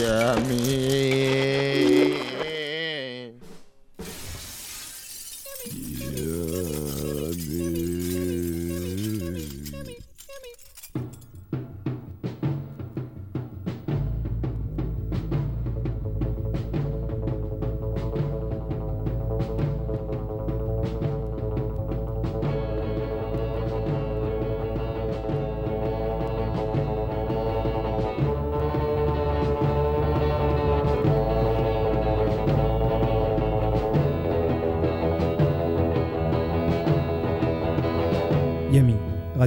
Yeah, 0.00 0.32
I 0.32 0.40
mean. 0.44 0.59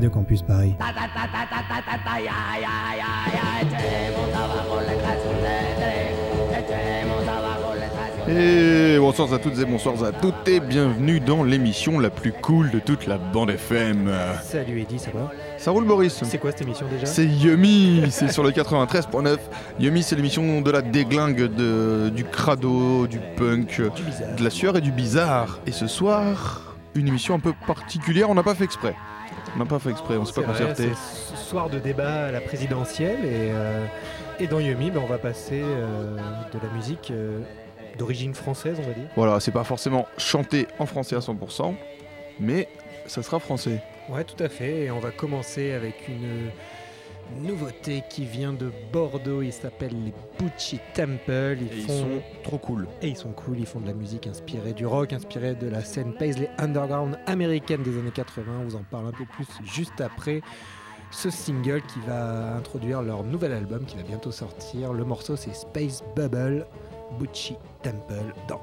Radio 0.04 0.10
Campus 0.10 0.42
Paris. 0.42 0.76
Et 8.28 8.98
bonsoir 9.00 9.34
à 9.34 9.40
toutes 9.40 9.58
et 9.60 9.66
bonsoir 9.66 10.04
à 10.04 10.12
toutes 10.12 10.48
et 10.48 10.60
bienvenue 10.60 11.22
dans 11.22 11.44
l'émission 11.44 12.00
la 12.00 12.10
plus 12.10 12.34
cool 12.34 12.70
de 12.72 12.80
toute 12.80 13.08
la 13.08 13.18
bande 13.18 13.52
FM. 13.52 14.12
Salut 14.42 14.82
Eddy, 14.82 15.00
ça 15.00 15.12
va? 15.12 15.32
Ça 15.58 15.72
roule 15.72 15.86
Boris? 15.86 16.22
C'est 16.24 16.38
quoi 16.38 16.52
cette 16.52 16.64
émission 16.64 16.86
déjà? 16.92 17.06
C'est 17.06 17.26
Yumi, 17.26 18.08
c'est 18.10 18.30
sur 18.30 18.44
le 18.44 18.52
93.9. 18.52 19.38
Yumi 19.80 20.04
c'est 20.04 20.18
l'émission 20.18 20.60
de 20.60 20.72
la 20.72 20.82
déglingue, 20.82 21.44
de, 21.44 22.10
du 22.10 22.26
crado, 22.26 23.08
du 23.08 23.20
punk, 23.38 23.82
Du 23.96 24.04
de 24.38 24.44
la 24.44 24.50
sueur 24.50 24.76
et 24.76 24.82
du 24.82 24.92
bizarre. 24.92 25.60
Et 25.66 25.72
ce 25.72 25.88
soir, 25.88 26.76
une 26.94 27.08
émission 27.08 27.36
un 27.36 27.40
peu 27.40 27.54
particulière, 27.66 28.30
on 28.30 28.36
n'a 28.36 28.44
pas 28.44 28.56
fait 28.56 28.66
exprès. 28.66 28.96
On 29.56 29.60
n'a 29.60 29.66
pas 29.66 29.80
fait 29.80 29.92
exprès, 29.92 30.18
on 30.18 30.26
s'est 30.26 30.42
pas 30.42 30.48
concerté. 30.48 30.90
ce 30.94 31.38
soir 31.38 31.70
de 31.70 31.80
débat 31.80 32.26
à 32.26 32.32
la 32.32 32.42
présidentielle 32.42 33.26
et, 33.26 33.52
euh, 33.52 33.86
et 34.40 34.48
dans 34.48 34.60
Yumi, 34.60 34.90
ben, 34.90 35.02
on 35.04 35.08
va 35.08 35.18
passer 35.18 35.62
euh, 35.64 36.18
de 36.52 36.60
la 36.62 36.74
musique 36.74 37.12
euh, 37.12 37.40
d'origine 37.98 38.34
française, 38.34 38.78
on 38.80 38.88
va 38.88 38.94
dire. 38.94 39.08
Voilà, 39.16 39.40
c'est 39.40 39.52
pas 39.52 39.64
forcément 39.64 40.08
chanté 40.18 40.68
en 40.80 40.86
français 40.86 41.16
à 41.16 41.20
100%, 41.20 41.76
mais 42.40 42.68
ça 43.06 43.22
sera 43.22 43.40
français. 43.40 43.82
Ouais, 44.10 44.24
tout 44.24 44.42
à 44.44 44.50
fait. 44.50 44.86
Et 44.86 44.92
on 44.92 45.00
va 45.00 45.12
commencer 45.12 45.72
avec 45.72 46.08
une 46.08 46.50
nouveauté 47.42 48.04
qui 48.10 48.26
vient 48.26 48.54
de 48.54 48.72
Bordeaux. 48.92 49.42
Ils 49.42 49.54
s'appellent 49.54 50.04
les 50.04 50.14
Bucci 50.40 50.80
Temple. 50.94 51.58
Ils 51.62 51.68
Et 51.68 51.82
ils 51.82 51.88
font 51.88 52.00
sont 52.00 52.22
trop 52.44 52.58
cool. 52.58 52.88
Et 53.02 53.10
ils 53.10 53.18
sont 53.18 53.32
cool, 53.32 53.60
ils 53.60 53.66
font 53.66 53.80
de 53.80 53.88
la 53.88 53.94
musique 53.94 54.28
inspirée 54.28 54.74
du 54.74 54.86
rock, 54.86 55.14
inspirée 55.14 55.56
de 55.56 55.68
la 55.68 55.84
scène 55.84 56.14
Paisley 56.14 56.50
Underground 56.58 57.18
américaine 57.26 57.84
des 57.84 57.98
années 57.98 58.12
80. 58.12 58.44
On 58.62 58.64
vous 58.64 58.76
en 58.76 58.84
parle 58.84 59.08
un 59.08 59.12
peu 59.12 59.26
plus 59.26 59.48
juste 59.64 60.02
après 60.02 60.42
ce 61.12 61.30
single 61.30 61.82
qui 61.82 62.00
va 62.08 62.56
introduire 62.56 63.02
leur 63.02 63.24
nouvel 63.24 63.54
album 63.54 63.86
qui 63.86 63.98
va 63.98 64.04
bientôt 64.04 64.32
sortir. 64.32 64.94
Le 64.94 65.06
morceau 65.06 65.36
c'est 65.36 65.54
Space 65.54 66.04
Bubble, 66.16 66.66
Bucci 67.20 67.56
Temple 67.84 68.34
dans 68.48 68.62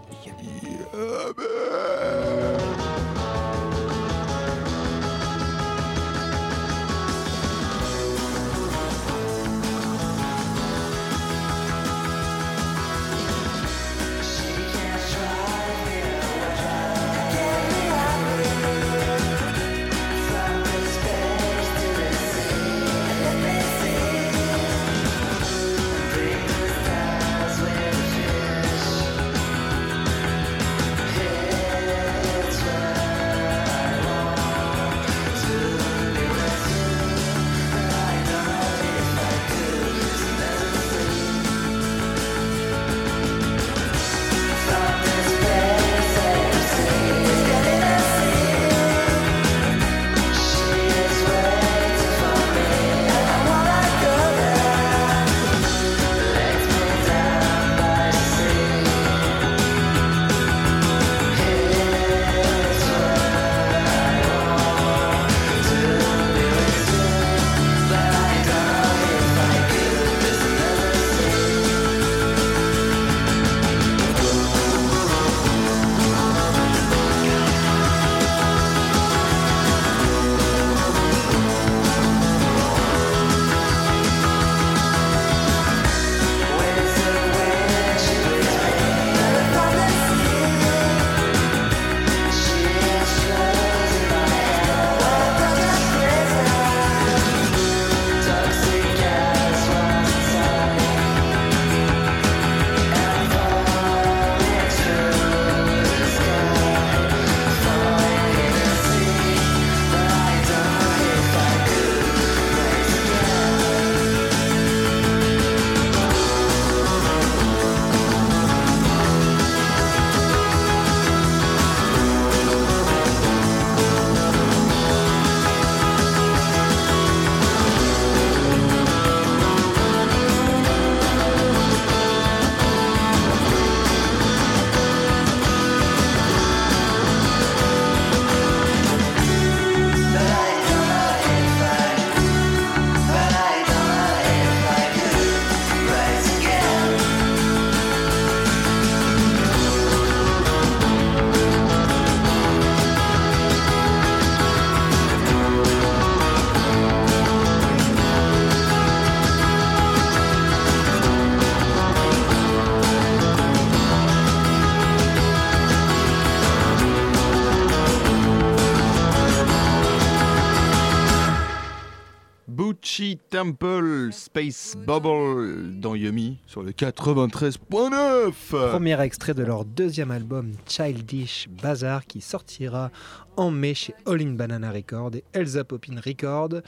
Space 174.10 174.76
Bubble 174.76 175.80
dans 175.80 175.94
Yumi 175.94 176.38
sur 176.46 176.62
le 176.62 176.72
93.9. 176.72 178.32
Premier 178.50 179.00
extrait 179.00 179.32
de 179.32 179.42
leur 179.42 179.64
deuxième 179.64 180.10
album 180.10 180.52
Childish 180.66 181.48
Bazaar 181.48 182.04
qui 182.04 182.20
sortira 182.20 182.90
en 183.38 183.50
mai 183.50 183.72
chez 183.72 183.94
All 184.04 184.20
in 184.20 184.32
Banana 184.32 184.70
Record 184.70 185.12
et 185.14 185.24
Elsa 185.32 185.64
Poppin 185.64 185.98
Record. 186.04 186.60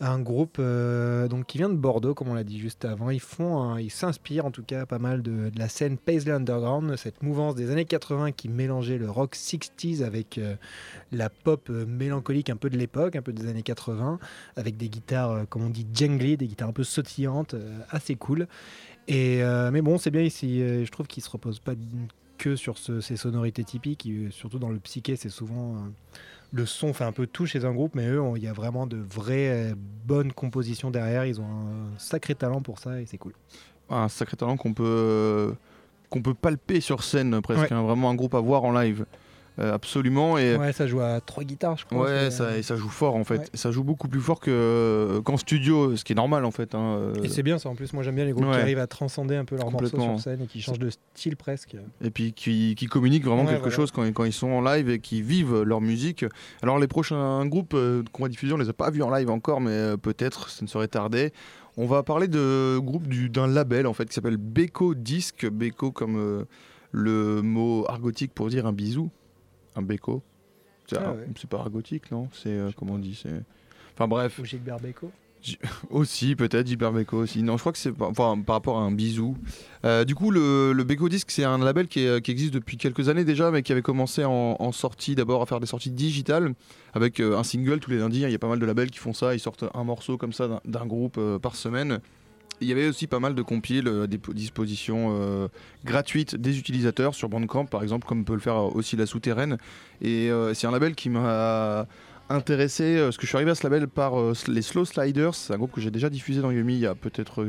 Un 0.00 0.20
groupe 0.20 0.58
euh, 0.60 1.26
donc 1.28 1.46
qui 1.46 1.58
vient 1.58 1.68
de 1.68 1.76
Bordeaux, 1.76 2.14
comme 2.14 2.28
on 2.28 2.34
l'a 2.34 2.44
dit 2.44 2.58
juste 2.58 2.84
avant. 2.84 3.10
Ils 3.10 3.20
font, 3.20 3.76
ils 3.76 3.90
s'inspirent 3.90 4.46
en 4.46 4.50
tout 4.50 4.62
cas 4.62 4.86
pas 4.86 4.98
mal 4.98 5.22
de, 5.22 5.50
la 5.56 5.68
scène 5.68 5.98
Paisley 5.98 6.32
Underground, 6.32 6.96
cette 6.96 7.22
mouvance 7.22 7.54
des 7.54 7.70
années 7.70 7.84
80 7.84 8.32
qui 8.32 8.48
mélangeait 8.48 8.98
le 8.98 9.10
rock 9.10 9.34
60s 9.34 10.02
avec 10.02 10.38
euh, 10.38 10.54
la 11.12 11.30
pop 11.30 11.68
euh, 11.70 11.84
mélancolique 11.86 12.50
un 12.50 12.56
peu 12.56 12.70
de 12.70 12.76
l'époque, 12.76 13.16
un 13.16 13.22
peu 13.22 13.32
des 13.32 13.48
années 13.48 13.62
80, 13.62 14.18
avec 14.56 14.76
des 14.76 14.88
guitares, 14.88 15.48
comme 15.48 15.62
on 15.62 15.70
dit, 15.70 15.86
jangly, 15.92 16.36
des 16.36 16.46
guitares 16.46 16.68
un 16.68 16.72
peu 16.72 16.84
sautillantes, 16.84 17.54
assez 17.90 18.14
cool. 18.14 18.46
Et, 19.08 19.42
mais 19.72 19.80
bon, 19.80 19.96
c'est 19.96 20.10
bien 20.10 20.22
ici. 20.22 20.60
je 20.60 20.90
trouve 20.90 21.06
qu'ils 21.06 21.22
se 21.22 21.30
reposent 21.30 21.60
pas 21.60 21.72
que 22.36 22.56
sur 22.56 22.76
ces 22.78 23.16
sonorités 23.16 23.64
typiques, 23.64 24.08
surtout 24.30 24.58
dans 24.58 24.68
le 24.68 24.78
psyché, 24.78 25.16
c'est 25.16 25.30
souvent 25.30 25.76
le 26.52 26.66
son 26.66 26.92
fait 26.92 27.04
un 27.04 27.12
peu 27.12 27.26
tout 27.26 27.46
chez 27.46 27.64
un 27.64 27.72
groupe, 27.72 27.94
mais 27.94 28.08
eux, 28.08 28.22
il 28.36 28.42
y 28.42 28.48
a 28.48 28.52
vraiment 28.52 28.86
de 28.86 28.96
vraies 28.96 29.74
bonnes 30.04 30.32
compositions 30.32 30.90
derrière. 30.90 31.24
Ils 31.26 31.40
ont 31.40 31.44
un 31.44 31.98
sacré 31.98 32.34
talent 32.34 32.60
pour 32.60 32.78
ça 32.78 33.00
et 33.00 33.06
c'est 33.06 33.18
cool. 33.18 33.34
Un 33.90 34.08
sacré 34.08 34.36
talent 34.36 34.56
qu'on 34.56 34.74
peut, 34.74 35.54
qu'on 36.10 36.22
peut 36.22 36.34
palper 36.34 36.80
sur 36.80 37.02
scène 37.02 37.40
presque. 37.42 37.70
Hein. 37.72 37.82
vraiment 37.82 38.10
un 38.10 38.14
groupe 38.14 38.34
à 38.34 38.40
voir 38.40 38.64
en 38.64 38.72
live. 38.72 39.04
Euh, 39.60 39.74
absolument. 39.74 40.38
Et... 40.38 40.56
Ouais, 40.56 40.72
ça 40.72 40.86
joue 40.86 41.00
à 41.00 41.20
trois 41.20 41.44
guitares, 41.44 41.76
je 41.78 41.84
crois. 41.84 42.04
Ouais, 42.04 42.30
ça, 42.30 42.56
et 42.56 42.62
ça 42.62 42.76
joue 42.76 42.88
fort 42.88 43.16
en 43.16 43.24
fait. 43.24 43.50
Ça 43.54 43.70
joue 43.70 43.82
beaucoup 43.82 44.08
plus 44.08 44.20
fort 44.20 44.40
que, 44.40 45.20
qu'en 45.24 45.36
studio, 45.36 45.96
ce 45.96 46.04
qui 46.04 46.12
est 46.12 46.16
normal 46.16 46.44
en 46.44 46.50
fait. 46.50 46.74
Hein, 46.74 46.98
euh. 46.98 47.22
Et 47.22 47.28
c'est 47.28 47.42
bien 47.42 47.58
ça 47.58 47.68
en 47.68 47.74
plus. 47.74 47.92
Moi 47.92 48.02
j'aime 48.02 48.14
bien 48.14 48.24
les 48.24 48.32
groupes 48.32 48.50
qui 48.50 48.58
arrivent 48.58 48.78
à 48.78 48.86
transcender 48.86 49.36
un 49.36 49.44
peu 49.44 49.56
leurs 49.56 49.70
morceaux 49.70 50.00
sur 50.00 50.20
scène 50.20 50.42
et 50.42 50.46
qui 50.46 50.60
changent 50.60 50.78
de 50.78 50.90
style 50.90 51.36
presque. 51.36 51.76
Et 52.02 52.10
puis 52.10 52.32
qui, 52.32 52.74
qui 52.76 52.86
communiquent 52.86 53.24
vraiment 53.24 53.46
quelque 53.46 53.70
chose 53.70 53.90
quand, 53.90 54.04
quand, 54.12 54.24
ils 54.24 54.32
sont 54.32 54.48
en 54.48 54.60
live 54.60 54.88
et 54.90 55.00
qui 55.00 55.22
vivent 55.22 55.62
leur 55.62 55.80
musique. 55.80 56.24
Alors 56.62 56.78
les 56.78 56.88
prochains 56.88 57.44
groupes 57.46 57.74
euh, 57.74 58.02
qu'on 58.12 58.22
va 58.22 58.28
diffuser, 58.28 58.52
on 58.52 58.58
les 58.58 58.68
a 58.68 58.72
pas 58.72 58.90
vus 58.90 59.02
en 59.02 59.10
live 59.10 59.30
encore, 59.30 59.60
mais 59.60 59.96
peut-être 59.96 60.50
ça 60.50 60.62
ne 60.62 60.68
serait 60.68 60.88
tardé. 60.88 61.32
On 61.76 61.86
va 61.86 62.02
parler 62.02 62.28
de 62.28 62.78
groupe 62.78 63.06
d'un 63.08 63.46
label 63.46 63.86
en 63.86 63.92
fait 63.92 64.06
qui 64.06 64.14
s'appelle 64.14 64.36
Beko 64.36 64.94
Disc. 64.94 65.46
Beko 65.46 65.90
comme 65.90 66.46
le 66.90 67.42
mot 67.42 67.84
argotique 67.88 68.32
pour 68.34 68.48
dire 68.48 68.66
un 68.66 68.72
bisou 68.72 69.10
un 69.78 69.82
béco. 69.82 70.22
Ah 70.96 71.14
c'est 71.36 71.48
pas 71.48 71.58
argotique, 71.58 72.10
non? 72.10 72.28
C'est 72.32 72.48
euh, 72.48 72.70
comment 72.76 72.94
on 72.94 72.98
dit 72.98 73.18
C'est 73.20 73.42
enfin 73.94 74.08
bref. 74.08 74.38
Ou 74.38 74.44
Gilbert 74.44 74.80
Béco. 74.80 75.10
Aussi, 75.90 76.34
peut-être 76.34 76.66
Gilbert 76.66 76.92
Béco 76.92 77.18
aussi. 77.18 77.44
Non, 77.44 77.56
je 77.56 77.60
crois 77.60 77.70
que 77.70 77.78
c'est 77.78 77.92
enfin, 78.00 78.40
par 78.44 78.56
rapport 78.56 78.78
à 78.78 78.82
un 78.82 78.90
bisou. 78.90 79.36
Euh, 79.84 80.04
du 80.04 80.16
coup, 80.16 80.32
le, 80.32 80.72
le 80.72 80.82
Béco 80.82 81.08
Disc, 81.08 81.30
c'est 81.30 81.44
un 81.44 81.58
label 81.58 81.86
qui, 81.86 82.00
existe 82.00 82.52
depuis 82.52 82.76
quelques 82.76 83.08
années 83.08 83.22
déjà, 83.22 83.52
mais 83.52 83.62
qui 83.62 83.70
avait 83.70 83.82
commencé 83.82 84.24
en, 84.24 84.72
sortie 84.72 85.14
d'abord 85.14 85.40
à 85.40 85.46
faire 85.46 85.60
des 85.60 85.68
sorties 85.68 85.92
digitales 85.92 86.54
avec 86.92 87.20
euh, 87.20 87.38
un 87.38 87.44
single 87.44 87.78
tous 87.78 87.92
les 87.92 87.98
lundis. 87.98 88.22
Il 88.22 88.30
y 88.30 88.34
a 88.34 88.38
pas 88.38 88.48
mal 88.48 88.58
de 88.58 88.66
labels 88.66 88.90
qui 88.90 88.98
font 88.98 89.12
ça. 89.12 89.32
Ils 89.32 89.38
sortent 89.38 89.64
un 89.72 89.84
morceau 89.84 90.18
comme 90.18 90.32
ça 90.32 90.60
d'un 90.64 90.86
groupe 90.86 91.20
par 91.38 91.54
semaine 91.54 92.00
il 92.60 92.68
y 92.68 92.72
avait 92.72 92.88
aussi 92.88 93.06
pas 93.06 93.20
mal 93.20 93.34
de 93.34 93.42
compiles 93.42 93.88
euh, 93.88 94.06
des 94.06 94.18
dispositions 94.34 95.08
euh, 95.10 95.48
gratuites 95.84 96.36
des 96.36 96.58
utilisateurs 96.58 97.14
sur 97.14 97.28
Bandcamp, 97.28 97.66
par 97.66 97.82
exemple, 97.82 98.06
comme 98.06 98.24
peut 98.24 98.34
le 98.34 98.40
faire 98.40 98.74
aussi 98.74 98.96
la 98.96 99.06
souterraine. 99.06 99.58
Et 100.00 100.30
euh, 100.30 100.54
c'est 100.54 100.66
un 100.66 100.70
label 100.70 100.94
qui 100.94 101.10
m'a 101.10 101.86
intéressé, 102.30 102.98
parce 103.00 103.16
que 103.16 103.22
je 103.22 103.28
suis 103.28 103.36
arrivé 103.36 103.50
à 103.50 103.54
ce 103.54 103.62
label 103.62 103.88
par 103.88 104.12
les 104.48 104.60
Slow 104.60 104.84
Sliders, 104.84 105.34
c'est 105.34 105.54
un 105.54 105.56
groupe 105.56 105.72
que 105.72 105.80
j'ai 105.80 105.90
déjà 105.90 106.10
diffusé 106.10 106.42
dans 106.42 106.50
Yumi 106.50 106.74
il 106.74 106.80
y 106.80 106.86
a 106.86 106.94
peut-être, 106.94 107.46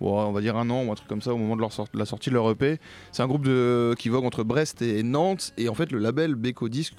on 0.00 0.30
va 0.30 0.40
dire 0.40 0.56
un 0.56 0.70
an 0.70 0.84
ou 0.84 0.92
un 0.92 0.94
truc 0.94 1.08
comme 1.08 1.20
ça, 1.20 1.34
au 1.34 1.36
moment 1.36 1.56
de, 1.56 1.98
la 1.98 2.04
sortie 2.06 2.30
de 2.30 2.34
leur 2.36 2.48
EP. 2.48 2.78
C'est 3.10 3.24
un 3.24 3.26
groupe 3.26 3.48
qui 3.96 4.08
vogue 4.08 4.24
entre 4.24 4.44
Brest 4.44 4.82
et 4.82 5.02
Nantes, 5.02 5.52
et 5.58 5.68
en 5.68 5.74
fait 5.74 5.90
le 5.90 5.98
label 5.98 6.36
Beko 6.36 6.68
Disc 6.68 6.94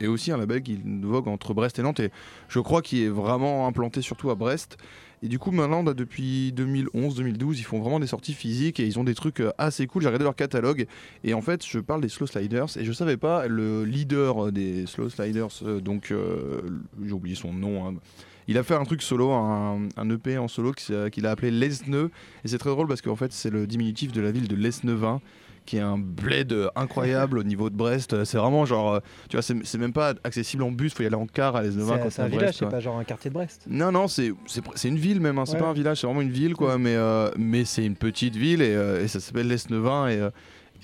est 0.00 0.08
aussi 0.08 0.32
un 0.32 0.38
label 0.38 0.60
qui 0.60 0.80
vogue 1.02 1.28
entre 1.28 1.54
Brest 1.54 1.78
et 1.78 1.82
Nantes, 1.82 2.00
et 2.00 2.10
je 2.48 2.58
crois 2.58 2.82
qu'il 2.82 3.00
est 3.00 3.08
vraiment 3.08 3.68
implanté 3.68 4.02
surtout 4.02 4.30
à 4.30 4.34
Brest. 4.34 4.76
Et 5.22 5.28
du 5.28 5.38
coup, 5.38 5.50
maintenant, 5.50 5.82
bah, 5.82 5.94
depuis 5.94 6.52
2011-2012, 6.54 7.58
ils 7.58 7.64
font 7.64 7.80
vraiment 7.80 8.00
des 8.00 8.06
sorties 8.06 8.34
physiques 8.34 8.80
et 8.80 8.86
ils 8.86 8.98
ont 8.98 9.04
des 9.04 9.14
trucs 9.14 9.40
euh, 9.40 9.52
assez 9.56 9.86
cool. 9.86 10.02
J'ai 10.02 10.08
regardé 10.08 10.24
leur 10.24 10.36
catalogue 10.36 10.86
et 11.24 11.32
en 11.32 11.40
fait, 11.40 11.64
je 11.66 11.78
parle 11.78 12.02
des 12.02 12.08
Slow 12.08 12.26
Sliders 12.26 12.76
et 12.76 12.84
je 12.84 12.92
savais 12.92 13.16
pas 13.16 13.46
le 13.46 13.84
leader 13.84 14.52
des 14.52 14.86
Slow 14.86 15.08
Sliders, 15.08 15.48
euh, 15.62 15.80
donc 15.80 16.10
euh, 16.10 16.60
j'ai 17.02 17.12
oublié 17.12 17.34
son 17.34 17.52
nom. 17.52 17.86
Hein. 17.86 17.94
Il 18.48 18.58
a 18.58 18.62
fait 18.62 18.74
un 18.74 18.84
truc 18.84 19.02
solo, 19.02 19.32
un, 19.32 19.88
EP 20.10 20.38
en 20.38 20.48
solo 20.48 20.72
qu'il 20.72 21.26
a 21.26 21.30
appelé 21.30 21.50
Lesneux. 21.50 22.10
Et 22.44 22.48
c'est 22.48 22.58
très 22.58 22.70
drôle 22.70 22.86
parce 22.86 23.02
qu'en 23.02 23.16
fait, 23.16 23.32
c'est 23.32 23.50
le 23.50 23.66
diminutif 23.66 24.12
de 24.12 24.20
la 24.20 24.30
ville 24.30 24.46
de 24.46 24.54
Lesneuvin 24.54 25.20
qui 25.66 25.76
est 25.76 25.80
un 25.80 25.98
bled 25.98 26.54
incroyable 26.74 27.38
au 27.38 27.42
niveau 27.42 27.68
de 27.70 27.76
Brest. 27.76 28.24
C'est 28.24 28.38
vraiment 28.38 28.64
genre, 28.64 28.94
euh, 28.94 29.00
tu 29.28 29.36
vois, 29.36 29.42
c'est 29.42 29.78
même 29.78 29.92
pas 29.92 30.14
accessible 30.24 30.62
en 30.62 30.70
bus, 30.70 30.94
faut 30.94 31.02
y 31.02 31.06
aller 31.06 31.16
en 31.16 31.26
car 31.26 31.56
à 31.56 31.62
l'Esnevin. 31.62 31.98
C'est 32.10 32.22
un 32.22 32.28
village, 32.28 32.54
c'est 32.58 32.68
pas 32.68 32.80
genre 32.80 32.98
un 32.98 33.04
quartier 33.04 33.30
de 33.30 33.34
Brest. 33.34 33.64
Non, 33.68 33.92
non, 33.92 34.08
c'est 34.08 34.32
une 34.84 34.98
ville 34.98 35.20
même, 35.20 35.38
hein. 35.38 35.46
c'est 35.46 35.58
pas 35.58 35.68
un 35.68 35.72
village, 35.72 36.00
c'est 36.00 36.06
vraiment 36.06 36.22
une 36.22 36.30
ville 36.30 36.54
quoi, 36.54 36.78
mais, 36.78 36.94
euh, 36.94 37.30
mais 37.36 37.64
c'est 37.64 37.84
une 37.84 37.96
petite 37.96 38.36
ville 38.36 38.62
et, 38.62 38.74
euh, 38.74 39.02
et 39.02 39.08
ça 39.08 39.20
s'appelle 39.20 39.48
l'Esnevin 39.48 40.08
et 40.08 40.28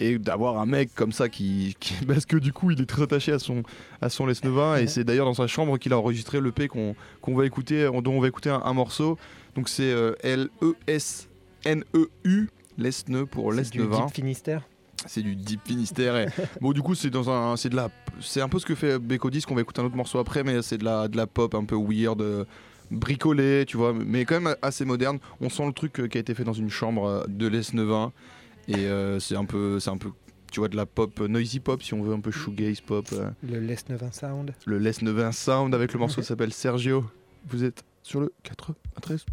et 0.01 0.19
d'avoir 0.19 0.59
un 0.59 0.65
mec 0.65 0.95
comme 0.95 1.13
ça 1.13 1.29
qui, 1.29 1.77
parce 2.09 2.25
que 2.25 2.39
du 2.39 2.53
coup 2.53 2.71
il 2.71 2.81
est 2.81 2.87
très 2.87 3.03
attaché 3.03 3.31
à 3.31 3.39
son 3.39 3.63
à 4.01 4.09
son 4.09 4.25
Lesnevin 4.25 4.77
et 4.77 4.87
c'est 4.87 5.05
d'ailleurs 5.05 5.27
dans 5.27 5.35
sa 5.35 5.47
chambre 5.47 5.77
qu'il 5.77 5.93
a 5.93 5.99
enregistré 5.99 6.41
le 6.41 6.51
P 6.51 6.67
qu'on 6.67 6.95
va 7.27 7.45
écouter 7.45 7.85
dont 7.85 8.13
on 8.13 8.21
va 8.21 8.29
écouter 8.29 8.49
un, 8.49 8.73
morceau 8.73 9.19
donc 9.55 9.69
c'est 9.69 9.95
L 10.23 10.49
E 10.63 10.75
S 10.87 11.29
N 11.67 11.85
E 11.95 12.09
U 12.25 12.49
Lesneux 12.79 13.27
pour 13.27 13.53
Lesnevin 13.53 14.09
Finistère 14.09 14.63
c'est 15.07 15.23
du 15.23 15.37
deep 15.37 15.61
Finistère. 15.65 16.31
bon, 16.61 16.73
du 16.73 16.83
coup, 16.83 16.95
c'est 16.95 17.11
dans 17.11 17.31
un, 17.31 17.57
c'est 17.57 17.69
de 17.69 17.77
la, 17.77 17.91
c'est 18.21 18.41
un 18.41 18.49
peu 18.49 18.59
ce 18.59 18.67
que 18.67 18.75
fait 18.75 18.99
Beko 18.99 19.31
qu'on 19.47 19.55
va 19.55 19.61
écouter 19.61 19.81
un 19.81 19.85
autre 19.85 19.97
morceau 19.97 20.19
après, 20.19 20.45
mais 20.45 20.63
c'est 20.63 20.79
de 20.79 20.85
la, 20.85 21.09
de 21.09 21.17
la 21.17 21.27
pop 21.27 21.55
un 21.55 21.65
peu 21.65 21.77
weird, 21.77 22.21
euh, 22.21 22.45
bricolée, 22.91 23.65
tu 23.67 23.77
vois, 23.77 23.93
mais 23.93 24.25
quand 24.25 24.41
même 24.41 24.57
assez 24.63 24.85
moderne. 24.85 25.19
On 25.41 25.49
sent 25.49 25.67
le 25.67 25.73
truc 25.73 26.01
euh, 26.01 26.09
qui 26.09 26.19
a 26.19 26.21
été 26.21 26.35
fait 26.35 26.45
dans 26.45 26.53
une 26.53 26.71
chambre 26.71 27.05
euh, 27.07 27.25
de 27.29 27.47
l'Esnevin, 27.47 28.13
et 28.69 28.89
c'est 29.19 29.37
un 29.37 29.45
peu, 29.45 29.81
c'est 29.81 29.91
un 29.91 29.97
peu, 29.97 30.11
tu 30.53 30.61
vois, 30.61 30.69
de 30.69 30.77
la 30.77 30.87
pop, 30.87 31.19
noisy 31.21 31.59
pop, 31.59 31.83
si 31.83 31.95
on 31.95 32.03
veut, 32.03 32.15
un 32.15 32.21
peu 32.21 32.31
shoegaze 32.31 32.81
pop. 32.81 33.07
Le 33.43 33.59
l'Esnevin 33.59 34.13
Sound. 34.13 34.55
Le 34.67 34.79
l'Esnevin 34.79 35.33
Sound 35.33 35.75
avec 35.75 35.93
le 35.93 35.99
morceau 35.99 36.21
qui 36.21 36.27
s'appelle 36.27 36.53
Sergio. 36.53 37.05
Vous 37.49 37.65
êtes 37.65 37.83
sur 38.03 38.21
le 38.21 38.33
93. 38.45 39.25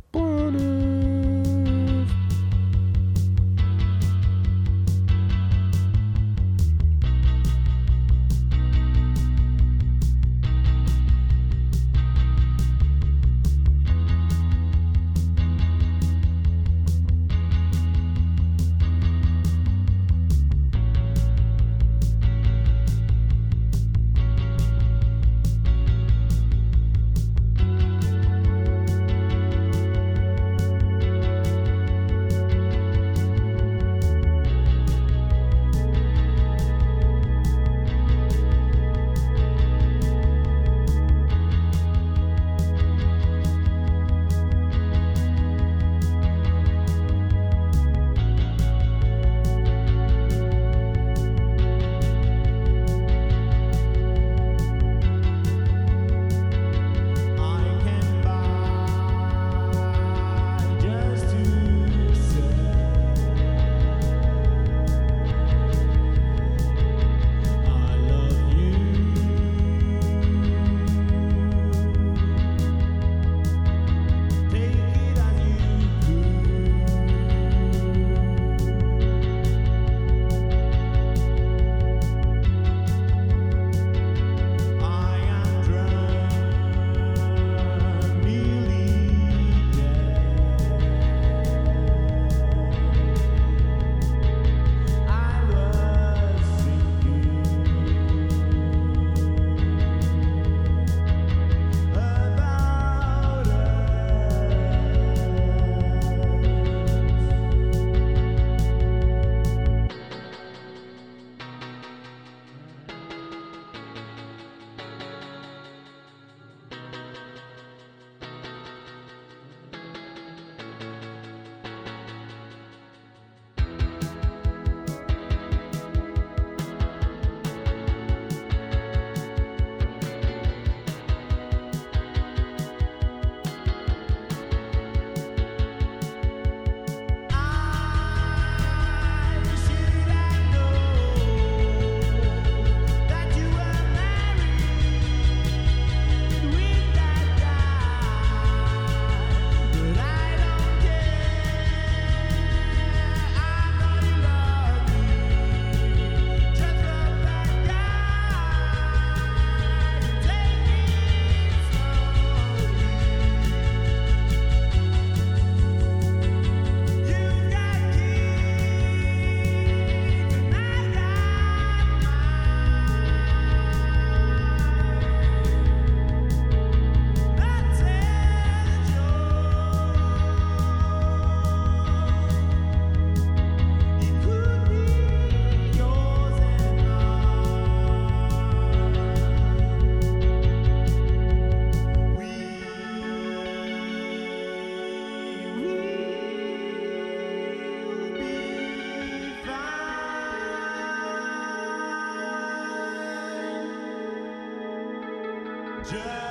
just 205.91 206.28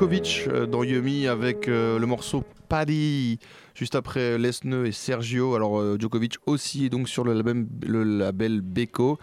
Djokovic 0.00 0.48
dans 0.70 0.82
Yumi 0.82 1.26
avec 1.26 1.66
le 1.66 2.02
morceau 2.06 2.42
Paddy 2.70 3.38
juste 3.74 3.94
après 3.94 4.38
Lesneux 4.38 4.86
et 4.86 4.92
Sergio. 4.92 5.54
Alors 5.54 6.00
Djokovic 6.00 6.36
aussi 6.46 6.86
est 6.86 6.88
donc 6.88 7.06
sur 7.06 7.22
le 7.22 7.34
label, 7.34 7.66
label 7.82 8.62
Beko. 8.62 9.18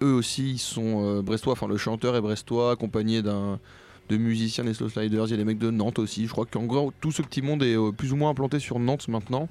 Eux 0.00 0.14
aussi 0.14 0.52
ils 0.52 0.58
sont 0.58 1.20
brestois, 1.20 1.52
enfin 1.52 1.68
le 1.68 1.76
chanteur 1.76 2.16
est 2.16 2.22
brestois 2.22 2.70
accompagné 2.70 3.20
d'un 3.20 3.60
de 4.08 4.16
musiciens 4.16 4.64
des 4.64 4.72
Slow 4.72 4.88
Sliders, 4.88 5.26
il 5.26 5.30
y 5.32 5.34
a 5.34 5.36
des 5.36 5.44
mecs 5.44 5.58
de 5.58 5.70
Nantes 5.70 5.98
aussi. 5.98 6.26
Je 6.26 6.32
crois 6.32 6.46
qu'en 6.46 6.64
gros 6.64 6.94
tout 7.02 7.12
ce 7.12 7.20
petit 7.20 7.42
monde 7.42 7.62
est 7.62 7.76
plus 7.92 8.14
ou 8.14 8.16
moins 8.16 8.30
implanté 8.30 8.58
sur 8.58 8.78
Nantes 8.78 9.08
maintenant. 9.08 9.50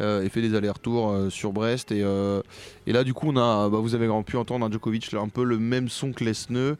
Euh, 0.00 0.22
et 0.22 0.30
fait 0.30 0.40
des 0.40 0.54
allers-retours 0.54 1.10
euh, 1.10 1.28
sur 1.28 1.52
Brest. 1.52 1.92
Et, 1.92 2.02
euh, 2.02 2.42
et, 2.86 2.92
là, 2.92 3.02
du 3.02 3.14
coup, 3.14 3.28
on 3.28 3.36
a, 3.38 3.70
bah, 3.70 3.78
vous 3.78 3.94
avez 3.94 4.06
pu 4.26 4.36
entendre 4.36 4.66
un 4.66 4.70
Djokovic, 4.70 5.14
un 5.14 5.30
peu 5.30 5.42
le 5.42 5.58
même 5.58 5.88
son 5.88 6.12
que 6.12 6.22
Lesneux. 6.22 6.76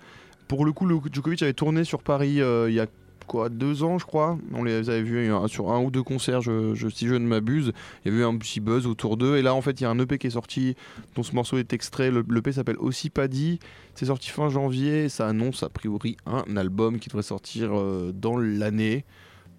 Pour 0.49 0.67
le 0.67 0.73
coup, 0.73 0.85
le 0.85 0.99
Djokovic 1.11 1.41
avait 1.41 1.55
tourné 1.55 1.85
sur 1.85 2.03
Paris 2.03 2.41
il 2.41 2.75
y 2.75 2.79
a 2.79 2.87
quoi 3.27 3.49
deux 3.49 3.83
ans 3.83 3.99
je 3.99 4.07
crois. 4.07 4.39
On 4.53 4.65
les 4.65 4.89
avait 4.89 5.03
vus 5.03 5.31
sur 5.49 5.73
un 5.73 5.81
ou 5.83 5.91
deux 5.91 6.03
concerts 6.03 6.43
si 6.43 7.07
je 7.07 7.15
ne 7.15 7.27
m'abuse. 7.27 7.73
Il 8.05 8.11
y 8.11 8.15
avait 8.15 8.23
eu 8.23 8.27
un 8.27 8.37
petit 8.37 8.61
buzz 8.61 8.87
autour 8.87 9.17
d'eux. 9.17 9.37
Et 9.37 9.43
là 9.43 9.55
en 9.55 9.61
fait 9.61 9.81
il 9.81 9.85
y 9.85 9.87
a 9.87 9.91
un 9.91 9.99
EP 9.99 10.19
qui 10.19 10.29
est 10.29 10.31
sorti 10.31 10.77
dont 11.15 11.23
ce 11.23 11.35
morceau 11.35 11.59
est 11.59 11.73
extrait. 11.73 12.11
l'EP 12.11 12.53
s'appelle 12.53 12.79
aussi 12.79 13.11
Paddy 13.11 13.59
c'est 13.95 14.07
sorti 14.07 14.31
fin 14.31 14.49
janvier. 14.49 15.09
Ça 15.09 15.29
annonce 15.29 15.63
a 15.63 15.69
priori 15.69 16.17
un 16.27 16.57
album 16.57 16.99
qui 16.99 17.09
devrait 17.09 17.23
sortir 17.23 17.71
dans 18.15 18.37
l'année 18.37 19.05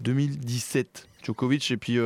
2017 0.02 1.08
Djokovic 1.24 1.72
et 1.72 1.78
puis 1.78 2.00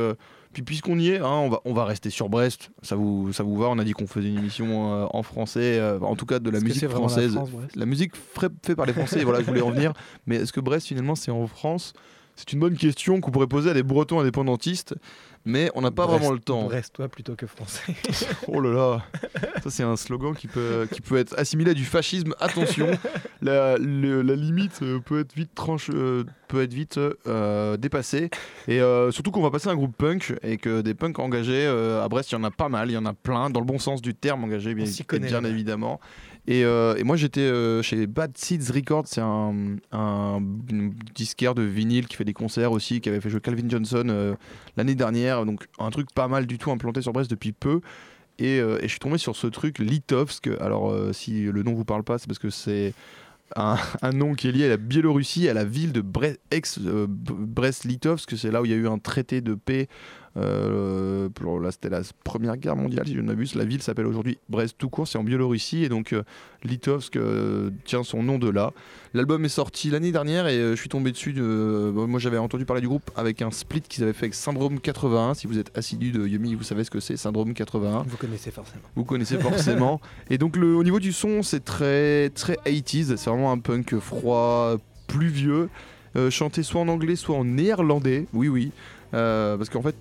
puis 0.52 0.62
puisqu'on 0.62 0.98
y 0.98 1.08
est, 1.08 1.18
hein, 1.18 1.28
on, 1.28 1.48
va, 1.48 1.60
on 1.64 1.72
va 1.72 1.84
rester 1.84 2.10
sur 2.10 2.28
Brest. 2.28 2.70
Ça 2.82 2.94
vous, 2.94 3.32
ça 3.32 3.42
vous 3.42 3.56
va 3.56 3.68
On 3.68 3.78
a 3.78 3.84
dit 3.84 3.92
qu'on 3.92 4.06
faisait 4.06 4.28
une 4.28 4.38
émission 4.38 4.92
euh, 4.92 5.06
en 5.10 5.22
français, 5.22 5.78
euh, 5.78 5.98
en 6.00 6.16
tout 6.16 6.26
cas 6.26 6.38
de 6.38 6.50
la 6.50 6.60
musique 6.60 6.88
française. 6.88 7.38
La, 7.74 7.86
musique 7.86 8.12
faite 8.16 8.74
par 8.74 8.86
les 8.86 8.92
Français, 8.92 9.24
voilà, 9.24 9.40
je 9.40 9.46
voulais 9.46 9.62
en 9.62 9.70
venir. 9.70 9.92
Mais 10.26 10.36
est-ce 10.36 10.52
que 10.52 10.60
Brest 10.60 10.86
finalement 10.86 11.14
c'est 11.14 11.30
en 11.30 11.46
France? 11.46 11.94
C'est 12.36 12.52
une 12.52 12.60
bonne 12.60 12.76
question 12.76 13.20
qu'on 13.20 13.30
pourrait 13.30 13.46
poser 13.46 13.70
à 13.70 13.74
des 13.74 13.82
Bretons 13.82 14.20
indépendantistes 14.20 14.94
mais 15.44 15.70
on 15.74 15.80
n'a 15.80 15.90
pas 15.90 16.06
vraiment 16.06 16.30
le 16.30 16.38
temps. 16.38 16.66
Reste-toi 16.66 17.08
plutôt 17.08 17.34
que 17.34 17.46
français. 17.46 17.94
oh 18.48 18.60
là 18.60 18.70
là, 18.70 19.02
ça 19.62 19.70
c'est 19.70 19.82
un 19.82 19.96
slogan 19.96 20.34
qui 20.34 20.46
peut, 20.46 20.86
qui 20.90 21.00
peut 21.00 21.16
être 21.16 21.38
assimilé 21.38 21.72
à 21.72 21.74
du 21.74 21.84
fascisme. 21.84 22.34
Attention, 22.40 22.88
la, 23.42 23.76
la 23.78 24.34
limite 24.34 24.80
euh, 24.82 25.00
peut 25.00 25.20
être 25.20 25.34
vite 25.34 25.54
tranche, 25.54 25.90
euh, 25.92 26.24
peut 26.48 26.62
être 26.62 26.72
vite 26.72 26.98
euh, 27.26 27.76
dépassée. 27.76 28.30
Et 28.68 28.80
surtout 29.10 29.30
qu'on 29.30 29.42
va 29.42 29.50
passer 29.50 29.68
à 29.68 29.72
un 29.72 29.76
groupe 29.76 29.96
punk 29.96 30.34
et 30.42 30.58
que 30.58 30.80
des 30.80 30.94
punks 30.94 31.18
engagés 31.18 31.66
à 31.66 32.08
Brest, 32.08 32.30
il 32.30 32.34
y 32.34 32.38
en 32.38 32.44
a 32.44 32.50
pas 32.50 32.68
mal, 32.68 32.90
il 32.90 32.94
y 32.94 32.98
en 32.98 33.06
a 33.06 33.12
plein, 33.12 33.50
dans 33.50 33.60
le 33.60 33.66
bon 33.66 33.78
sens 33.78 34.02
du 34.02 34.14
terme 34.14 34.44
engagé, 34.44 34.74
bien, 34.74 34.86
bien 35.20 35.44
évidemment. 35.44 36.00
Euh, 36.50 36.96
et, 36.96 37.04
moi 37.04 37.16
j'étais 37.16 37.40
euh, 37.40 37.82
chez 37.82 38.06
Bad 38.06 38.36
Seeds 38.36 38.72
Records, 38.72 39.06
c'est 39.06 39.20
un, 39.20 40.40
disquaire 41.14 41.54
de 41.54 41.62
vinyle 41.62 42.08
qui 42.08 42.16
fait 42.16 42.24
des 42.24 42.32
concerts 42.32 42.72
aussi, 42.72 43.00
qui 43.00 43.08
avait 43.08 43.20
fait 43.20 43.30
jouer 43.30 43.40
Calvin 43.40 43.68
Johnson 43.68 44.04
euh, 44.08 44.34
l'année 44.76 44.96
dernière, 44.96 45.44
donc 45.44 45.68
un 45.78 45.90
truc 45.90 46.08
pas 46.12 46.28
mal 46.28 46.46
du 46.46 46.58
tout 46.58 46.70
implanté 46.70 47.00
sur 47.02 47.12
Brest 47.12 47.30
depuis 47.30 47.52
peu. 47.52 47.80
Et, 48.38 48.58
je 48.58 48.88
suis 48.88 48.98
tombé 48.98 49.18
sur 49.18 49.36
ce 49.36 49.46
truc 49.46 49.78
Litovsk. 49.78 50.48
Alors 50.60 50.92
si 51.14 51.42
le 51.42 51.62
nom 51.62 51.74
vous 51.74 51.84
parle 51.84 52.02
pas, 52.02 52.18
c'est 52.18 52.26
parce 52.26 52.40
que 52.40 52.50
c'est 52.50 52.92
un, 53.56 54.12
nom 54.12 54.34
qui 54.34 54.48
est 54.48 54.52
lié 54.52 54.64
à 54.64 54.70
la 54.70 54.76
Biélorussie, 54.78 55.48
à 55.48 55.54
la 55.54 55.64
ville 55.64 55.92
de 55.92 56.00
Bre 56.00 56.38
ex-Brest-Litovsk, 56.50 58.36
c'est 58.36 58.50
là 58.50 58.62
où 58.62 58.64
il 58.64 58.72
y 58.72 58.74
a 58.74 58.78
eu 58.78 58.88
un 58.88 58.98
traité 58.98 59.42
de 59.42 59.54
paix 59.54 59.88
euh, 60.36 61.28
là, 61.60 61.70
c'était 61.70 61.90
la 61.90 62.00
Première 62.24 62.56
Guerre 62.56 62.76
mondiale, 62.76 63.06
si 63.06 63.14
je 63.14 63.20
ne 63.20 63.26
m'abuse. 63.26 63.54
La 63.54 63.64
ville 63.64 63.82
s'appelle 63.82 64.06
aujourd'hui 64.06 64.38
Brest 64.48 64.76
tout 64.78 64.88
court, 64.88 65.06
c'est 65.06 65.18
en 65.18 65.24
Biélorussie. 65.24 65.84
Et 65.84 65.88
donc, 65.88 66.12
euh, 66.12 66.22
Litovsk 66.64 67.16
euh, 67.16 67.70
tient 67.84 68.02
son 68.02 68.22
nom 68.22 68.38
de 68.38 68.48
là. 68.48 68.72
L'album 69.14 69.44
est 69.44 69.50
sorti 69.50 69.90
l'année 69.90 70.12
dernière 70.12 70.46
et 70.46 70.58
je 70.58 70.74
suis 70.74 70.88
tombé 70.88 71.12
dessus. 71.12 71.34
moi, 71.34 72.18
j'avais 72.18 72.38
entendu 72.38 72.64
parler 72.64 72.80
du 72.80 72.88
groupe 72.88 73.10
avec 73.16 73.42
un 73.42 73.50
split 73.50 73.82
qu'ils 73.82 74.04
avaient 74.04 74.12
fait 74.14 74.26
avec 74.26 74.34
Syndrome 74.34 74.80
81. 74.80 75.34
Si 75.34 75.46
vous 75.46 75.58
êtes 75.58 75.76
assidu 75.76 76.12
de 76.12 76.26
Yumi, 76.26 76.54
vous 76.54 76.62
savez 76.62 76.84
ce 76.84 76.90
que 76.90 77.00
c'est, 77.00 77.16
Syndrome 77.16 77.52
81. 77.52 78.04
Vous 78.06 78.16
connaissez 78.16 78.50
forcément. 78.50 78.82
Vous 78.96 79.04
connaissez 79.04 79.38
forcément. 79.38 80.00
et 80.30 80.38
donc, 80.38 80.56
le, 80.56 80.74
au 80.74 80.82
niveau 80.82 80.98
du 80.98 81.12
son, 81.12 81.42
c'est 81.42 81.64
très, 81.64 82.30
très 82.30 82.54
80s. 82.64 83.16
C'est 83.16 83.28
vraiment 83.28 83.52
un 83.52 83.58
punk 83.58 83.98
froid, 83.98 84.76
pluvieux. 85.08 85.68
chanté 86.30 86.62
soit 86.62 86.80
en 86.80 86.88
anglais, 86.88 87.16
soit 87.16 87.36
en 87.36 87.44
néerlandais. 87.44 88.26
Oui, 88.32 88.48
oui. 88.48 88.72
Euh, 89.14 89.58
parce 89.58 89.68
qu'en 89.68 89.82
fait, 89.82 89.96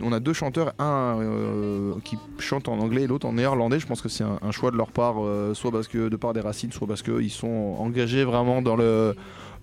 on 0.00 0.12
a 0.12 0.20
deux 0.20 0.32
chanteurs, 0.32 0.74
un 0.78 1.18
euh, 1.20 1.94
qui 2.04 2.16
chante 2.38 2.68
en 2.68 2.78
anglais 2.78 3.02
et 3.02 3.06
l'autre 3.06 3.26
en 3.26 3.32
néerlandais. 3.32 3.80
Je 3.80 3.86
pense 3.86 4.00
que 4.00 4.08
c'est 4.08 4.24
un, 4.24 4.50
choix 4.52 4.70
de 4.70 4.76
leur 4.76 4.92
part, 4.92 5.16
euh, 5.18 5.54
soit 5.54 5.72
parce 5.72 5.88
que 5.88 6.08
de 6.08 6.16
part 6.16 6.34
des 6.34 6.40
racines, 6.40 6.70
soit 6.70 6.86
parce 6.86 7.02
qu'ils 7.02 7.30
sont 7.30 7.76
engagés 7.78 8.24
vraiment 8.24 8.62
dans 8.62 8.76
le, 8.76 9.14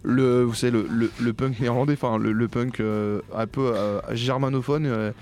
vous 0.03 0.53
savez, 0.53 0.77
le, 0.89 1.33
punk 1.33 1.59
néerlandais, 1.59 1.93
enfin 1.93 2.17
le, 2.17 2.47
punk 2.47 2.81
un 2.81 3.47
peu 3.47 3.73
germanophone. 4.11 5.13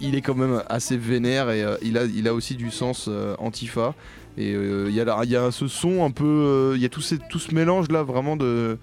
Il, 0.00 0.14
est 0.14 0.22
quand 0.22 0.34
même 0.34 0.62
assez 0.70 0.96
vénère 0.96 1.50
et 1.50 1.62
il, 1.82 2.28
a, 2.28 2.34
aussi 2.34 2.54
du 2.54 2.70
sens 2.70 3.10
antifa. 3.38 3.94
Et 4.38 4.52
il 4.52 4.94
y, 4.94 5.00
a, 5.00 5.50
ce 5.50 5.68
son 5.68 6.02
un 6.02 6.10
peu, 6.10 6.72
il 6.76 6.80
y 6.80 6.86
a 6.86 6.88
tout 6.88 7.02
ce 7.02 7.54
mélange 7.54 7.90
là 7.90 8.02
vraiment 8.02 8.36
de 8.36 8.78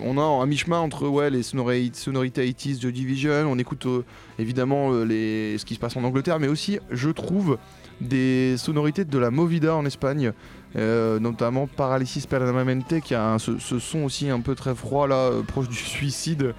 on 0.00 0.18
a 0.18 0.22
un 0.22 0.46
mi-chemin 0.46 0.78
entre 0.78 1.06
ouais, 1.08 1.30
les 1.30 1.42
sonorités, 1.42 1.98
sonorités 1.98 2.52
80 2.52 2.78
de 2.82 2.90
Division, 2.90 3.50
on 3.50 3.58
écoute 3.58 3.86
euh, 3.86 4.04
évidemment 4.38 4.90
euh, 4.92 5.58
ce 5.58 5.64
qui 5.64 5.74
se 5.74 5.80
passe 5.80 5.96
en 5.96 6.04
Angleterre, 6.04 6.38
mais 6.38 6.48
aussi, 6.48 6.78
je 6.90 7.10
trouve, 7.10 7.58
des 8.00 8.56
sonorités 8.56 9.04
de 9.04 9.18
la 9.18 9.30
Movida 9.30 9.74
en 9.74 9.84
Espagne, 9.84 10.32
euh, 10.76 11.18
notamment 11.18 11.66
Paralysis 11.66 12.26
Permanente, 12.26 13.00
qui 13.00 13.14
a 13.14 13.36
ce, 13.38 13.58
son 13.58 14.04
aussi 14.04 14.30
un 14.30 14.40
peu 14.40 14.54
très 14.54 14.74
froid, 14.74 15.06
là, 15.08 15.30
proche 15.46 15.68
du 15.68 15.76
suicide. 15.76 16.54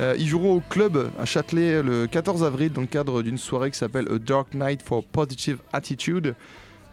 ils 0.00 0.26
joueront 0.26 0.54
au 0.56 0.60
club 0.60 1.10
à 1.18 1.24
Châtelet 1.24 1.82
le 1.82 2.06
14 2.06 2.44
avril 2.44 2.72
dans 2.72 2.80
le 2.80 2.86
cadre 2.86 3.22
d'une 3.22 3.38
soirée 3.38 3.70
qui 3.70 3.78
s'appelle 3.78 4.08
A 4.10 4.18
Dark 4.18 4.54
Night 4.54 4.82
for 4.82 5.04
Positive 5.04 5.58
Attitude. 5.72 6.34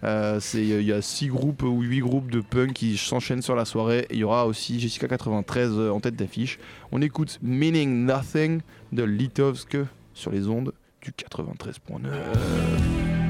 Euh, 0.06 0.40
il 0.54 0.84
y 0.84 0.94
a 0.94 1.02
6 1.02 1.28
groupes 1.28 1.64
ou 1.64 1.82
8 1.82 2.00
groupes 2.00 2.30
de 2.30 2.42
punk 2.42 2.74
qui 2.74 2.98
s'enchaînent 2.98 3.42
sur 3.42 3.56
la 3.56 3.66
soirée. 3.66 4.06
Il 4.12 4.18
y 4.18 4.24
aura 4.24 4.46
aussi 4.46 4.80
Jessica 4.80 5.08
93 5.08 5.72
euh, 5.74 5.90
en 5.90 6.00
tête 6.00 6.16
d'affiche. 6.16 6.60
On 6.92 7.02
écoute 7.02 7.40
Meaning 7.42 8.06
Nothing 8.06 8.62
de 8.92 9.04
Litovsk 9.04 9.78
sur 10.14 10.32
les 10.32 10.48
ondes 10.48 10.74
du 11.02 11.12
93.9. 11.12 13.25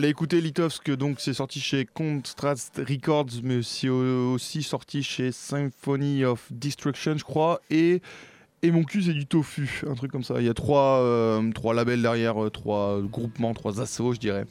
Allez 0.00 0.08
écoutez 0.08 0.40
Litovsk, 0.40 0.90
donc 0.92 1.20
c'est 1.20 1.34
sorti 1.34 1.60
chez 1.60 1.84
Contrast 1.84 2.80
Records, 2.88 3.42
mais 3.42 3.62
c'est 3.62 3.90
aussi 3.90 4.62
sorti 4.62 5.02
chez 5.02 5.30
Symphony 5.30 6.24
of 6.24 6.50
Destruction, 6.50 7.18
je 7.18 7.22
crois, 7.22 7.60
et 7.68 8.00
et 8.62 8.70
mon 8.70 8.82
cul 8.82 9.02
c'est 9.02 9.12
du 9.12 9.26
tofu, 9.26 9.82
un 9.86 9.94
truc 9.94 10.10
comme 10.10 10.22
ça. 10.22 10.36
Il 10.38 10.46
y 10.46 10.48
a 10.48 10.54
trois, 10.54 11.00
euh, 11.00 11.52
trois 11.52 11.74
labels 11.74 12.00
derrière, 12.00 12.42
euh, 12.42 12.48
trois 12.48 13.02
groupements, 13.02 13.52
trois 13.52 13.82
assos, 13.82 14.14
je 14.14 14.20
dirais. 14.20 14.46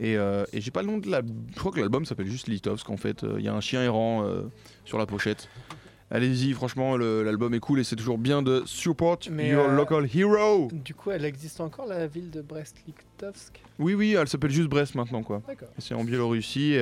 Et, 0.00 0.16
euh, 0.16 0.44
et 0.52 0.60
j'ai 0.60 0.72
pas 0.72 0.82
le 0.82 0.88
nom 0.88 0.98
de 0.98 1.08
la. 1.08 1.22
Je 1.54 1.60
crois 1.60 1.70
que 1.70 1.78
l'album 1.78 2.04
s'appelle 2.04 2.26
juste 2.26 2.48
Litovsk 2.48 2.90
en 2.90 2.96
fait. 2.96 3.24
Il 3.38 3.44
y 3.44 3.48
a 3.48 3.54
un 3.54 3.60
chien 3.60 3.84
errant 3.84 4.26
sur 4.84 4.98
la 4.98 5.06
pochette. 5.06 5.48
Allez-y, 6.14 6.52
franchement, 6.52 6.96
l'album 6.98 7.54
est 7.54 7.58
cool 7.58 7.80
et 7.80 7.84
c'est 7.84 7.96
toujours 7.96 8.18
bien 8.18 8.42
de 8.42 8.62
support 8.66 9.18
your 9.30 9.68
local 9.68 10.06
hero. 10.14 10.68
Du 10.70 10.94
coup, 10.94 11.10
elle 11.10 11.24
existe 11.24 11.60
encore 11.60 11.86
la 11.86 12.06
ville 12.06 12.30
de 12.30 12.42
Brest-Litovsk? 12.42 13.62
Oui, 13.78 13.94
oui, 13.94 14.12
elle 14.12 14.28
s'appelle 14.28 14.50
juste 14.50 14.68
Brest 14.68 14.94
maintenant, 14.94 15.22
quoi. 15.22 15.40
C'est 15.78 15.94
en 15.94 16.04
Biélorussie. 16.04 16.76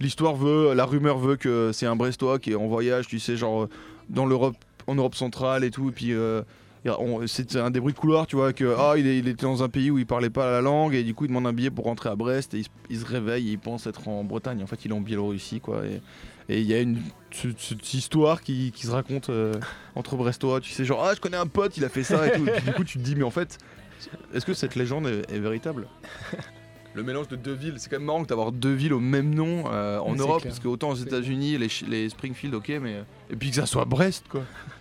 L'histoire 0.00 0.36
veut, 0.36 0.74
la 0.74 0.84
rumeur 0.84 1.18
veut 1.18 1.36
que 1.36 1.70
c'est 1.72 1.86
un 1.86 1.96
Brestois 1.96 2.38
qui 2.38 2.52
est 2.52 2.56
en 2.56 2.66
voyage, 2.66 3.08
tu 3.08 3.18
sais, 3.18 3.36
genre 3.36 3.68
dans 4.10 4.26
l'Europe 4.26 4.56
en 4.88 4.94
Europe 4.94 5.14
centrale 5.14 5.62
et 5.62 5.70
tout. 5.70 5.90
Et 5.90 5.92
puis 5.92 6.12
euh, 6.12 6.42
c'est 7.26 7.56
un 7.56 7.70
des 7.70 7.80
bruits 7.80 7.92
de 7.92 7.98
couloir, 7.98 8.26
tu 8.26 8.36
vois, 8.36 8.52
que 8.52 8.74
ah, 8.76 8.94
il, 8.96 9.06
il, 9.06 9.28
était 9.28 9.46
dans 9.46 9.62
un 9.62 9.68
pays 9.68 9.90
où 9.90 9.98
il 9.98 10.06
parlait 10.06 10.30
pas 10.30 10.50
la 10.50 10.60
langue 10.60 10.94
et 10.94 11.04
du 11.04 11.14
coup 11.14 11.24
il 11.24 11.28
demande 11.28 11.46
un 11.46 11.52
billet 11.52 11.70
pour 11.70 11.84
rentrer 11.84 12.08
à 12.08 12.16
Brest 12.16 12.54
et 12.54 12.62
il, 12.90 12.98
se 12.98 13.04
réveille 13.04 13.48
et 13.48 13.52
il 13.52 13.58
pense 13.58 13.86
être 13.86 14.08
en 14.08 14.24
Bretagne. 14.24 14.62
En 14.62 14.66
fait, 14.66 14.84
il 14.84 14.90
est 14.90 14.94
en 14.94 15.00
Biélorussie, 15.00 15.60
quoi. 15.60 15.84
Et, 15.86 16.00
il 16.48 16.66
y 16.66 16.74
a 16.74 16.80
une 16.80 16.98
cette 17.30 17.94
histoire 17.94 18.40
qui, 18.42 18.72
se 18.74 18.90
raconte 18.90 19.28
euh, 19.28 19.54
entre 19.94 20.16
Brestois. 20.16 20.60
Tu 20.60 20.72
sais, 20.72 20.84
genre, 20.84 21.04
ah, 21.04 21.14
je 21.14 21.20
connais 21.20 21.36
un 21.36 21.46
pote, 21.46 21.76
il 21.76 21.84
a 21.84 21.88
fait 21.88 22.02
ça 22.02 22.26
et 22.26 22.32
tout. 22.32 22.48
Et 22.48 22.60
du 22.60 22.72
coup, 22.72 22.84
tu 22.84 22.98
te 22.98 23.02
dis, 23.02 23.14
mais 23.14 23.22
en 23.22 23.30
fait, 23.30 23.58
est-ce 24.32 24.46
que 24.46 24.54
cette 24.54 24.74
légende 24.74 25.06
est, 25.06 25.38
véritable? 25.38 25.88
Le 26.94 27.02
mélange 27.02 27.28
de 27.28 27.36
deux 27.36 27.52
villes, 27.52 27.74
c'est 27.76 27.90
quand 27.90 27.98
même 27.98 28.06
marrant 28.06 28.22
d'avoir 28.22 28.50
deux 28.50 28.72
villes 28.72 28.94
au 28.94 29.00
même 29.00 29.34
nom 29.34 29.64
euh, 29.70 29.98
en 29.98 30.14
Europe, 30.14 30.42
parce 30.42 30.58
que 30.58 30.68
autant 30.68 30.90
aux 30.90 30.96
États-Unis, 30.96 31.58
les, 31.58 31.68
les, 31.86 32.08
Springfield, 32.08 32.54
ok, 32.54 32.72
mais 32.80 33.04
et 33.30 33.36
puis 33.36 33.50
que 33.50 33.56
ça 33.56 33.66
soit 33.66 33.84
Brest, 33.84 34.24
quoi. 34.28 34.42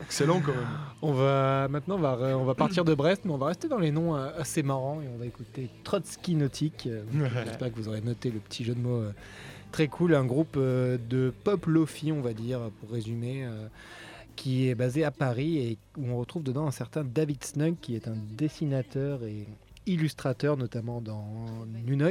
Excellent 0.00 0.40
quand 0.40 0.54
même. 0.54 0.68
On 1.02 1.12
va 1.12 1.68
maintenant 1.68 1.96
on 1.96 2.00
va, 2.00 2.16
on 2.38 2.44
va 2.44 2.54
partir 2.54 2.84
de 2.84 2.94
Brest, 2.94 3.22
mais 3.24 3.32
on 3.32 3.38
va 3.38 3.46
rester 3.46 3.68
dans 3.68 3.78
les 3.78 3.90
noms 3.90 4.16
euh, 4.16 4.30
assez 4.38 4.62
marrants 4.62 5.00
et 5.00 5.08
on 5.12 5.18
va 5.18 5.26
écouter 5.26 5.70
Trotsky 5.84 6.34
Nautique. 6.34 6.86
Euh, 6.86 7.02
j'espère 7.44 7.72
que 7.72 7.76
vous 7.76 7.88
aurez 7.88 8.00
noté 8.00 8.30
le 8.30 8.38
petit 8.38 8.64
jeu 8.64 8.74
de 8.74 8.80
mots 8.80 9.00
euh, 9.00 9.12
très 9.70 9.88
cool. 9.88 10.14
Un 10.14 10.24
groupe 10.24 10.58
de 10.58 11.32
pop 11.44 11.66
lofi, 11.66 12.12
on 12.12 12.20
va 12.20 12.32
dire, 12.32 12.70
pour 12.80 12.90
résumer, 12.90 13.48
qui 14.36 14.68
est 14.68 14.74
basé 14.74 15.04
à 15.04 15.10
Paris 15.10 15.58
et 15.58 15.78
où 15.96 16.10
on 16.10 16.18
retrouve 16.18 16.42
dedans 16.42 16.66
un 16.66 16.72
certain 16.72 17.04
David 17.04 17.42
Snug, 17.42 17.76
qui 17.80 17.96
est 17.96 18.08
un 18.08 18.16
dessinateur 18.36 19.24
et 19.24 19.46
illustrateur 19.88 20.56
notamment 20.56 21.00
dans 21.00 21.66
New 21.86 22.06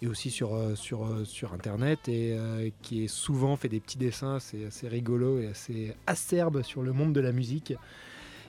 et 0.00 0.06
aussi 0.06 0.30
sur, 0.30 0.54
euh, 0.54 0.74
euh, 0.92 1.24
internet 1.52 2.08
et 2.08 2.32
euh, 2.32 2.70
qui 2.82 3.04
est 3.04 3.08
souvent 3.08 3.56
fait 3.56 3.68
des 3.68 3.80
petits 3.80 3.98
dessins 3.98 4.38
c'est 4.40 4.64
assez 4.64 4.88
rigolo 4.88 5.40
et 5.40 5.48
assez 5.48 5.94
acerbe 6.06 6.62
sur 6.62 6.82
le 6.82 6.92
monde 6.92 7.12
de 7.12 7.20
la 7.20 7.32
musique. 7.32 7.74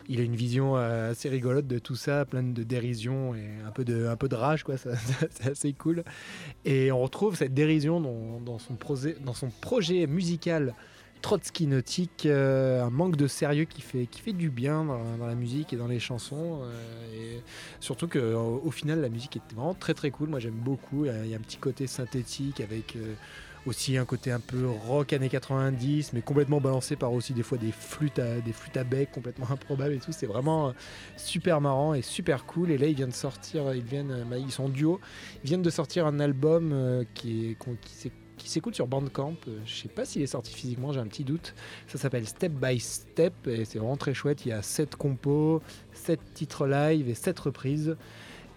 Il 0.09 0.19
a 0.19 0.23
une 0.23 0.35
vision 0.35 0.75
assez 0.75 1.29
rigolote 1.29 1.67
de 1.67 1.79
tout 1.79 1.95
ça, 1.95 2.25
pleine 2.25 2.53
de 2.53 2.63
dérision 2.63 3.35
et 3.35 3.47
un 3.65 3.71
peu 3.71 3.83
de, 3.83 4.07
un 4.07 4.15
peu 4.15 4.27
de 4.29 4.35
rage, 4.35 4.63
quoi. 4.63 4.75
c'est 5.29 5.51
assez 5.51 5.73
cool. 5.73 6.03
Et 6.65 6.91
on 6.91 7.01
retrouve 7.01 7.35
cette 7.35 7.53
dérision 7.53 7.99
dans, 7.99 8.59
son, 8.59 8.75
projet, 8.75 9.15
dans 9.23 9.33
son 9.33 9.49
projet 9.49 10.07
musical 10.07 10.73
Trotsky 11.21 11.67
nautique, 11.67 12.25
euh, 12.25 12.83
un 12.83 12.89
manque 12.89 13.15
de 13.15 13.27
sérieux 13.27 13.65
qui 13.65 13.81
fait, 13.81 14.07
qui 14.07 14.21
fait 14.21 14.33
du 14.33 14.49
bien 14.49 14.85
dans, 14.85 15.25
la 15.25 15.35
musique 15.35 15.71
et 15.73 15.75
dans 15.75 15.87
les 15.87 15.99
chansons. 15.99 16.61
Euh, 16.63 17.37
et 17.37 17.41
surtout 17.79 18.07
qu'au 18.07 18.61
au 18.63 18.71
final, 18.71 19.01
la 19.01 19.09
musique 19.09 19.37
est 19.37 19.53
vraiment 19.53 19.75
très 19.75 19.93
très 19.93 20.11
cool. 20.11 20.29
Moi 20.29 20.39
j'aime 20.39 20.55
beaucoup. 20.55 21.05
Il 21.05 21.27
y, 21.27 21.33
a 21.33 21.37
un 21.37 21.41
petit 21.41 21.57
côté 21.57 21.87
synthétique 21.87 22.59
avec 22.59 22.95
euh, 22.95 23.13
aussi 23.65 23.97
un 23.97 24.05
côté 24.05 24.31
un 24.31 24.39
peu 24.39 24.67
rock 24.67 25.13
années 25.13 25.29
90, 25.29 26.13
mais 26.13 26.21
complètement 26.21 26.59
balancé 26.59 26.95
par 26.95 27.13
aussi 27.13 27.33
des 27.33 27.43
fois 27.43 27.57
des 27.57 27.71
flûtes 27.71 28.19
à, 28.19 28.39
des 28.41 28.53
flûtes 28.53 28.77
à 28.77 28.83
bec 28.83 29.11
complètement 29.11 29.47
improbables 29.51 29.93
et 29.93 29.99
tout. 29.99 30.11
C'est 30.11 30.25
vraiment 30.25 30.73
super 31.17 31.61
marrant 31.61 31.93
et 31.93 32.01
super 32.01 32.45
cool. 32.45 32.71
Et 32.71 32.77
là, 32.77 32.87
ils 32.87 32.95
viennent 32.95 33.11
sortir, 33.11 33.73
ils, 33.73 33.83
viennent, 33.83 34.25
bah, 34.29 34.37
ils 34.37 34.51
sont 34.51 34.69
duo, 34.69 34.99
ils 35.43 35.47
viennent 35.47 35.61
de 35.61 35.69
sortir 35.69 36.05
un 36.05 36.19
album 36.19 37.05
qui, 37.13 37.51
est, 37.51 37.57
qui 37.81 38.11
qui 38.41 38.49
s'écoute 38.49 38.75
sur 38.75 38.87
Bandcamp. 38.87 39.35
Euh, 39.47 39.59
je 39.65 39.73
sais 39.73 39.87
pas 39.87 40.05
s'il 40.05 40.21
est 40.21 40.27
sorti 40.27 40.53
physiquement, 40.53 40.91
j'ai 40.91 40.99
un 40.99 41.07
petit 41.07 41.23
doute. 41.23 41.53
Ça 41.87 41.97
s'appelle 41.97 42.27
Step 42.27 42.51
by 42.51 42.79
Step 42.79 43.33
et 43.47 43.65
c'est 43.65 43.77
vraiment 43.77 43.97
très 43.97 44.13
chouette. 44.13 44.45
Il 44.45 44.49
y 44.49 44.51
a 44.51 44.61
7 44.61 44.95
compos, 44.95 45.61
7 45.93 46.19
titres 46.33 46.65
live 46.65 47.07
et 47.07 47.13
7 47.13 47.39
reprises. 47.39 47.95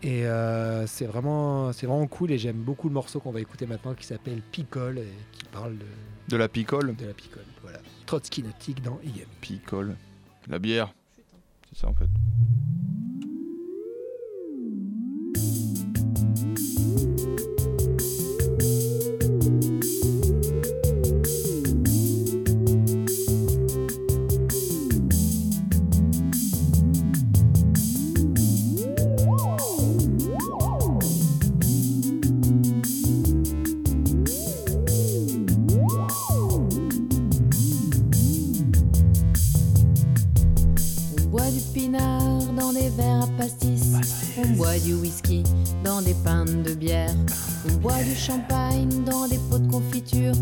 Et 0.05 0.27
euh, 0.27 0.87
c'est 0.87 1.07
vraiment, 1.07 1.73
c'est 1.73 1.87
vraiment 1.87 2.07
cool 2.07 2.31
et 2.31 2.37
j'aime 2.37 2.59
beaucoup 2.59 2.89
le 2.89 2.95
morceau 2.95 3.21
qu'on 3.21 3.33
va 3.33 3.41
écouter 3.41 3.67
maintenant 3.67 3.95
qui 3.95 4.05
s'appelle 4.05 4.43
Picole 4.53 4.99
et 4.99 5.09
qui 5.33 5.45
parle 5.45 5.79
de, 5.79 5.87
de 6.29 6.37
la 6.37 6.47
picole. 6.47 6.95
De 6.95 7.07
la 7.07 7.15
picole, 7.15 7.47
voilà. 7.63 7.79
Trotsky 8.05 8.43
nautique 8.43 8.83
dans 8.83 9.01
IM. 9.03 9.25
Picole. 9.41 9.97
La 10.47 10.59
bière. 10.59 10.93
C'est 11.73 11.81
ça 11.81 11.89
en 11.89 11.95
fait. 11.95 12.09
On 44.75 44.77
boit 44.77 44.87
du 44.87 44.95
whisky 44.95 45.45
dans 45.85 46.03
des 46.03 46.15
pintes 46.25 46.65
de 46.65 46.75
bière. 46.75 47.15
On 47.69 47.77
boit 47.77 48.03
du 48.03 48.15
champagne 48.17 48.89
dans 49.05 49.29
des 49.29 49.39
pots 49.49 49.59
de 49.59 49.71
confiture. 49.71 50.33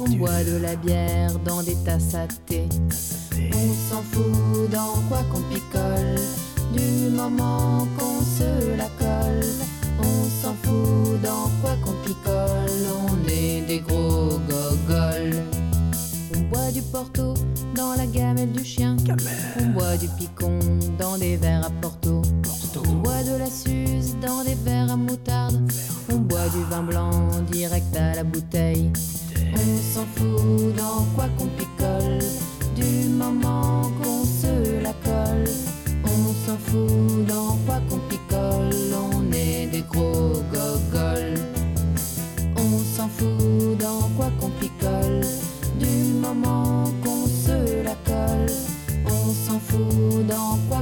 On 0.00 0.10
boit 0.10 0.42
de 0.42 0.56
la 0.56 0.74
bière 0.74 1.38
dans 1.44 1.62
des 1.62 1.76
tasses 1.84 2.16
à 2.16 2.26
thé. 2.46 2.64
On 3.52 3.94
s'en 3.94 4.02
fout 4.02 4.70
dans 4.72 5.00
quoi 5.08 5.22
qu'on 5.30 5.40
picole. 5.42 6.16
Du 6.72 7.10
moment 7.10 7.86
qu'on 7.96 8.22
se 8.22 8.76
la 8.76 8.88
colle. 8.98 9.46
On 10.00 10.24
s'en 10.42 10.54
fout 10.64 11.22
dans 11.22 11.48
quoi 11.62 11.76
qu'on 11.84 11.94
picole. 12.04 12.88
On 13.08 13.28
est 13.28 13.60
des 13.68 13.78
gros 13.78 14.40
gogoles. 14.48 15.44
On 16.34 16.40
boit 16.50 16.72
du 16.72 16.82
porto 16.82 17.34
dans 17.76 17.94
la 17.96 18.06
gamelle 18.06 18.50
du 18.50 18.64
chien. 18.64 18.96
On 19.60 19.66
boit 19.66 19.96
du 19.96 20.08
picon 20.18 20.58
dans 20.98 21.16
des 21.18 21.36
verres 21.36 21.66
à 21.66 21.70
porto. 21.80 22.22
On 22.96 23.00
boit 23.00 23.22
de 23.24 23.36
la 23.36 23.50
suze 23.50 24.16
dans 24.22 24.42
des 24.42 24.54
verres 24.64 24.90
à 24.90 24.96
moutarde. 24.96 25.70
On 26.10 26.16
boit 26.16 26.48
du 26.48 26.62
vin 26.70 26.82
blanc 26.82 27.28
direct 27.52 27.94
à 27.94 28.14
la 28.14 28.24
bouteille. 28.24 28.90
On 29.52 29.94
s'en 29.94 30.06
fout 30.14 30.74
dans 30.78 31.04
quoi 31.14 31.26
qu'on 31.36 31.46
picole. 31.58 32.20
Du 32.74 33.10
moment 33.10 33.82
qu'on 34.00 34.24
se 34.24 34.80
la 34.82 34.94
colle. 35.04 35.44
On 36.04 36.46
s'en 36.46 36.56
fout 36.56 37.26
dans 37.28 37.58
quoi 37.66 37.80
qu'on 37.90 37.98
picole. 38.08 38.72
On 39.12 39.30
est 39.30 39.66
des 39.66 39.82
gros 39.82 40.42
gogoles. 40.50 41.38
On 42.56 42.78
s'en 42.96 43.08
fout 43.08 43.76
dans 43.78 44.08
quoi 44.16 44.30
qu'on 44.40 44.48
picole. 44.58 45.20
Du 45.78 46.14
moment 46.14 46.84
qu'on 47.04 47.26
se 47.26 47.82
la 47.82 47.94
colle. 48.06 48.52
On 49.04 49.32
s'en 49.34 49.60
fout 49.60 50.26
dans 50.26 50.56
quoi 50.70 50.75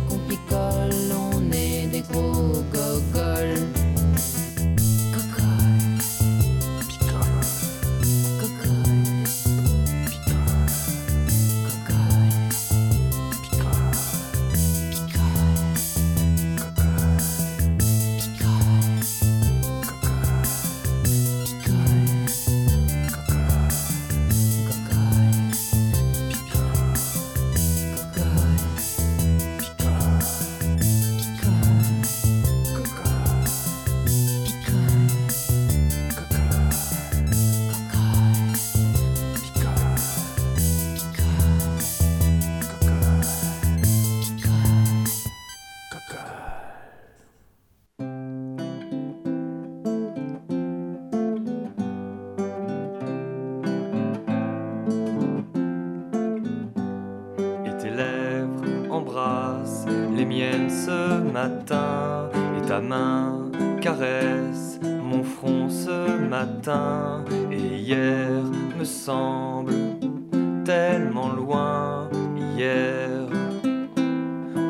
tellement 70.64 71.28
loin, 71.28 72.08
hier 72.56 73.08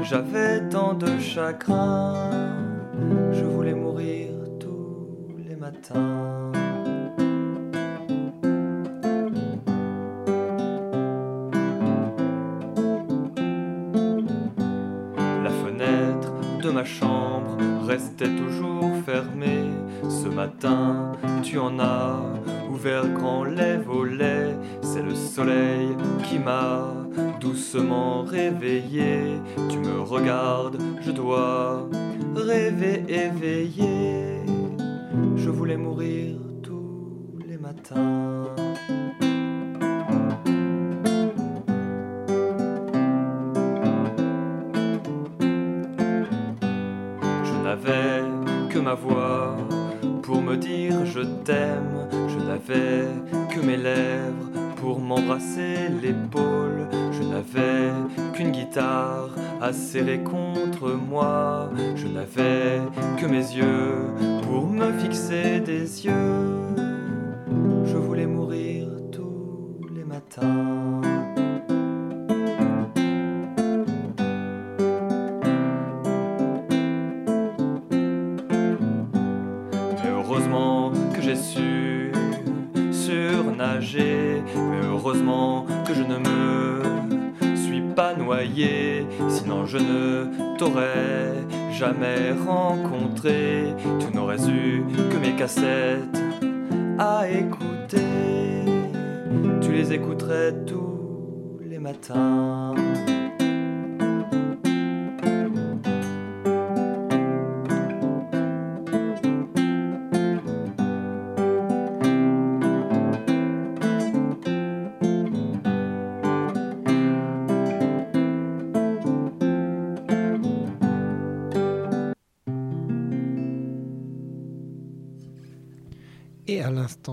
j'avais 0.03 0.69
tant 0.69 0.95
de 0.95 1.19
chagrin, 1.19 2.31
je 3.33 3.45
voulais 3.45 3.75
mourir 3.75 4.31
tous 4.59 5.37
les 5.49 5.57
matins. 5.57 6.53
ma 16.75 16.85
chambre 16.85 17.57
restait 17.87 18.29
toujours 18.29 18.91
fermée. 19.07 19.71
Ce 20.09 20.27
matin, 20.29 21.13
tu 21.43 21.57
en 21.59 21.79
as 21.79 22.21
grand 23.15 23.45
les 23.45 23.77
volets. 23.77 24.57
C'est 24.83 25.03
le 25.03 25.15
soleil 25.15 25.89
qui 26.25 26.39
m'a 26.39 26.93
doucement 27.41 28.23
réveillé. 28.23 29.41
Tu 29.69 29.79
me 29.79 30.01
regardes, 30.01 30.79
je 31.01 31.11
dois 31.11 31.89
rêver 32.35 33.05
éveillé. 33.09 34.41
Je 35.37 35.51
voulais 35.51 35.77
mourir 35.77 36.37
tous 36.63 37.39
les 37.49 37.59
matins. 37.59 38.64
Dire 50.57 51.05
je 51.05 51.21
t'aime. 51.21 52.09
Je 52.29 52.39
n'avais 52.39 53.07
que 53.51 53.61
mes 53.61 53.77
lèvres 53.77 54.51
pour 54.77 55.01
m'embrasser 55.01 55.89
l'épaule. 56.03 56.89
Je 57.13 57.23
n'avais 57.23 57.93
qu'une 58.35 58.51
guitare 58.51 59.31
à 59.61 59.73
serrer 59.73 60.21
contre 60.23 60.91
moi. 60.93 61.71
Je 61.97 62.07
n'avais 62.07 62.81
que 63.19 63.27
mes 63.27 63.47
yeux 63.57 64.07
pour 64.43 64.67
me 64.67 64.93
fixer 64.99 65.61
des 65.61 66.05
yeux. 66.07 66.43
Je 67.85 67.97
voulais 67.97 68.27
mourir 68.27 68.89
tous 69.13 69.81
les 69.95 70.05
matins. 70.05 71.04
Sinon 89.29 89.67
je 89.67 89.79
ne 89.79 90.57
t'aurais 90.59 91.33
jamais 91.73 92.33
rencontré. 92.47 93.75
Tu 94.01 94.15
n'aurais 94.15 94.49
eu 94.49 94.85
que 95.11 95.17
mes 95.17 95.35
cassettes 95.37 96.23
à 96.99 97.29
écouter. 97.29 97.99
Tu 99.61 99.73
les 99.73 99.93
écouterais 99.93 100.55
tous 100.67 101.59
les 101.63 101.79
matins. 101.79 102.75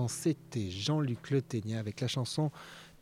C'était 0.08 0.70
Jean-Luc 0.70 1.30
Le 1.30 1.42
avec 1.76 2.00
la 2.00 2.08
chanson 2.08 2.50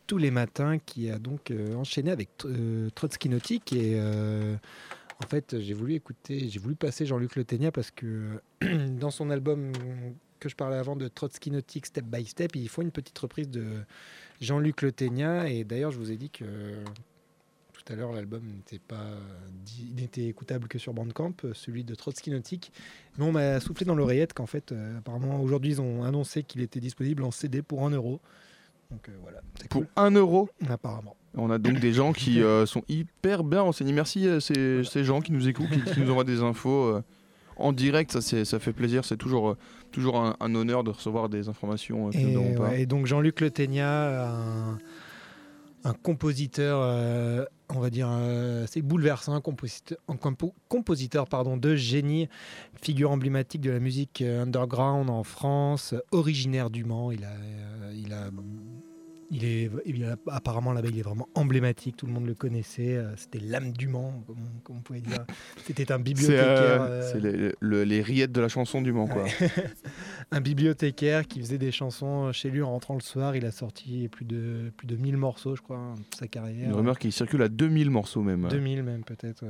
Tous 0.06 0.18
les 0.18 0.30
matins 0.30 0.78
qui 0.78 1.10
a 1.10 1.18
donc 1.18 1.50
euh, 1.50 1.74
enchaîné 1.76 2.10
avec 2.10 2.30
euh, 2.44 2.90
Trotsky 2.94 3.28
Nautique. 3.28 3.72
Et 3.72 3.94
euh, 3.94 4.56
en 5.22 5.26
fait 5.28 5.60
j'ai 5.60 5.74
voulu 5.74 5.94
écouter, 5.94 6.48
j'ai 6.48 6.58
voulu 6.58 6.74
passer 6.74 7.06
Jean-Luc 7.06 7.36
Le 7.36 7.44
parce 7.70 7.90
que 7.90 8.42
dans 9.00 9.10
son 9.10 9.30
album 9.30 9.72
que 10.40 10.48
je 10.48 10.56
parlais 10.56 10.76
avant 10.76 10.96
de 10.96 11.06
Trotsky 11.08 11.50
Nautique 11.50 11.86
Step 11.86 12.04
by 12.04 12.24
Step, 12.24 12.56
il 12.56 12.68
faut 12.68 12.82
une 12.82 12.90
petite 12.90 13.18
reprise 13.18 13.48
de 13.48 13.64
Jean-Luc 14.40 14.82
Le 14.82 14.92
et 15.46 15.64
d'ailleurs 15.64 15.92
je 15.92 15.98
vous 15.98 16.10
ai 16.10 16.16
dit 16.16 16.30
que 16.30 16.44
tout 17.90 17.94
à 17.94 17.96
l'heure, 17.96 18.12
l'album 18.12 18.42
n'était 18.44 18.78
pas 18.78 19.04
n'était 19.96 20.26
écoutable 20.26 20.68
que 20.68 20.78
sur 20.78 20.94
Bandcamp, 20.94 21.34
celui 21.54 21.82
de 21.82 21.94
Trotsky 21.94 22.30
Nautique. 22.30 22.72
Mais 23.18 23.24
on 23.24 23.32
m'a 23.32 23.58
soufflé 23.58 23.84
dans 23.84 23.96
l'oreillette 23.96 24.32
qu'en 24.32 24.46
fait, 24.46 24.70
euh, 24.70 24.98
apparemment, 24.98 25.40
aujourd'hui, 25.40 25.72
ils 25.72 25.80
ont 25.80 26.04
annoncé 26.04 26.44
qu'il 26.44 26.60
était 26.60 26.78
disponible 26.78 27.24
en 27.24 27.30
CD 27.30 27.62
pour 27.62 27.84
1 27.84 27.90
euro. 27.90 28.20
Donc 28.90 29.08
euh, 29.08 29.12
voilà. 29.22 29.40
Pour 29.70 29.84
1 29.96 30.12
euro? 30.12 30.48
Apparemment. 30.68 31.16
On 31.36 31.50
a 31.50 31.58
donc 31.58 31.80
des 31.80 31.92
gens 31.92 32.12
qui 32.12 32.42
euh, 32.42 32.64
sont 32.64 32.82
hyper 32.88 33.42
bien 33.42 33.62
renseignés. 33.62 33.92
Merci 33.92 34.28
à 34.28 34.40
ces, 34.40 35.04
gens 35.04 35.20
qui 35.20 35.32
nous 35.32 35.48
écoutent, 35.48 35.70
qui, 35.70 36.00
nous 36.00 36.10
envoient 36.10 36.24
des 36.24 36.42
infos 36.42 37.00
en 37.56 37.72
direct, 37.72 38.18
ça, 38.18 38.44
ça 38.44 38.58
fait 38.58 38.72
plaisir. 38.72 39.04
C'est 39.04 39.16
toujours, 39.16 39.56
toujours 39.90 40.16
un, 40.16 40.54
honneur 40.54 40.84
de 40.84 40.90
recevoir 40.90 41.28
des 41.28 41.48
informations. 41.48 42.10
et, 42.12 42.36
et, 42.74 42.86
donc 42.86 43.06
Jean-Luc 43.06 43.40
Le 43.40 43.50
un, 43.80 44.78
un 45.84 45.92
compositeur 45.92 47.48
on 47.74 47.80
va 47.80 47.90
dire, 47.90 48.08
euh, 48.10 48.66
c'est 48.68 48.82
bouleversant, 48.82 49.34
un 49.34 49.40
compositeur, 50.68 51.28
pardon, 51.28 51.56
de 51.56 51.76
génie, 51.76 52.28
figure 52.80 53.10
emblématique 53.10 53.60
de 53.60 53.70
la 53.70 53.80
musique 53.80 54.22
euh, 54.22 54.42
underground 54.42 55.10
en 55.10 55.22
France, 55.22 55.94
originaire 56.10 56.70
du 56.70 56.84
Mans. 56.84 57.10
Il 57.10 57.24
a, 57.24 57.28
euh, 57.28 57.94
il 57.94 58.12
a 58.12 58.30
il 59.30 59.44
est, 59.44 59.70
apparemment 60.28 60.72
là-bas, 60.72 60.88
il 60.90 60.98
est 60.98 61.02
vraiment 61.02 61.28
emblématique. 61.34 61.96
Tout 61.96 62.06
le 62.06 62.12
monde 62.12 62.26
le 62.26 62.34
connaissait. 62.34 62.96
Euh, 62.96 63.14
c'était 63.16 63.38
l'âme 63.38 63.72
du 63.72 63.86
Mans, 63.86 64.24
comme, 64.26 64.76
on 64.76 64.80
pouvait 64.80 65.00
dire. 65.00 65.24
C'était 65.64 65.92
un 65.92 66.00
bibliothécaire. 66.00 66.88
C'est 67.12 67.24
euh, 67.24 67.52
les 67.60 68.02
rillettes 68.02 68.32
de 68.32 68.40
la 68.40 68.48
chanson 68.48 68.82
du 68.82 68.92
Mans, 68.92 69.06
quoi. 69.06 69.24
un 70.32 70.40
bibliothécaire 70.40 71.26
qui 71.26 71.40
faisait 71.40 71.58
des 71.58 71.70
chansons 71.70 72.32
chez 72.32 72.50
lui 72.50 72.62
en 72.62 72.70
rentrant 72.70 72.94
le 72.94 73.00
soir. 73.00 73.36
Il 73.36 73.46
a 73.46 73.52
sorti 73.52 74.08
plus 74.08 74.24
de 74.24 74.72
plus 74.76 74.86
de 74.86 74.96
1000 74.96 75.16
morceaux, 75.16 75.54
je 75.54 75.62
crois, 75.62 75.78
hein, 75.78 75.94
toute 75.94 76.16
sa 76.16 76.26
carrière. 76.26 76.68
Une 76.68 76.74
rumeur 76.74 76.98
qui 76.98 77.12
circule 77.12 77.42
à 77.42 77.48
2000 77.48 77.90
morceaux 77.90 78.22
même. 78.22 78.48
2000 78.48 78.82
même 78.82 79.04
peut-être. 79.04 79.44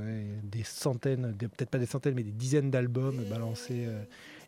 Des 0.45 0.65
centaines, 0.65 1.35
peut-être 1.39 1.71
pas 1.71 1.79
des 1.79 1.87
centaines, 1.87 2.15
mais 2.15 2.23
des 2.23 2.33
dizaines 2.33 2.71
d'albums 2.71 3.23
balancés. 3.31 3.87
Euh, 3.87 4.03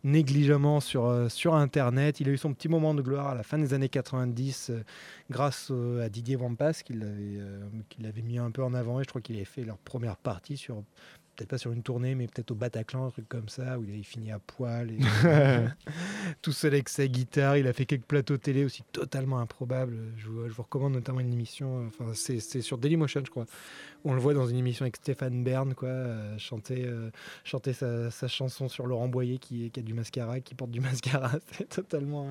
négligemment 0.04 0.80
sur, 0.80 1.06
euh, 1.06 1.28
sur 1.28 1.54
Internet. 1.54 2.20
Il 2.20 2.28
a 2.28 2.32
eu 2.32 2.38
son 2.38 2.52
petit 2.54 2.68
moment 2.68 2.94
de 2.94 3.02
gloire 3.02 3.28
à 3.28 3.34
la 3.34 3.42
fin 3.42 3.58
des 3.58 3.74
années 3.74 3.88
90 3.88 4.70
euh, 4.70 4.82
grâce 5.30 5.70
à 6.00 6.08
Didier 6.08 6.36
Vampas 6.36 6.82
euh, 6.90 7.60
qui 7.88 8.02
l'avait 8.02 8.22
mis 8.22 8.38
un 8.38 8.50
peu 8.50 8.62
en 8.62 8.74
avant 8.74 9.00
et 9.00 9.04
je 9.04 9.08
crois 9.08 9.20
qu'il 9.20 9.36
avait 9.36 9.44
fait 9.44 9.64
leur 9.64 9.78
première 9.78 10.16
partie 10.16 10.56
sur 10.56 10.82
peut-être 11.36 11.48
pas 11.48 11.58
sur 11.58 11.72
une 11.72 11.82
tournée, 11.82 12.14
mais 12.14 12.26
peut-être 12.26 12.50
au 12.50 12.54
Bataclan, 12.54 13.06
un 13.06 13.10
truc 13.10 13.28
comme 13.28 13.48
ça, 13.48 13.78
où 13.78 13.84
il 13.84 13.90
avait 13.90 14.02
fini 14.02 14.32
à 14.32 14.38
poil, 14.38 14.90
et 14.90 14.98
tout 16.42 16.52
seul 16.52 16.74
avec 16.74 16.88
sa 16.88 17.06
guitare. 17.06 17.56
Il 17.56 17.66
a 17.66 17.72
fait 17.72 17.86
quelques 17.86 18.04
plateaux 18.04 18.36
télé 18.36 18.64
aussi 18.64 18.82
totalement 18.92 19.38
improbables. 19.38 19.96
Je 20.16 20.28
vous, 20.28 20.48
je 20.48 20.52
vous 20.52 20.62
recommande 20.62 20.92
notamment 20.92 21.20
une 21.20 21.32
émission, 21.32 21.86
enfin 21.86 22.12
c'est, 22.14 22.40
sur 22.40 22.78
Dailymotion, 22.78 23.22
je 23.24 23.30
crois, 23.30 23.46
on 24.04 24.14
le 24.14 24.20
voit 24.20 24.34
dans 24.34 24.46
une 24.46 24.56
émission 24.56 24.82
avec 24.84 24.96
Stéphane 24.96 25.44
Bern, 25.44 25.74
quoi, 25.74 25.88
euh, 25.88 26.38
chanter, 26.38 26.84
euh, 26.86 27.10
chanter 27.44 27.72
sa, 27.72 28.10
chanson 28.28 28.68
sur 28.68 28.86
Laurent 28.86 29.08
Boyer 29.08 29.38
qui, 29.38 29.70
qui, 29.70 29.80
a 29.80 29.82
du 29.82 29.94
mascara, 29.94 30.40
qui 30.40 30.54
porte 30.54 30.70
du 30.70 30.80
mascara. 30.80 31.30
C'est 31.52 31.68
totalement 31.68 32.28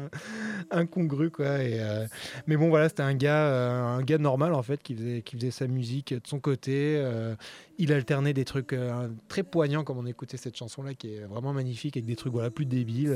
incongru, 0.69 1.31
quoi. 1.31 1.63
Et, 1.63 1.79
euh, 1.79 2.05
mais 2.47 2.57
bon, 2.57 2.69
voilà, 2.69 2.89
c'était 2.89 3.03
un 3.03 3.13
gars, 3.13 3.47
un 3.95 4.01
gars 4.01 4.17
normal 4.17 4.53
en 4.53 4.63
fait, 4.63 4.81
qui 4.81 4.95
faisait, 4.95 5.21
qui 5.21 5.35
faisait 5.37 5.51
sa 5.51 5.67
musique 5.67 6.13
de 6.13 6.27
son 6.27 6.39
côté. 6.39 7.01
il 7.77 7.93
alternait 7.93 8.33
des 8.33 8.45
trucs 8.45 8.73
très 9.27 9.43
poignants, 9.43 9.83
comme 9.83 9.97
on 9.97 10.05
écoutait 10.05 10.37
cette 10.37 10.55
chanson-là, 10.55 10.93
qui 10.93 11.15
est 11.15 11.21
vraiment 11.21 11.53
magnifique, 11.53 11.97
avec 11.97 12.05
des 12.05 12.15
trucs 12.15 12.33
voilà 12.33 12.49
plus 12.49 12.65
débiles. 12.65 13.15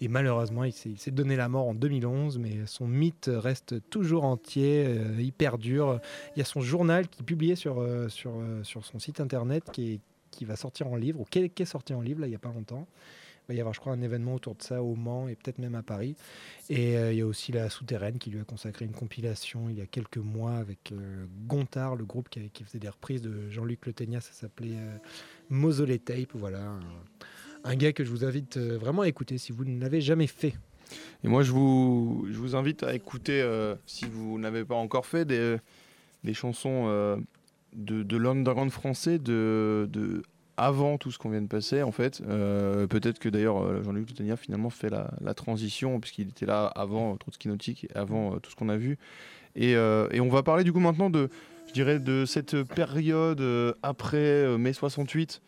Et, 0.00 0.08
malheureusement, 0.08 0.64
il 0.64 0.72
s'est 0.72 1.10
donné 1.10 1.36
la 1.36 1.48
mort 1.48 1.68
en 1.68 1.74
2011, 1.74 2.38
mais 2.38 2.66
son 2.66 2.86
mythe 2.86 3.30
reste 3.32 3.88
toujours 3.90 4.24
entier, 4.24 4.96
hyper 5.18 5.58
dur. 5.58 6.00
Il 6.36 6.38
y 6.38 6.42
a 6.42 6.44
son 6.44 6.60
journal 6.60 7.08
qui 7.08 7.22
publiait 7.22 7.56
sur 7.56 7.80
euh, 7.80 8.08
sur, 8.08 8.32
sur, 8.62 8.64
sur 8.64 8.84
son 8.84 8.98
site 8.98 9.20
internet 9.20 9.64
qui, 9.72 9.94
est, 9.94 10.00
qui 10.30 10.44
va 10.44 10.56
sortir 10.56 10.88
en 10.88 10.96
livre, 10.96 11.20
ou 11.20 11.24
qui 11.24 11.38
est, 11.38 11.64
sorti 11.64 11.94
en 11.94 12.00
livre 12.00 12.20
là, 12.20 12.26
il 12.26 12.30
n'y 12.30 12.36
a 12.36 12.40
pas 12.40 12.52
longtemps. 12.52 12.86
Va 13.52 13.56
y 13.56 13.60
avoir, 13.60 13.74
je 13.74 13.80
crois, 13.80 13.92
un 13.92 14.00
événement 14.00 14.34
autour 14.34 14.54
de 14.54 14.62
ça 14.62 14.82
au 14.82 14.94
Mans 14.94 15.28
et 15.28 15.34
peut-être 15.34 15.58
même 15.58 15.74
à 15.74 15.82
Paris. 15.82 16.16
Et 16.70 16.96
euh, 16.96 17.12
il 17.12 17.18
y 17.18 17.20
a 17.20 17.26
aussi 17.26 17.52
la 17.52 17.68
Souterraine 17.68 18.18
qui 18.18 18.30
lui 18.30 18.40
a 18.40 18.44
consacré 18.44 18.84
une 18.84 18.92
compilation 18.92 19.68
il 19.68 19.78
y 19.78 19.80
a 19.80 19.86
quelques 19.86 20.18
mois 20.18 20.54
avec 20.54 20.92
euh, 20.92 21.26
Gontard, 21.46 21.96
le 21.96 22.04
groupe 22.04 22.28
qui, 22.28 22.40
faisait 22.64 22.78
des 22.78 22.88
reprises 22.88 23.22
de 23.22 23.50
Jean-Luc 23.50 23.86
Le 23.86 23.92
Ténia. 23.92 24.20
Ça 24.20 24.32
s'appelait 24.32 24.76
euh, 24.76 24.96
Mausolée 25.50 25.98
Tape. 25.98 26.32
Voilà, 26.34 26.78
un, 27.64 27.76
gars 27.76 27.92
que 27.92 28.04
je 28.04 28.10
vous 28.10 28.24
invite 28.24 28.58
vraiment 28.58 29.02
à 29.02 29.08
écouter 29.08 29.38
si 29.38 29.52
vous 29.52 29.64
ne 29.64 29.80
l'avez 29.80 30.00
jamais 30.00 30.26
fait. 30.26 30.54
Et 31.24 31.28
moi, 31.28 31.42
je 31.42 31.52
vous, 31.52 32.54
invite 32.54 32.82
à 32.82 32.94
écouter, 32.94 33.42
si 33.86 34.04
vous 34.04 34.38
n'avez 34.38 34.64
pas 34.64 34.74
encore 34.74 35.06
fait, 35.06 35.24
des, 35.24 36.34
chansons 36.34 37.18
de, 37.74 38.02
de 38.02 38.16
l'underground 38.18 38.70
français 38.70 39.18
de 39.18 40.22
avant 40.62 40.96
tout 40.96 41.10
ce 41.10 41.18
qu'on 41.18 41.30
vient 41.30 41.42
de 41.42 41.48
passer, 41.48 41.82
en 41.82 41.90
fait. 41.90 42.22
Euh, 42.28 42.86
peut-être 42.86 43.18
que 43.18 43.28
d'ailleurs 43.28 43.60
euh, 43.64 43.82
Jean-Luc 43.82 44.06
Toutania 44.06 44.36
finalement 44.36 44.70
fait 44.70 44.90
la, 44.90 45.34
transition, 45.34 45.98
puisqu'il 45.98 46.28
était 46.28 46.46
là 46.46 46.66
avant 46.66 47.16
Trotsky 47.16 47.48
Nautique, 47.48 47.88
avant 47.96 48.34
euh, 48.34 48.38
tout 48.38 48.48
ce 48.52 48.54
qu'on 48.54 48.68
a 48.68 48.76
vu. 48.76 48.96
Et, 49.56 49.72
et, 49.72 50.20
on 50.20 50.28
va 50.30 50.42
parler 50.42 50.64
du 50.64 50.72
coup 50.72 50.80
maintenant 50.80 51.10
de, 51.10 51.28
je 51.66 51.72
dirais, 51.74 51.98
de 51.98 52.24
cette 52.24 52.62
période 52.62 53.42
après 53.82 54.56
mai 54.56 54.72
68, 54.72 55.42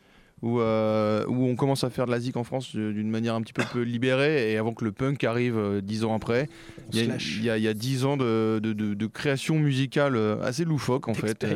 où, 0.44 0.60
euh, 0.60 1.24
où, 1.26 1.46
on 1.46 1.56
commence 1.56 1.84
à 1.84 1.90
faire 1.90 2.04
de 2.04 2.10
la 2.10 2.20
zik 2.20 2.36
en 2.36 2.44
France 2.44 2.76
d'une 2.76 3.08
manière 3.08 3.34
un 3.34 3.40
petit 3.40 3.54
peu 3.54 3.80
libérée 3.80 4.52
et 4.52 4.58
avant 4.58 4.74
que 4.74 4.84
le 4.84 4.92
punk 4.92 5.24
arrive 5.24 5.56
euh, 5.56 5.80
dix 5.80 6.04
ans 6.04 6.14
après. 6.14 6.50
Il 6.92 6.98
y, 6.98 7.48
a, 7.48 7.56
il 7.56 7.62
y, 7.62 7.68
a, 7.68 7.72
dix 7.72 8.04
ans 8.04 8.18
de, 8.18 8.60
de, 8.62 8.74
de, 8.74 8.92
de, 8.92 9.06
création 9.06 9.58
musicale 9.58 10.18
assez 10.42 10.64
loufoque 10.64 11.08
en 11.08 11.14
fait. 11.14 11.46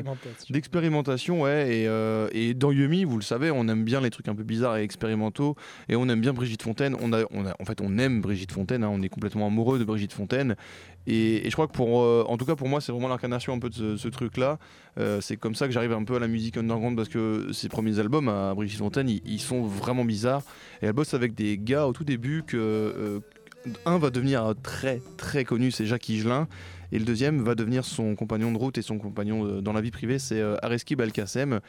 D'expérimentation, 0.49 1.43
ouais. 1.43 1.80
Et, 1.80 1.86
euh, 1.86 2.28
et, 2.32 2.55
dans 2.55 2.72
Yumi, 2.72 3.05
vous 3.05 3.18
le 3.18 3.22
savez, 3.22 3.51
on 3.51 3.68
aime 3.68 3.84
bien 3.84 4.01
les 4.01 4.11
trucs 4.11 4.28
un 4.28 4.34
peu 4.34 4.43
bizarres 4.43 4.78
et 4.78 4.82
expérimentaux 4.82 5.55
et 5.91 5.97
on 5.97 6.09
aime 6.09 6.22
bien 6.22 6.32
Brigitte 6.32 6.62
Fontaine. 6.62 6.97
On 7.01 7.12
a, 7.12 7.24
on 7.30 7.47
a 7.47 7.55
en 7.61 7.64
fait, 7.66 7.82
on 7.82 7.99
aime 7.99 8.22
Brigitte 8.22 8.53
Fontaine, 8.53 8.84
hein, 8.84 8.91
on 8.91 9.03
est 9.03 9.11
complètement 9.11 9.47
amoureux 9.47 9.78
de 9.78 9.84
Brigitte 9.84 10.14
Fontaine. 10.14 10.57
Et, 11.11 11.42
je 11.46 11.52
crois 11.52 11.66
que 11.66 11.72
pour, 11.72 12.02
euh, 12.02 12.22
en 12.28 12.36
tout 12.36 12.44
cas 12.44 12.54
pour 12.54 12.68
moi, 12.68 12.82
c'est 12.82 12.92
vraiment 12.92 13.09
l'incarnation 13.09 13.54
un 13.54 13.59
peu 13.59 13.70
de 13.70 13.96
ce, 13.96 14.09
truc-là. 14.09 14.59
Euh, 15.00 15.22
c'est 15.22 15.38
comme 15.38 15.54
ça 15.54 15.66
que 15.66 15.72
j'arrive 15.72 15.92
un 15.92 16.04
peu 16.04 16.16
à 16.16 16.18
la 16.18 16.28
musique 16.28 16.59
underground 16.59 16.96
parce 16.96 17.09
que 17.09 17.50
ses 17.52 17.70
premiers 17.70 17.98
albums 17.98 18.28
à 18.28 18.54
Brigitte 18.54 18.78
Fontaine, 18.78 19.09
ils, 19.09 19.40
sont 19.40 19.62
vraiment 19.62 20.04
bizarres. 20.04 20.42
Et 20.82 20.86
elle 20.86 20.92
bosse 20.92 21.14
avec 21.14 21.34
des 21.34 21.56
gars 21.56 21.86
au 21.86 21.94
tout 21.94 22.04
début 22.04 22.42
que 22.46 22.56
euh, 22.59 23.20
un 23.86 23.98
va 23.98 24.11
devenir 24.11 24.52
très 24.62 25.00
très 25.16 25.44
connu, 25.44 25.70
c'est 25.70 25.86
Jacques 25.86 26.11
Higelin. 26.11 26.46
Et 26.92 26.98
le 26.98 27.06
deuxième 27.06 27.42
va 27.42 27.54
devenir 27.54 27.86
son 27.86 28.14
compagnon 28.14 28.52
de 28.52 28.59
route 28.59 28.76
et 28.76 28.82
son 28.82 28.98
compagnon 28.98 29.61
dans 29.61 29.72
la 29.72 29.80
vie 29.80 29.90
privée, 29.90 30.18
c'est 30.18 30.42
Areski 30.62 30.96
Belkacem. 30.96 31.61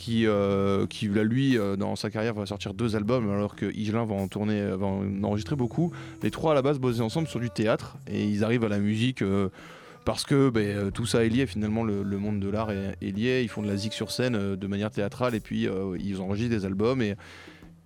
Qui, 0.00 0.26
euh, 0.26 0.86
lui, 1.02 1.58
euh, 1.58 1.76
dans 1.76 1.94
sa 1.94 2.10
carrière, 2.10 2.32
va 2.32 2.46
sortir 2.46 2.72
deux 2.72 2.96
albums, 2.96 3.30
alors 3.30 3.54
que 3.54 3.66
Higelin 3.66 4.06
va 4.06 4.14
en 4.14 4.28
tourner, 4.28 4.70
va 4.70 4.86
en 4.86 5.22
enregistrer 5.22 5.56
beaucoup. 5.56 5.92
Les 6.22 6.30
trois, 6.30 6.52
à 6.52 6.54
la 6.54 6.62
base, 6.62 6.78
bossaient 6.78 7.02
ensemble 7.02 7.28
sur 7.28 7.38
du 7.38 7.50
théâtre, 7.50 7.98
et 8.10 8.24
ils 8.24 8.42
arrivent 8.42 8.64
à 8.64 8.68
la 8.68 8.78
musique 8.78 9.20
euh, 9.20 9.50
parce 10.04 10.24
que 10.24 10.48
ben, 10.50 10.90
tout 10.90 11.06
ça 11.06 11.24
est 11.24 11.28
lié, 11.28 11.46
finalement, 11.46 11.84
le, 11.84 12.02
monde 12.18 12.40
de 12.40 12.48
l'art 12.48 12.70
est, 12.70 12.96
lié. 13.00 13.42
Ils 13.42 13.48
font 13.48 13.62
de 13.62 13.68
la 13.68 13.76
zik 13.76 13.92
sur 13.92 14.10
scène 14.10 14.34
euh, 14.34 14.56
de 14.56 14.66
manière 14.66 14.90
théâtrale, 14.90 15.34
et 15.34 15.40
puis 15.40 15.68
euh, 15.68 15.96
ils 16.00 16.20
enregistrent 16.20 16.50
des 16.50 16.64
albums. 16.64 17.02
Et, 17.02 17.16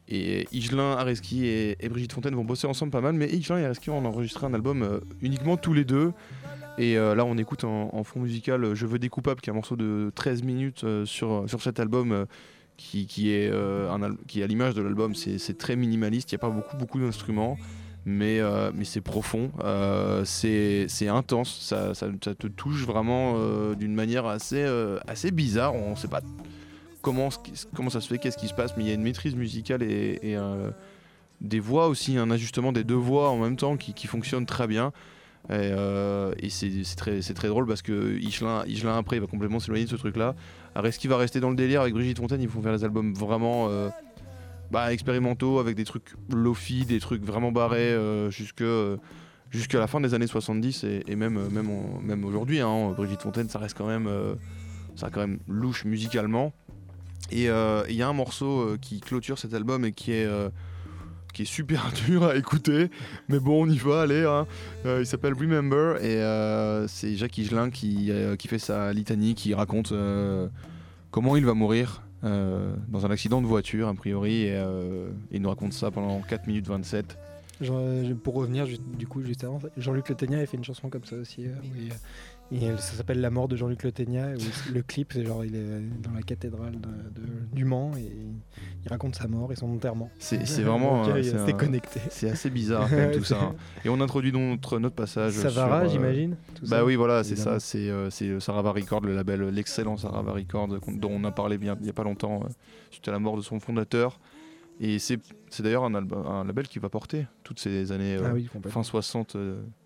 et 0.08 0.46
Higelin, 0.52 0.92
Areski 0.92 1.46
et, 1.46 1.76
Brigitte 1.88 2.12
Fontaine 2.12 2.34
vont 2.34 2.44
bosser 2.44 2.66
ensemble 2.66 2.92
pas 2.92 3.00
mal, 3.00 3.14
mais 3.14 3.28
Higelin 3.28 3.58
et 3.58 3.64
Areski 3.64 3.90
vont 3.90 4.04
enregistrer 4.04 4.46
un 4.46 4.54
album 4.54 4.82
euh, 4.82 5.00
uniquement 5.22 5.56
tous 5.56 5.72
les 5.72 5.84
deux. 5.84 6.12
Et 6.78 6.98
euh, 6.98 7.14
là, 7.14 7.24
on 7.24 7.36
écoute 7.38 7.64
en, 7.64 8.04
fond 8.04 8.20
musical 8.20 8.64
euh, 8.64 8.74
Je 8.74 8.86
veux 8.86 8.98
des 8.98 9.08
qui 9.08 9.20
est 9.20 9.50
un 9.50 9.54
morceau 9.54 9.76
de 9.76 10.10
13 10.14 10.42
minutes 10.42 10.84
euh, 10.84 11.04
sur, 11.04 11.44
sur 11.46 11.62
cet 11.62 11.78
album 11.78 12.26
qui, 12.76 13.06
qui, 13.06 13.30
est, 13.30 13.52
qui 14.26 14.42
à 14.42 14.46
l'image 14.46 14.74
de 14.74 14.82
l'album. 14.82 15.14
C'est 15.14 15.58
très 15.58 15.76
minimaliste, 15.76 16.32
il 16.32 16.34
n'y 16.34 16.38
a 16.38 16.40
pas 16.40 16.50
beaucoup, 16.50 16.76
beaucoup 16.76 16.98
d'instruments, 16.98 17.56
mais, 18.04 18.40
mais 18.74 18.84
c'est 18.84 19.00
profond, 19.00 19.52
c'est 20.24 21.08
intense, 21.08 21.56
ça, 21.60 21.94
ça, 21.94 22.08
ça, 22.22 22.34
te 22.34 22.48
touche 22.48 22.84
vraiment 22.84 23.74
d'une 23.74 23.94
manière 23.94 24.26
assez, 24.26 24.64
assez 25.06 25.30
bizarre. 25.30 25.76
On 25.76 25.90
ne 25.90 25.96
sait 25.96 26.08
pas 26.08 26.22
comment, 27.00 27.28
comment 27.74 27.90
ça 27.90 28.00
se 28.00 28.08
fait, 28.08 28.18
qu'est-ce 28.18 28.38
qui 28.38 28.48
se 28.48 28.54
passe, 28.54 28.76
mais 28.76 28.82
il 28.82 28.88
y 28.88 28.90
a 28.90 28.94
une 28.94 29.02
maîtrise 29.02 29.36
musicale 29.36 29.84
et, 29.84 30.18
et 30.22 30.36
des 31.40 31.60
voix 31.60 31.86
aussi, 31.86 32.16
un 32.16 32.32
ajustement 32.32 32.72
des 32.72 32.82
deux 32.82 32.94
voix 32.94 33.30
en 33.30 33.38
même 33.38 33.56
temps 33.56 33.76
qui, 33.76 33.94
qui 33.94 34.08
fonctionne 34.08 34.46
très 34.46 34.66
bien. 34.66 34.92
Et, 35.50 35.52
euh, 35.52 36.32
et 36.38 36.48
c'est 36.48 36.70
très, 36.96 37.20
très 37.20 37.48
drôle 37.48 37.66
parce 37.66 37.82
que 37.82 38.16
Higelin, 38.18 38.64
Higelin 38.66 38.96
après 38.96 39.16
il 39.16 39.20
va 39.20 39.26
complètement 39.26 39.60
s'éloigner 39.60 39.84
de 39.84 39.90
ce 39.90 39.96
truc 39.96 40.16
là. 40.16 40.34
Areski 40.74 41.06
va 41.06 41.18
rester 41.18 41.38
dans 41.38 41.50
le 41.50 41.56
délire 41.56 41.82
avec 41.82 41.92
Brigitte 41.92 42.18
Fontaine, 42.18 42.40
ils 42.40 42.48
vont 42.48 42.62
faire 42.62 42.74
des 42.74 42.82
albums 42.82 43.12
vraiment 43.12 43.68
euh, 43.68 43.90
bah, 44.70 44.90
expérimentaux 44.92 45.58
avec 45.58 45.76
des 45.76 45.84
trucs 45.84 46.14
lofi, 46.32 46.86
des 46.86 46.98
trucs 46.98 47.22
vraiment 47.22 47.52
barrés 47.52 47.92
euh, 47.92 48.30
jusque, 48.30 48.64
jusqu'à 49.50 49.78
la 49.78 49.86
fin 49.86 50.00
des 50.00 50.14
années 50.14 50.26
70 50.26 50.84
et, 50.84 51.14
même, 51.14 51.38
même, 51.50 51.68
même 52.02 52.24
aujourd'hui. 52.24 52.60
Hein, 52.60 52.94
Brigitte 52.96 53.20
Fontaine 53.20 53.50
ça 53.50 53.58
reste 53.58 53.76
quand 53.76 53.86
même, 53.86 54.08
ça 54.96 55.10
quand 55.10 55.20
même 55.20 55.40
louche 55.46 55.84
musicalement. 55.84 56.54
Et 57.30 57.48
il 57.48 57.94
y 57.94 58.02
a 58.02 58.08
un 58.08 58.14
morceau 58.14 58.78
qui 58.80 59.00
clôture 59.00 59.38
cet 59.38 59.52
album 59.52 59.84
et 59.84 59.92
qui 59.92 60.12
est 60.12 60.26
qui 61.34 61.42
est 61.42 61.46
super 61.46 61.92
dur 62.06 62.24
à 62.24 62.36
écouter, 62.36 62.90
mais 63.28 63.38
bon, 63.38 63.64
on 63.64 63.68
y 63.68 63.76
va, 63.76 64.02
allez. 64.02 64.24
Hein. 64.24 64.46
Euh, 64.86 65.00
il 65.00 65.06
s'appelle 65.06 65.34
Remember 65.34 66.02
et 66.02 66.16
euh, 66.16 66.88
c'est 66.88 67.16
Jacques 67.16 67.36
Higelin 67.36 67.68
qui, 67.68 68.10
euh, 68.10 68.36
qui 68.36 68.48
fait 68.48 68.58
sa 68.58 68.92
litanie, 68.94 69.34
qui 69.34 69.52
raconte 69.52 69.92
comment 71.10 71.36
il 71.36 71.44
va 71.44 71.52
mourir 71.52 72.00
dans 72.22 73.04
un 73.04 73.10
accident 73.10 73.42
de 73.42 73.46
voiture, 73.46 73.86
a 73.88 73.94
priori, 73.94 74.44
et 74.44 74.58
il 75.30 75.42
nous 75.42 75.48
raconte 75.50 75.74
ça 75.74 75.90
pendant 75.90 76.22
4 76.22 76.46
minutes 76.46 76.66
27. 76.66 77.18
Genre, 77.60 77.82
pour 78.22 78.34
revenir 78.34 78.66
du 78.98 79.06
coup 79.06 79.22
juste 79.22 79.44
avant, 79.44 79.60
Jean-Luc 79.76 80.08
Le 80.08 80.14
Ténia 80.14 80.38
a 80.38 80.46
fait 80.46 80.56
une 80.56 80.64
chanson 80.64 80.88
comme 80.88 81.04
ça 81.04 81.16
aussi. 81.16 81.46
Oui. 81.76 81.90
Et 82.52 82.68
ça 82.76 82.96
s'appelle 82.96 83.20
La 83.20 83.30
mort 83.30 83.48
de 83.48 83.56
Jean-Luc 83.56 83.82
Le 83.82 83.92
Ténia. 83.92 84.28
Le 84.72 84.82
clip, 84.82 85.12
c'est 85.12 85.24
genre 85.24 85.44
il 85.44 85.56
est 85.56 85.80
dans 86.02 86.12
la 86.12 86.22
cathédrale 86.22 86.72
de, 86.80 86.88
de, 86.88 87.26
du 87.52 87.64
Mans 87.64 87.92
et 87.96 88.12
il 88.84 88.88
raconte 88.88 89.14
sa 89.14 89.28
mort 89.28 89.50
et 89.52 89.56
son 89.56 89.72
enterrement. 89.72 90.10
C'est 90.18 90.38
vraiment 90.62 91.04
c'est 91.22 91.56
connecté. 91.56 92.00
C'est 92.10 92.30
assez 92.30 92.50
bizarre 92.50 92.88
quand 92.88 92.96
même, 92.96 93.12
tout 93.16 93.24
ça. 93.24 93.40
Hein. 93.40 93.54
Et 93.84 93.88
on 93.88 94.00
introduit 94.00 94.32
notre, 94.32 94.78
notre 94.78 94.94
passage. 94.94 95.32
Savara, 95.32 95.82
euh, 95.82 95.88
j'imagine. 95.88 96.36
Bah 96.68 96.84
oui, 96.84 96.96
voilà, 96.96 97.24
c'est 97.24 97.36
ça. 97.36 97.60
C'est 97.60 97.88
euh, 97.88 98.10
Sarava 98.40 98.72
Record, 98.72 99.00
le 99.00 99.14
label, 99.14 99.48
l'excellent 99.48 99.96
Sarava 99.96 100.32
Record 100.32 100.68
dont 100.68 101.10
on 101.10 101.24
a 101.24 101.30
parlé 101.30 101.58
bien 101.58 101.76
il 101.80 101.86
y 101.86 101.90
a 101.90 101.94
pas 101.94 102.04
longtemps 102.04 102.42
euh, 102.44 102.48
suite 102.90 103.08
à 103.08 103.12
la 103.12 103.18
mort 103.18 103.36
de 103.36 103.42
son 103.42 103.58
fondateur. 103.60 104.20
Et 104.80 104.98
c'est 104.98 105.20
d'ailleurs 105.60 105.84
un, 105.84 105.94
un, 105.94 106.44
label 106.44 106.66
qui 106.66 106.78
va 106.78 106.88
porter 106.88 107.26
toutes 107.44 107.60
ces 107.60 107.92
années 107.92 108.18
ah 108.22 108.32
oui, 108.32 108.48
fin 108.68 108.82
60, 108.82 109.36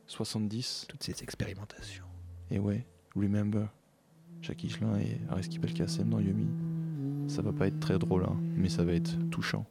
70. 0.07 0.87
Toutes 0.89 1.03
ces 1.03 1.23
expérimentations. 1.23 2.05
Et 2.51 2.59
ouais, 2.59 2.87
Remember, 3.15 3.69
Jacques 4.43 4.65
Higelin 4.65 4.99
et 4.99 5.21
Areski 5.29 5.59
Belkacem 5.59 6.09
dans 6.09 6.21
Yumi. 6.21 6.49
Ça 7.29 7.43
va 7.43 7.53
pas 7.53 7.67
être 7.67 7.81
très 7.81 7.99
drôle, 7.99 8.25
hein, 8.25 8.37
mais 8.57 8.69
ça 8.69 8.85
va 8.85 8.93
être 8.93 9.17
touchant. 9.31 9.67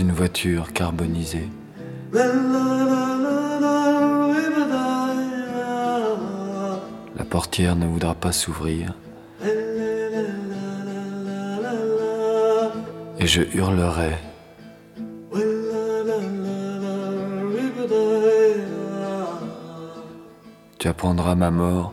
une 0.00 0.12
voiture 0.12 0.72
carbonisée. 0.72 1.48
La 7.16 7.24
portière 7.28 7.76
ne 7.76 7.86
voudra 7.86 8.14
pas 8.14 8.32
s'ouvrir. 8.32 8.94
Et 13.18 13.26
je 13.26 13.42
hurlerai. 13.54 14.16
Tu 20.78 20.88
apprendras 20.88 21.34
ma 21.34 21.50
mort. 21.50 21.92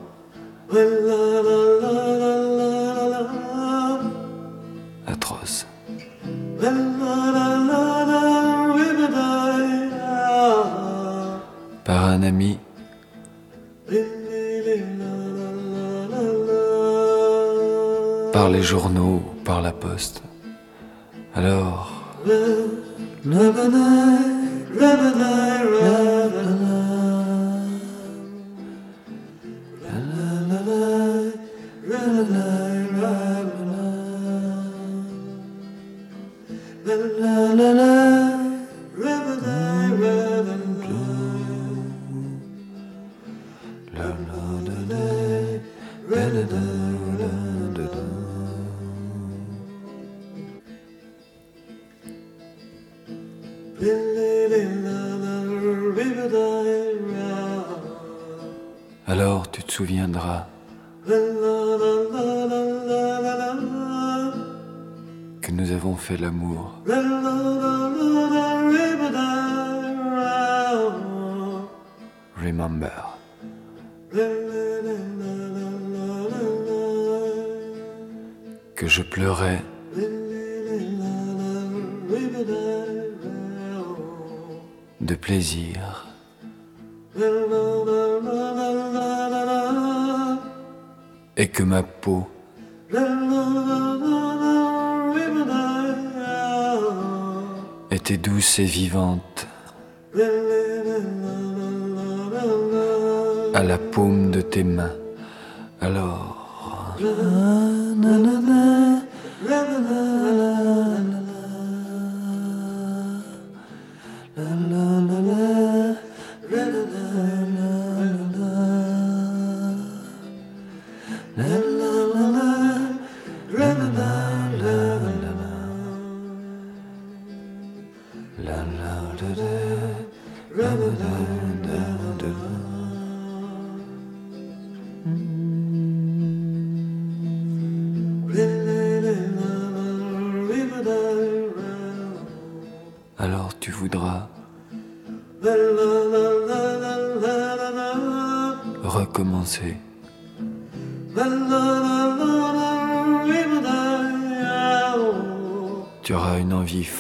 Par 18.34 18.50
les 18.50 18.62
journaux, 18.64 19.22
par 19.44 19.62
la 19.62 19.72
poste. 19.72 20.24
Alors 21.36 21.92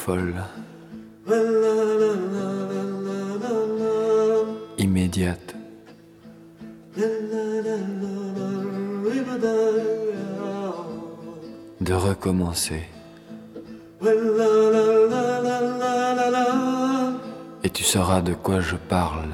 folle, 0.06 0.44
immédiate. 4.80 5.56
De 11.82 11.94
recommencer. 11.94 12.84
Et 17.64 17.70
tu 17.70 17.84
sauras 17.84 18.22
de 18.22 18.34
quoi 18.34 18.60
je 18.60 18.78
parle. 18.96 19.34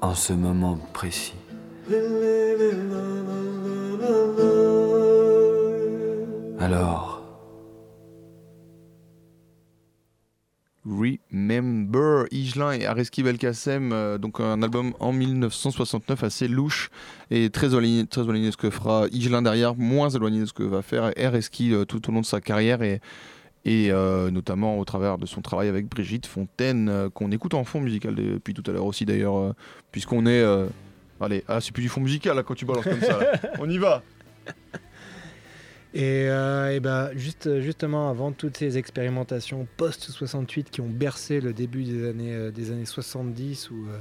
En 0.00 0.14
ce 0.14 0.32
moment 0.32 0.78
précis. 0.92 1.43
Et 12.84 12.86
Areski 12.86 13.22
Belkacem, 13.22 13.92
euh, 13.92 14.18
donc 14.18 14.40
un 14.40 14.62
album 14.62 14.94
en 15.00 15.12
1969 15.12 16.22
assez 16.22 16.48
louche 16.48 16.90
et 17.30 17.50
très 17.50 17.68
éloigné, 17.68 18.06
très 18.06 18.22
éloigné 18.22 18.46
de 18.46 18.50
ce 18.50 18.56
que 18.56 18.70
fera 18.70 19.06
Igelin 19.10 19.42
derrière, 19.42 19.74
moins 19.74 20.10
éloigné 20.10 20.40
de 20.40 20.46
ce 20.46 20.52
que 20.52 20.62
va 20.62 20.82
faire 20.82 21.10
Areski 21.16 21.72
euh, 21.72 21.84
tout 21.84 22.08
au 22.08 22.12
long 22.12 22.20
de 22.20 22.26
sa 22.26 22.40
carrière 22.40 22.82
et, 22.82 23.00
et 23.64 23.90
euh, 23.90 24.30
notamment 24.30 24.78
au 24.78 24.84
travers 24.84 25.18
de 25.18 25.26
son 25.26 25.40
travail 25.40 25.68
avec 25.68 25.88
Brigitte 25.88 26.26
Fontaine, 26.26 26.88
euh, 26.88 27.08
qu'on 27.08 27.32
écoute 27.32 27.54
en 27.54 27.64
fond 27.64 27.80
musical 27.80 28.14
depuis 28.14 28.54
tout 28.54 28.62
à 28.70 28.72
l'heure 28.72 28.84
aussi 28.84 29.06
d'ailleurs, 29.06 29.38
euh, 29.38 29.52
puisqu'on 29.90 30.26
est... 30.26 30.44
allez, 31.20 31.44
ah, 31.48 31.60
c'est 31.60 31.72
plus 31.72 31.82
du 31.82 31.88
fond 31.88 32.00
musical 32.00 32.36
là, 32.36 32.42
quand 32.42 32.54
tu 32.54 32.66
balances 32.66 32.84
comme 32.84 33.00
ça. 33.00 33.18
là. 33.18 33.32
On 33.58 33.68
y 33.68 33.78
va 33.78 34.02
Et, 35.94 36.26
euh, 36.28 36.80
ben, 36.80 37.10
juste, 37.14 37.60
justement, 37.60 38.10
avant 38.10 38.32
toutes 38.32 38.56
ces 38.56 38.78
expérimentations 38.78 39.68
post-68 39.76 40.64
qui 40.64 40.80
ont 40.80 40.88
bercé 40.88 41.40
le 41.40 41.52
début 41.52 41.84
des 41.84 42.08
années, 42.08 42.34
euh, 42.34 42.50
des 42.50 42.72
années 42.72 42.84
70, 42.84 43.70
où, 43.70 43.74
euh, 43.74 43.98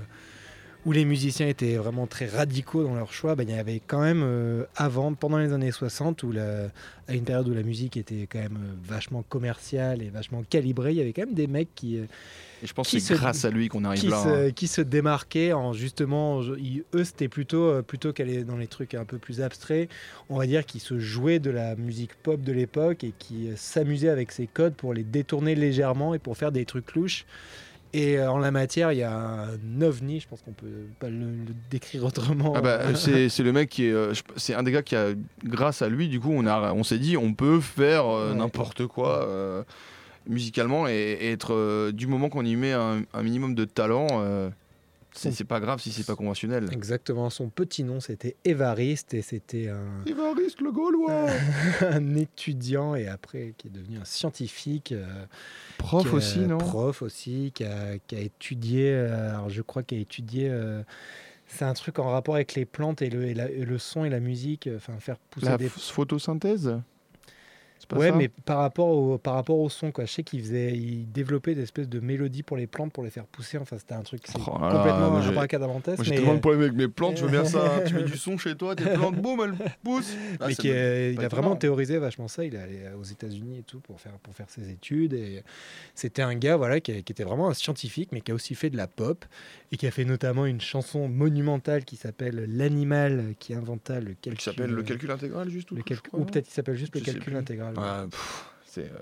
où 0.88 0.92
les 0.92 1.06
musiciens 1.06 1.48
étaient 1.48 1.76
vraiment 1.76 2.08
très 2.08 2.26
radicaux 2.26 2.84
dans 2.84 2.96
leur 2.96 3.14
choix, 3.14 3.36
ben, 3.36 3.48
il 3.48 3.56
y 3.56 3.60
avait 3.60 3.80
quand 3.80 4.02
même 4.02 4.66
avant, 4.76 5.14
pendant 5.14 5.38
les 5.38 5.54
années 5.54 5.72
60, 5.72 6.24
où 6.24 6.34
à 7.08 7.14
une 7.14 7.26
période 7.26 7.48
où 7.48 7.54
la 7.54 7.64
musique 7.64 7.96
était 7.96 8.28
quand 8.28 8.40
même 8.40 8.60
vachement 8.84 9.24
commerciale 9.30 10.02
et 10.02 10.10
vachement 10.10 10.42
calibrée, 10.50 10.94
il 10.94 10.98
y 10.98 11.02
avait 11.02 11.14
quand 11.14 11.28
même 11.28 11.36
des 11.36 11.48
mecs 11.48 11.76
qui, 11.76 12.00
Et 12.64 12.68
je 12.68 12.74
pense 12.74 12.90
que 12.90 12.98
c'est 13.00 13.16
grâce 13.16 13.44
à 13.46 13.50
lui 13.50 13.68
qu'on 13.68 13.84
arrive 13.84 14.00
qui, 14.00 14.08
là. 14.08 14.24
se, 14.24 14.48
hein. 14.48 14.52
qui 14.52 14.68
se 14.68 14.82
démarquaient 14.82 15.52
en 15.54 15.74
justement, 15.74 16.42
eux 16.42 17.04
c'était 17.04 17.28
plutôt 17.28 17.64
euh, 17.66 17.82
plutôt 17.82 18.14
qu'aller 18.14 18.44
dans 18.46 18.56
les 18.58 18.68
trucs 18.68 18.94
un 18.96 19.04
peu 19.06 19.18
plus 19.18 19.42
abstraits, 19.42 19.90
on 20.30 20.38
va 20.38 20.48
dire 20.48 20.66
qu'ils 20.66 20.80
se 20.82 20.98
jouaient 20.98 21.40
de 21.40 21.52
la 21.52 21.76
musique 21.76 22.16
pop 22.16 22.42
de 22.42 22.54
l'époque 22.54 23.04
et 23.04 23.14
qui 23.20 23.50
s'amusaient 23.58 24.10
avec 24.10 24.32
ces 24.32 24.48
codes 24.48 24.76
pour 24.76 24.94
les 24.94 25.04
détourner 25.04 25.56
légèrement 25.56 26.14
et 26.14 26.20
pour 26.20 26.38
faire 26.38 26.52
des 26.54 26.64
trucs 26.66 26.96
louches. 26.96 27.26
Et 27.96 28.18
euh, 28.18 28.32
en 28.32 28.40
la 28.40 28.50
matière, 28.50 28.92
il 28.92 28.98
y 28.98 29.04
a 29.04 29.14
un 29.16 29.82
ovni, 29.84 30.20
je 30.20 30.28
pense 30.28 30.42
qu'on 30.42 30.52
peut 30.54 30.66
pas 31.00 31.10
le, 31.10 31.20
le 31.28 31.54
décrire 31.70 32.04
autrement. 32.06 32.54
Ah 32.56 32.62
bah, 32.62 32.80
c'est 32.96 33.38
le 33.44 33.52
mec 33.52 33.70
qui 33.70 33.86
est. 33.86 33.92
euh, 33.92 34.14
c'est 34.36 34.56
un 34.56 34.64
des 34.64 34.72
gars 34.72 34.82
qui 34.82 34.96
a. 34.96 35.10
Grâce 35.44 35.84
à 35.84 35.90
lui, 35.90 36.08
du 36.08 36.20
coup, 36.20 36.32
on, 36.34 36.48
a, 36.48 36.74
on 36.74 36.84
s'est 36.84 36.98
dit, 36.98 37.18
on 37.18 37.36
peut 37.36 37.60
faire 37.60 38.06
euh, 38.08 38.32
Ouais. 38.32 38.38
n'importe 38.40 38.88
quoi 38.88 39.28
euh, 39.28 39.64
musicalement 40.28 40.88
et, 40.88 40.94
et 40.94 41.32
être. 41.32 41.54
euh, 41.54 41.92
du 41.92 42.08
moment 42.08 42.30
qu'on 42.30 42.46
y 42.46 42.56
met 42.56 42.74
un, 42.74 43.04
un 43.14 43.24
minimum 43.24 43.56
de 43.56 43.66
talent, 43.66 44.08
euh, 44.22 44.50
c'est 45.16 45.44
pas 45.44 45.60
grave 45.60 45.80
si 45.80 45.92
c'est 45.92 46.06
pas 46.08 46.16
conventionnel. 46.16 46.68
Exactement, 46.72 47.30
son 47.30 47.50
petit 47.50 47.84
nom 47.84 48.00
c'était 48.00 48.36
Évariste 48.46 49.14
et 49.14 49.22
c'était 49.22 49.68
un, 49.70 50.04
Évariste 50.08 50.62
le 50.62 50.72
Gaulois 50.72 51.28
un 51.82 52.16
étudiant 52.16 52.96
et 52.96 53.08
après 53.08 53.54
qui 53.58 53.68
est 53.68 53.72
devenu 53.72 53.98
un 54.00 54.06
scientifique. 54.06 54.92
euh, 54.92 55.26
Prof 55.78 56.08
a- 56.08 56.16
aussi, 56.16 56.40
non? 56.40 56.58
Prof 56.58 57.02
aussi, 57.04 57.52
qui 57.54 57.64
a, 57.64 58.00
qui 58.08 58.16
a 58.16 58.20
étudié, 58.20 58.90
euh, 58.92 59.30
alors 59.36 59.50
je 59.50 59.62
crois 59.62 59.84
qu'il 59.84 59.98
a 60.00 60.02
étudié, 60.02 60.50
euh, 60.50 60.82
c'est 61.46 61.66
un 61.66 61.74
truc 61.74 62.00
en 62.00 62.10
rapport 62.10 62.34
avec 62.36 62.56
les 62.56 62.66
plantes 62.66 63.02
et 63.04 63.10
le, 63.12 63.26
et 63.26 63.34
la- 63.36 63.52
et 63.52 63.66
le 63.66 63.78
son 63.78 64.04
et 64.06 64.10
la 64.10 64.20
musique, 64.20 64.68
enfin 64.76 64.98
faire 65.00 65.18
pousser 65.20 65.46
La 65.46 65.58
des... 65.58 65.70
photosynthèse? 65.70 66.80
Pas 67.88 67.98
Ouais, 67.98 68.10
ça 68.10 68.16
mais 68.16 68.28
par 68.30 68.58
rapport 68.60 68.88
au, 68.88 69.18
par 69.18 69.34
rapport 69.36 69.58
au 69.60 69.70
son, 69.70 69.92
quoi. 69.92 70.06
Je 70.06 70.12
sais 70.12 70.24
qu'il 70.24 70.42
faisait, 70.42 70.74
il 70.74 71.12
développait 71.12 71.56
des 71.56 71.64
espèces 71.64 71.90
de 71.90 72.00
mélodies 72.00 72.44
pour 72.44 72.58
les 72.58 72.68
plantes 72.68 72.92
pour 72.94 73.04
les 73.04 73.10
faire 73.10 73.26
pousser. 73.26 73.58
Enfin, 73.58 73.78
c'était 73.78 73.94
un 73.94 74.04
truc 74.04 74.24
Oh 74.36 74.40
complètement 74.40 75.18
abracadabrantesque, 75.18 76.04
j'ai 76.04 76.12
tellement 76.16 76.32
de 76.34 76.38
euh, 76.38 76.42
problèmes 76.42 76.62
avec 76.62 76.74
mes 76.74 76.88
plantes, 76.88 77.18
je 77.18 77.26
veux 77.26 77.32
bien 77.32 77.46
ça. 77.46 77.82
tu 77.86 77.94
mets 77.96 78.04
du 78.04 78.18
son 78.18 78.38
chez 78.38 78.56
toi, 78.56 78.76
tes 78.76 78.86
plantes, 78.86 79.16
boum, 79.22 79.40
elles 79.42 79.72
poussent. 79.84 80.16
Ah, 80.40 80.48
mais 80.48 80.54
ça 80.54 80.62
qui 80.62 80.70
est- 80.70 81.14
il 81.14 81.24
a 81.24 81.28
vraiment 81.28 81.56
théorisé 81.56 81.98
vachement 81.98 82.28
ça. 82.28 82.44
Il 82.46 82.56
est 82.56 82.60
allé 82.60 82.80
aux 83.00 83.04
États-Unis 83.04 83.60
et 83.60 83.64
tout 83.64 83.80
pour 83.80 84.00
faire, 84.00 84.14
pour 84.20 84.34
faire 84.36 84.50
ses 84.50 84.70
études. 84.70 85.14
Et 85.14 85.44
c'était 85.96 86.22
un 86.22 86.36
gars 86.36 86.58
voilà, 86.58 86.80
qui, 86.80 87.04
qui 87.04 87.12
était 87.12 87.24
vraiment 87.24 87.50
un 87.50 87.54
scientifique, 87.54 88.10
mais 88.12 88.22
qui 88.22 88.32
a 88.32 88.36
aussi 88.36 88.56
fait 88.56 88.70
de 88.70 88.78
la 88.78 88.88
pop 88.88 89.26
et 89.72 89.78
qui 89.78 89.88
a 89.88 89.92
fait 89.92 90.06
notamment 90.06 90.46
une 90.46 90.62
chanson 90.62 91.08
monumentale 91.08 91.86
qui 91.86 91.96
s'appelle 91.96 92.46
L'animal 92.48 93.34
qui 93.40 93.54
inventa 93.54 94.00
le 94.00 94.14
calcul. 94.14 94.38
Qui 94.38 94.44
s'appelle 94.44 94.72
le 94.72 94.84
calcul 94.84 95.12
intégral, 95.12 95.50
juste 95.50 95.72
ou 95.72 95.76
peut-être 95.76 96.48
il 96.48 96.54
s'appelle 96.54 96.76
juste 96.76 96.94
le 96.96 97.00
Je 97.02 97.06
calcul 97.06 97.24
plus. 97.24 97.36
Ouais, 97.78 98.08
pff, 98.10 98.46
c'est 98.66 98.86
euh, 98.92 98.98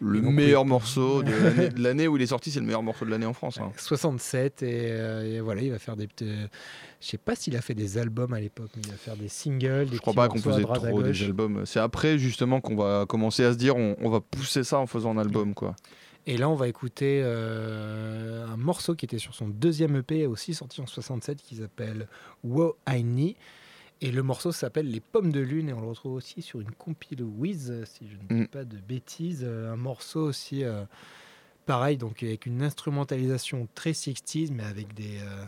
le 0.00 0.20
meilleur 0.20 0.64
morceau 0.64 1.22
de 1.24 1.80
l'année- 1.82 2.08
où 2.08 2.16
il 2.16 2.22
est 2.22 2.26
sorti, 2.26 2.50
c'est 2.50 2.60
le 2.60 2.66
meilleur 2.66 2.82
morceau 2.82 3.04
de 3.04 3.10
l'année 3.10 3.26
en 3.26 3.32
France. 3.32 3.58
hein. 3.60 3.70
67 3.76 4.62
et, 4.62 4.88
euh, 4.90 5.36
et 5.36 5.40
voilà, 5.40 5.62
il 5.62 5.70
va 5.70 5.78
faire 5.78 5.96
des 5.96 6.06
petits. 6.06 6.26
Je 7.00 7.06
sais 7.08 7.18
pas 7.18 7.34
s'il 7.36 7.54
a 7.56 7.60
fait 7.60 7.74
des 7.74 7.98
albums 7.98 8.32
à 8.32 8.40
l'époque, 8.40 8.70
mais 8.76 8.82
il 8.86 8.90
va 8.90 8.96
faire 8.96 9.16
des 9.16 9.28
singles. 9.28 9.86
Des 9.90 9.96
Je 9.96 10.00
crois 10.00 10.14
pas 10.14 10.28
qu'on 10.28 10.38
faisait 10.38 10.62
trop 10.64 11.02
des 11.02 11.22
albums. 11.22 11.66
C'est 11.66 11.80
après 11.80 12.18
justement 12.18 12.60
qu'on 12.60 12.76
va 12.76 13.04
commencer 13.06 13.44
à 13.44 13.52
se 13.52 13.58
dire 13.58 13.76
on, 13.76 13.94
on 14.00 14.08
va 14.10 14.20
pousser 14.20 14.64
ça 14.64 14.78
en 14.78 14.86
faisant 14.86 15.10
un 15.16 15.18
album 15.20 15.54
quoi. 15.54 15.76
Et 16.26 16.38
là, 16.38 16.48
on 16.48 16.54
va 16.54 16.68
écouter 16.68 17.20
euh, 17.22 18.46
un 18.46 18.56
morceau 18.56 18.94
qui 18.94 19.04
était 19.04 19.18
sur 19.18 19.34
son 19.34 19.46
deuxième 19.48 19.94
EP, 19.96 20.26
aussi 20.26 20.54
sorti 20.54 20.80
en 20.80 20.86
67, 20.86 21.36
qui 21.42 21.56
s'appelle 21.56 22.08
Wow 22.42 22.76
I 22.88 23.04
Need. 23.04 23.34
Et 24.00 24.10
le 24.10 24.22
morceau 24.22 24.52
s'appelle 24.52 24.90
Les 24.90 25.00
Pommes 25.00 25.32
de 25.32 25.40
Lune, 25.40 25.68
et 25.68 25.72
on 25.72 25.80
le 25.80 25.86
retrouve 25.88 26.14
aussi 26.14 26.42
sur 26.42 26.60
une 26.60 26.72
compile 26.72 27.22
Wiz, 27.22 27.72
si 27.84 28.06
je 28.08 28.16
ne 28.16 28.20
dis 28.22 28.42
Mm. 28.42 28.46
pas 28.48 28.64
de 28.64 28.76
bêtises. 28.78 29.42
Euh, 29.44 29.72
Un 29.72 29.76
morceau 29.76 30.20
aussi 30.20 30.64
euh, 30.64 30.84
pareil, 31.64 31.96
donc 31.96 32.22
avec 32.22 32.44
une 32.46 32.62
instrumentalisation 32.62 33.66
très 33.74 33.92
60s, 33.92 34.50
mais 34.52 34.64
avec 34.64 34.92
des, 34.94 35.18
euh, 35.22 35.44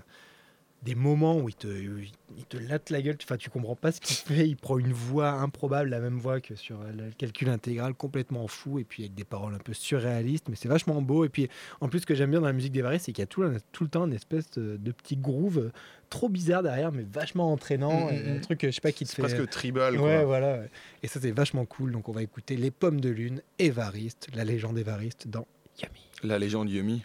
des 0.86 0.94
moments 0.94 1.36
où 1.38 1.48
il 1.48 1.54
te, 1.54 1.66
il 1.66 2.44
te 2.48 2.56
latte 2.56 2.90
la 2.90 3.02
gueule. 3.02 3.18
Enfin, 3.22 3.36
tu 3.36 3.50
comprends 3.50 3.74
pas 3.74 3.90
ce 3.90 4.00
qu'il 4.00 4.16
fait. 4.16 4.48
Il 4.48 4.56
prend 4.56 4.78
une 4.78 4.92
voix 4.92 5.30
improbable, 5.30 5.90
la 5.90 5.98
même 5.98 6.18
voix 6.18 6.40
que 6.40 6.54
sur 6.54 6.80
euh, 6.80 6.92
le 6.96 7.10
calcul 7.18 7.48
intégral, 7.48 7.92
complètement 7.92 8.46
fou, 8.46 8.78
et 8.78 8.84
puis 8.84 9.02
avec 9.02 9.14
des 9.14 9.24
paroles 9.24 9.54
un 9.54 9.58
peu 9.58 9.74
surréalistes, 9.74 10.48
mais 10.48 10.54
c'est 10.54 10.68
vachement 10.68 11.02
beau. 11.02 11.24
Et 11.24 11.28
puis, 11.28 11.48
en 11.80 11.88
plus, 11.88 12.00
ce 12.00 12.06
que 12.06 12.14
j'aime 12.14 12.30
bien 12.30 12.40
dans 12.40 12.46
la 12.46 12.52
musique 12.52 12.72
des 12.72 12.82
Varese, 12.82 13.02
c'est 13.02 13.12
qu'il 13.12 13.22
y 13.22 13.24
a 13.24 13.26
tout, 13.26 13.44
tout 13.72 13.82
le 13.84 13.90
temps 13.90 14.06
une 14.06 14.12
espèce 14.12 14.48
de, 14.52 14.76
de 14.76 14.92
petit 14.92 15.16
groove 15.16 15.58
euh, 15.58 15.72
trop 16.08 16.28
bizarre 16.28 16.62
derrière, 16.62 16.92
mais 16.92 17.04
vachement 17.12 17.52
entraînant. 17.52 18.06
Mm, 18.06 18.14
et 18.14 18.22
mm, 18.22 18.36
un 18.36 18.40
truc, 18.40 18.64
euh, 18.64 18.68
je 18.68 18.76
sais 18.76 18.80
pas, 18.80 18.92
qui 18.92 19.04
te 19.04 19.10
C'est 19.10 19.16
fait. 19.16 19.22
presque 19.22 19.50
tribal 19.50 19.96
quoi. 19.96 20.06
Ouais, 20.06 20.24
voilà. 20.24 20.60
Et 21.02 21.08
ça, 21.08 21.20
c'est 21.20 21.32
vachement 21.32 21.64
cool. 21.64 21.90
Donc, 21.90 22.08
on 22.08 22.12
va 22.12 22.22
écouter 22.22 22.56
Les 22.56 22.70
Pommes 22.70 23.00
de 23.00 23.08
Lune, 23.10 23.42
Évariste, 23.58 24.28
la 24.34 24.44
légende 24.44 24.78
Évariste 24.78 25.26
dans 25.26 25.48
Yummy. 25.82 26.08
La 26.22 26.38
légende 26.38 26.70
Yumi. 26.70 27.02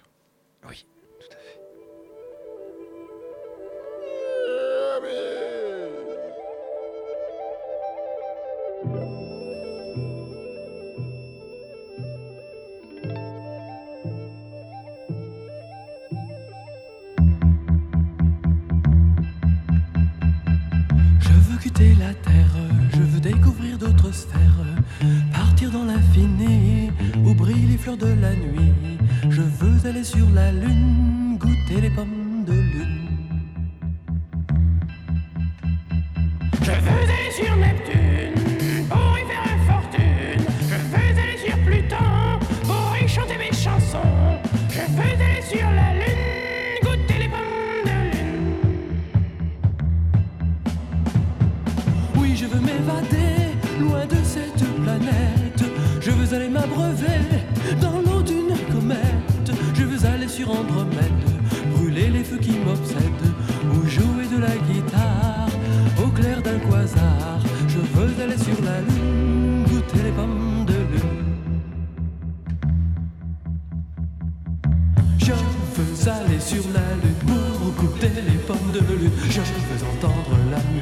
Oui, 0.70 0.86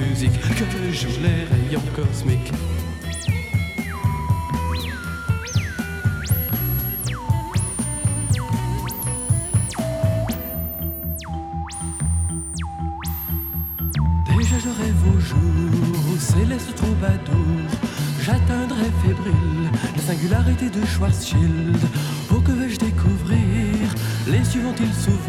musique 0.10 0.40
que 0.40 0.92
jouent 0.92 1.22
les 1.22 1.46
rayons 1.46 1.82
cosmiques. 1.96 2.52
Déjà 14.38 14.58
je 14.60 15.36
au 16.14 16.18
céleste 16.18 16.76
troubadour 16.76 17.36
J'atteindrai 18.22 18.86
fébrile 19.04 19.72
la 19.96 20.02
singularité 20.02 20.70
de 20.70 20.86
Schwarzschild 20.86 21.78
Oh 22.32 22.42
que 22.42 22.52
vais-je 22.52 22.78
découvrir? 22.78 23.96
Les 24.28 24.44
cieux 24.44 24.62
vont-ils 24.62 24.94
s'ouvrir 24.94 25.29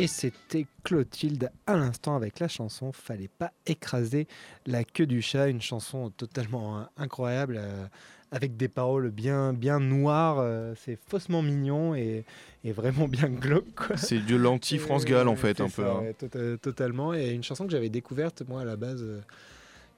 Et 0.00 0.06
c'était 0.06 0.66
Clotilde 0.84 1.50
à 1.66 1.76
l'instant 1.76 2.14
avec 2.14 2.38
la 2.38 2.46
chanson 2.48 2.92
Fallait 2.92 3.28
pas 3.28 3.50
écraser 3.66 4.28
la 4.66 4.84
queue 4.84 5.06
du 5.06 5.22
chat, 5.22 5.48
une 5.48 5.60
chanson 5.60 6.10
totalement 6.10 6.86
incroyable 6.96 7.56
euh, 7.58 7.84
avec 8.30 8.56
des 8.56 8.68
paroles 8.68 9.10
bien, 9.10 9.52
bien 9.52 9.80
noires. 9.80 10.38
euh, 10.38 10.74
c'est 10.84 10.96
faussement 11.08 11.42
mignon 11.42 11.96
et, 11.96 12.24
et 12.62 12.70
vraiment 12.72 13.08
bien 13.08 13.28
glauque. 13.28 13.92
C'est 13.96 14.24
de 14.24 14.36
l'anti-France 14.36 15.04
Gall 15.04 15.26
en 15.26 15.34
fait, 15.36 15.60
un 15.60 15.68
ça, 15.68 15.82
peu. 15.82 15.88
hein. 15.88 15.98
ouais, 16.02 16.12
tota- 16.12 16.56
totalement. 16.58 17.12
Et 17.12 17.30
une 17.30 17.42
chanson 17.42 17.64
que 17.66 17.72
j'avais 17.72 17.88
découverte 17.90 18.42
moi 18.48 18.60
à 18.60 18.64
la 18.64 18.76
base 18.76 19.02
euh, 19.02 19.20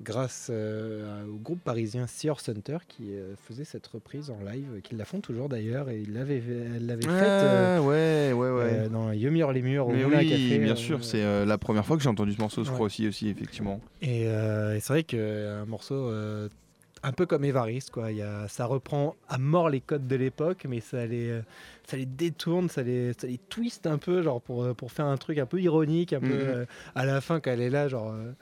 grâce 0.03 0.49
euh, 0.51 1.25
au 1.27 1.37
groupe 1.37 1.61
parisien 1.63 2.07
Sea 2.07 2.31
Horse 2.31 2.49
Hunter 2.49 2.79
qui 2.89 3.13
euh, 3.15 3.35
faisait 3.37 3.65
cette 3.65 3.87
reprise 3.87 4.31
en 4.31 4.39
live, 4.43 4.81
qu'ils 4.83 4.97
la 4.99 5.05
font 5.05 5.21
toujours 5.21 5.49
d'ailleurs 5.49 5.91
et 5.91 6.01
ils 6.01 6.13
l'avaient 6.15 6.43
elle 6.75 6.87
l'avait 6.87 7.03
faite. 7.07 7.43
euh, 7.43 7.77
Ah, 7.77 7.83
ouais, 7.83 8.33
ouais, 8.33 8.51
ouais. 8.51 8.63
euh, 8.85 8.89
dans 8.89 9.13
Yomir 9.13 9.53
les 9.53 9.63
murs 9.63 9.89
au 9.89 9.93
Mais 9.93 10.05
oui, 10.05 10.27
Café, 10.27 10.59
bien 10.59 10.77
sûr, 10.77 11.05
c'est 11.05 11.45
la 11.45 11.59
première 11.59 11.85
fois 11.85 11.97
que 11.97 12.03
j'ai 12.03 12.09
entendu 12.09 12.33
ce 12.33 12.41
morceau, 12.41 12.65
je 12.65 12.69
Ouais. 12.71 12.75
crois 12.75 12.87
aussi, 12.87 13.07
aussi 13.09 13.29
effectivement. 13.29 13.81
Et, 14.01 14.23
et 14.23 14.79
c'est 14.81 14.93
vrai 14.93 15.03
qu'un 15.05 15.67
morceau 15.67 16.11
un 17.03 17.13
peu 17.13 17.25
comme 17.25 17.45
Évariste, 17.47 17.91
quoi. 17.91 18.11
Il 18.13 18.19
y 18.19 18.23
a, 18.23 18.47
ça 18.49 18.67
reprend 18.67 19.17
à 19.27 19.39
mort 19.39 19.71
les 19.71 19.81
codes 19.81 20.07
de 20.07 20.17
l'époque, 20.17 20.67
mais 20.69 20.81
ça 20.81 21.07
les, 21.07 21.41
ça 21.89 21.97
les 21.97 22.05
détourne, 22.05 22.69
ça 22.69 22.83
les, 22.83 23.15
ça 23.15 23.27
les 23.27 23.39
twist 23.39 23.87
un 23.87 23.97
peu, 23.97 24.21
genre 24.23 24.43
pour, 24.43 24.75
pour 24.75 24.93
faire 24.93 25.07
un 25.07 25.17
truc 25.17 25.39
un 25.39 25.47
peu 25.47 25.61
ironique, 25.63 26.13
un 26.13 26.21
peu 26.21 26.27
Mhm. 26.27 26.49
euh, 26.49 26.67
à 26.95 27.07
la 27.07 27.23
fin 27.23 27.41
quand 27.41 27.51
elle 27.53 27.63
est 27.63 27.71
là, 27.71 27.89
genre. 27.89 28.11
euh, 28.13 28.33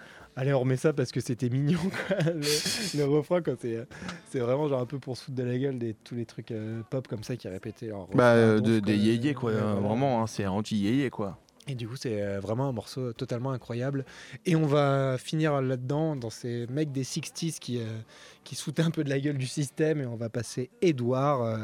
Allez, 0.41 0.53
on 0.55 0.61
remet 0.61 0.77
ça 0.77 0.93
parce 0.93 1.11
que 1.11 1.21
c'était 1.21 1.49
mignon, 1.49 1.81
quoi. 2.09 2.17
Le, 2.33 2.99
le 2.99 3.05
refrain, 3.05 3.43
quand 3.43 3.57
c'est, 3.61 3.85
c'est 4.31 4.39
vraiment 4.39 4.69
genre 4.69 4.81
un 4.81 4.87
peu 4.87 5.01
pour 5.01 5.17
se 5.17 5.25
foutre 5.25 5.37
de 5.37 5.43
la 5.43 5.59
gueule 5.59 5.79
des 5.81 5.95
tous 6.05 6.15
les 6.15 6.27
trucs 6.27 6.53
euh, 6.53 6.81
pop 6.91 7.09
comme 7.09 7.25
ça 7.25 7.35
qui 7.37 7.49
répétaient. 7.49 7.89
leur 7.89 8.07
Bah, 8.15 8.35
euh, 8.35 8.61
de- 8.61 8.79
des 8.79 8.95
quoi. 8.95 9.05
yéyés, 9.05 9.35
quoi, 9.35 9.51
Ouais, 9.53 9.59
voilà. 9.61 9.81
vraiment, 9.81 10.23
hein, 10.23 10.29
c'est 10.29 10.47
anti-yéyé, 10.47 11.11
quoi. 11.11 11.39
Et 11.67 11.75
du 11.75 11.89
coup, 11.89 11.97
c'est 11.97 12.23
euh, 12.23 12.39
vraiment 12.39 12.69
un 12.69 12.73
morceau 12.73 13.13
totalement 13.13 13.51
incroyable. 13.51 14.05
Et 14.47 14.55
on 14.55 14.65
va 14.65 15.17
finir 15.19 15.61
là-dedans, 15.61 16.15
dans 16.15 16.31
ces 16.31 16.67
mecs 16.69 16.93
des 16.93 17.03
60s 17.05 17.59
qui, 17.59 17.79
euh, 17.79 17.83
qui 18.45 18.55
foutaient 18.55 18.83
un 18.83 18.91
peu 18.93 19.03
de 19.03 19.11
la 19.11 19.19
gueule 19.19 19.39
du 19.39 19.47
système. 19.49 20.01
Et 20.01 20.07
on 20.07 20.17
va 20.17 20.29
passer 20.29 20.71
Edouard. 20.83 21.59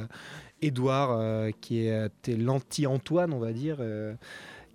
Edouard, 0.63 1.49
qui 1.61 1.87
était 1.87 2.37
l'anti-Antoine, 2.37 3.33
on 3.33 3.39
va 3.39 3.53
dire. 3.53 3.79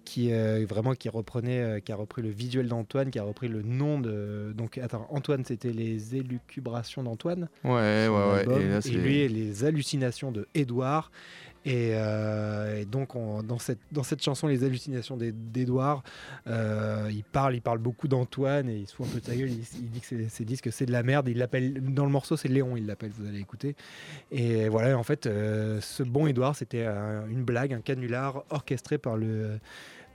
Qui 0.10 0.32
euh, 0.34 0.66
vraiment 0.68 0.94
qui 0.96 1.08
reprenait 1.10 1.60
euh, 1.62 1.80
qui 1.80 1.92
a 1.92 1.96
repris 1.96 2.24
le 2.24 2.30
visuel 2.30 2.68
d'Antoine 2.68 3.12
qui 3.12 3.20
a 3.20 3.24
repris 3.24 3.48
le 3.48 3.62
nom 3.62 4.00
de 4.00 4.54
donc 4.58 4.80
attends 4.80 5.06
Antoine 5.12 5.46
c'était 5.46 5.72
les 5.72 6.16
élucubrations 6.16 7.04
d'Antoine. 7.04 7.48
Ouais, 7.64 7.72
ouais, 7.72 8.10
ouais. 8.10 8.40
album, 8.40 8.62
Et 8.62 8.68
là, 8.70 8.80
et 8.84 8.90
lui 8.90 9.28
les 9.28 9.64
hallucinations 9.66 10.32
de 10.32 10.48
Édouard. 10.56 11.12
Et, 11.66 11.92
euh, 11.94 12.80
et 12.82 12.86
donc 12.86 13.16
on- 13.18 13.44
dans 13.44 13.60
cette 13.60 13.80
dans 13.92 14.02
cette 14.04 14.24
chanson 14.24 14.48
les 14.48 14.64
hallucinations 14.64 15.18
euh, 16.48 17.10
il 17.12 17.24
parle 17.26 17.54
il 17.56 17.62
parle 17.62 17.80
beaucoup 17.80 18.08
d'Antoine 18.08 18.70
et 18.70 18.78
il 18.78 18.88
se 18.88 18.96
fout 18.96 19.06
un 19.08 19.10
peu 19.10 19.20
de 19.20 19.26
sa 19.26 19.36
gueule. 19.36 19.50
Il, 19.52 19.60
il 19.84 19.90
dit 19.92 20.00
que 20.00 20.06
c'est- 20.06 20.30
ses 20.30 20.46
disques 20.46 20.72
c'est 20.72 20.86
de 20.86 20.94
la 20.94 21.04
merde. 21.04 21.28
Il 21.28 21.38
l'appelle 21.38 21.74
dans 21.94 22.06
le 22.06 22.12
morceau 22.12 22.38
c'est 22.38 22.48
Léon 22.48 22.78
il 22.78 22.86
l'appelle 22.86 23.12
vous 23.14 23.28
allez 23.28 23.40
écouter 23.42 23.76
et 24.32 24.70
voilà 24.70 24.98
en 24.98 25.04
fait 25.04 25.26
euh, 25.28 25.82
ce 25.82 26.02
bon 26.02 26.28
Édouard 26.28 26.56
c'était 26.56 26.86
un- 26.86 27.28
une 27.28 27.44
blague 27.44 27.74
un 27.74 27.82
canular 27.82 28.46
orchestré 28.50 28.98
par 28.98 29.18
le 29.18 29.60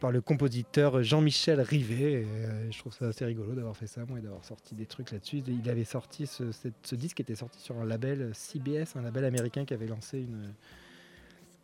par 0.00 0.10
le 0.12 0.20
compositeur 0.20 1.02
Jean-Michel 1.02 1.60
Rivet. 1.60 2.12
Et, 2.12 2.24
euh, 2.26 2.70
je 2.70 2.78
trouve 2.78 2.92
ça 2.92 3.06
assez 3.06 3.24
rigolo 3.24 3.54
d'avoir 3.54 3.76
fait 3.76 3.86
ça, 3.86 4.04
moi, 4.06 4.18
et 4.18 4.22
d'avoir 4.22 4.44
sorti 4.44 4.74
des 4.74 4.86
trucs 4.86 5.10
là-dessus. 5.12 5.42
Il 5.46 5.68
avait 5.70 5.84
sorti 5.84 6.26
ce, 6.26 6.52
cette- 6.52 6.74
ce 6.86 6.94
disque 6.94 7.20
était 7.20 7.34
sorti 7.36 7.60
sur 7.60 7.78
un 7.78 7.84
label 7.84 8.30
CBS, 8.34 8.96
un 8.96 9.02
label 9.02 9.24
américain 9.24 9.64
qui 9.64 9.72
avait 9.74 9.86
lancé 9.86 10.18
une, 10.18 10.52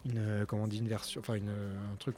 une 0.07 0.19
euh, 0.19 0.45
comment 0.47 0.63
on 0.65 0.69
dit, 0.69 0.79
une 0.79 0.89
version, 0.89 1.21
enfin 1.21 1.35
une, 1.35 1.49
un 1.51 1.97
truc 1.99 2.17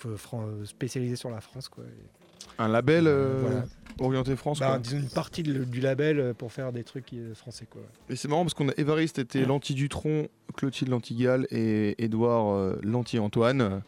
spécialisé 0.64 1.16
sur 1.16 1.30
la 1.30 1.40
France, 1.40 1.68
quoi. 1.68 1.84
Et, 1.84 2.48
Un 2.58 2.68
label 2.68 3.06
euh, 3.06 3.38
voilà. 3.40 3.64
orienté 4.00 4.36
France, 4.36 4.60
Bah, 4.60 4.78
quoi. 4.84 4.96
une 4.98 5.08
partie 5.08 5.42
de- 5.42 5.64
du 5.64 5.80
label 5.80 6.34
pour 6.34 6.52
faire 6.52 6.72
des 6.72 6.84
trucs 6.84 7.12
français, 7.34 7.66
quoi. 7.68 7.82
Et 8.08 8.14
c'est 8.16 8.28
marrant 8.28 8.42
parce 8.44 8.54
qu'on 8.54 8.68
a 8.68 8.72
Évariste 8.76 9.18
était 9.18 9.44
l'anti-Dutron, 9.44 10.28
Clotilde 10.56 10.90
l'anti-Gall 10.90 11.46
et 11.50 11.94
Édouard 12.04 12.52
euh, 12.54 12.78
l'anti-Antoine. 12.82 13.82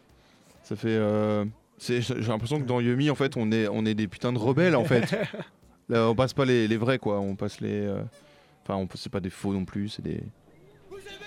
Ça 0.65 0.75
fait. 0.77 0.89
euh, 0.89 1.45
J'ai 1.79 2.01
l'impression 2.01 2.59
que 2.61 2.65
dans 2.67 2.81
Yumi, 2.81 3.11
en 3.11 3.15
fait, 3.15 3.37
on 3.37 3.51
est, 3.53 3.69
on 3.69 3.85
est 3.85 3.95
des 3.95 4.09
putains 4.09 4.33
de 4.33 4.39
rebelles, 4.39 4.77
en 4.77 4.85
fait. 4.85 5.15
Là, 5.89 6.09
on 6.09 6.15
passe 6.15 6.33
pas 6.33 6.45
les, 6.45 6.67
les 6.69 6.77
vrais, 6.77 6.99
quoi. 6.99 7.21
On 7.21 7.37
passe 7.37 7.61
les. 7.61 7.81
euh, 7.81 8.03
Enfin, 8.63 8.77
on 8.77 8.89
c'est 8.95 9.11
pas 9.13 9.21
des 9.21 9.29
faux 9.29 9.53
non 9.53 9.67
plus, 9.67 9.91
c'est 9.91 10.03
des. 10.03 10.23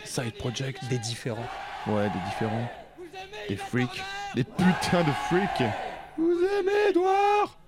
Side 0.04 0.34
projects. 0.40 0.80
Des 0.90 0.98
différents. 0.98 1.46
Ouais, 1.86 2.10
des 2.10 2.20
différents. 2.26 2.68
Des 3.48 3.58
freaks. 3.58 4.02
Des 4.34 4.44
putains 4.44 5.04
de 5.04 5.12
freaks. 5.30 5.64
Vous 6.18 6.40
aimez 6.60 6.90
Édouard 6.90 7.60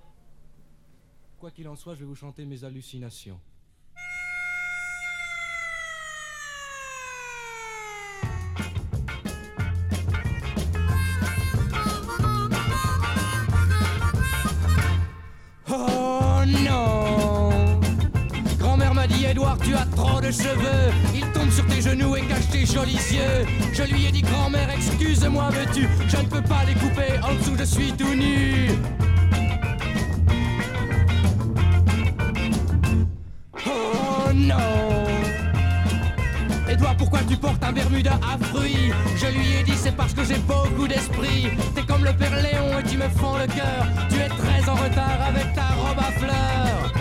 Quoi 1.40 1.52
qu'il 1.52 1.68
en 1.68 1.76
soit, 1.76 1.94
je 1.94 2.00
vais 2.00 2.06
vous 2.06 2.16
chanter 2.16 2.46
mes 2.46 2.64
hallucinations. 2.64 3.40
Tu 19.64 19.76
as 19.76 19.86
trop 19.96 20.20
de 20.22 20.32
cheveux. 20.32 20.92
Il 21.14 21.26
tombe 21.32 21.52
sur 21.52 21.66
tes 21.68 21.82
genoux 21.82 22.16
et 22.16 22.22
cache 22.22 22.50
tes 22.52 22.66
jolis 22.66 23.00
yeux. 23.12 23.46
Je 23.74 23.84
lui 23.84 24.06
ai 24.06 24.12
dit 24.12 24.22
grand-mère, 24.22 24.70
excuse-moi, 24.70 25.50
veux-tu? 25.52 25.88
Je 26.08 26.18
ne 26.18 26.28
peux 26.28 26.42
pas 26.42 26.64
les 26.68 26.74
couper, 26.74 27.20
en 27.24 27.34
dessous 27.36 27.56
je 27.58 27.64
suis 27.64 27.92
tout 27.94 28.14
nu. 28.14 28.70
Oh 33.66 34.32
non 34.34 35.06
Edouard, 36.70 36.96
pourquoi 36.98 37.20
tu 37.28 37.36
portes 37.36 37.64
un 37.64 37.72
Bermuda 37.72 38.20
à 38.22 38.38
fruits 38.46 38.92
Je 39.16 39.28
lui 39.28 39.56
ai 39.60 39.64
dit 39.64 39.76
c'est 39.76 39.96
parce 39.96 40.14
que 40.14 40.24
j'ai 40.24 40.38
beaucoup 40.38 40.88
d'esprit. 40.88 41.48
T'es 41.76 41.84
comme 41.84 42.04
le 42.04 42.14
père 42.14 42.36
Léon 42.36 42.80
et 42.80 42.84
tu 42.84 42.98
me 42.98 43.10
fends 43.10 43.38
le 43.38 43.48
cœur. 43.48 43.88
Tu 44.10 44.18
es 44.18 44.30
très 44.30 44.70
en 44.70 44.76
retard 44.76 45.20
avec 45.28 45.54
ta 45.54 45.68
robe 45.82 46.00
à 46.00 46.12
fleurs. 46.20 46.99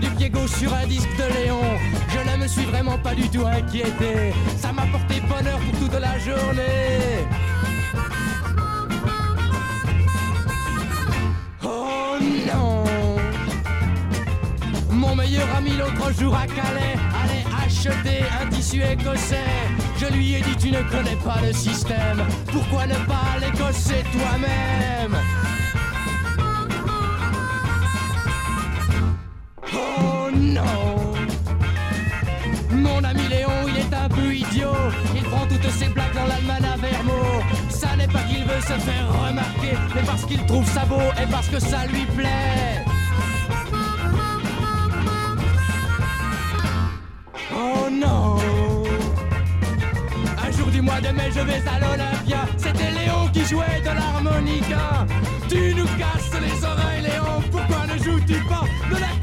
Du 0.00 0.10
pied 0.10 0.30
gauche 0.30 0.50
sur 0.50 0.72
un 0.74 0.86
disque 0.86 1.10
de 1.16 1.34
Léon. 1.34 1.62
Je 2.08 2.18
l'aime 2.26 2.48
suis 2.48 2.64
vraiment 2.64 2.98
pas 2.98 3.14
du 3.14 3.28
tout 3.28 3.46
inquiété. 3.46 4.32
Ça 4.56 4.72
m'a 4.72 4.86
porté 4.86 5.20
bonheur 5.20 5.58
pour 5.58 5.78
toute 5.78 6.00
la 6.00 6.18
journée. 6.18 7.26
Oh 11.62 12.16
non 12.48 12.84
Mon 14.90 15.14
meilleur 15.14 15.48
ami 15.56 15.70
l'autre 15.76 16.12
jour 16.18 16.34
à 16.34 16.46
Calais 16.46 16.96
allait 17.22 17.46
acheter 17.64 18.24
un 18.42 18.46
tissu 18.48 18.82
écossais. 18.82 19.36
Je 19.98 20.06
lui 20.06 20.34
ai 20.34 20.40
dit 20.40 20.56
tu 20.56 20.70
ne 20.70 20.82
connais 20.90 21.16
pas 21.24 21.40
le 21.46 21.52
système. 21.52 22.24
Pourquoi 22.52 22.86
ne 22.86 22.94
pas 22.94 23.38
l'écosser 23.40 24.02
toi-même? 24.12 25.16
Oh 29.80 30.30
non 30.32 31.14
Mon 32.70 33.02
ami 33.04 33.26
Léon, 33.28 33.58
il 33.68 33.76
est 33.78 33.94
un 33.94 34.08
peu 34.08 34.34
idiot. 34.34 34.76
Il 35.16 35.22
prend 35.22 35.46
toutes 35.46 35.70
ses 35.70 35.88
blagues 35.88 36.14
dans 36.14 36.26
l'almanach 36.26 36.78
Vermo. 36.80 37.20
Ça 37.68 37.96
n'est 37.96 38.08
pas 38.08 38.22
qu'il 38.28 38.44
veut 38.44 38.60
se 38.60 38.76
faire 38.88 39.06
remarquer, 39.26 39.74
mais 39.94 40.02
parce 40.02 40.24
qu'il 40.24 40.44
trouve 40.46 40.66
ça 40.66 40.84
beau 40.84 41.00
et 41.22 41.26
parce 41.30 41.48
que 41.48 41.58
ça 41.58 41.86
lui 41.86 42.04
plaît. 42.16 42.84
Oh 47.52 47.88
non 47.90 48.36
Un 50.46 50.50
jour 50.52 50.68
du 50.68 50.80
mois 50.82 51.00
de 51.00 51.08
mai, 51.08 51.30
je 51.34 51.40
vais 51.40 51.62
à 51.74 51.78
l'Olympia. 51.80 52.46
C'était 52.56 52.90
Léon 52.98 53.28
qui 53.32 53.44
jouait 53.44 53.80
de 53.80 53.92
l'harmonica. 53.98 55.06
Tu 55.48 55.74
nous 55.74 55.86
casses 55.98 56.40
les 56.40 56.64
oreilles, 56.64 57.02
Léon. 57.02 57.42
Pourquoi 57.50 57.86
ne 57.92 57.96
joues-tu 58.02 58.34
pas 58.44 58.64
de 58.90 58.94
l'accordéon 58.94 59.19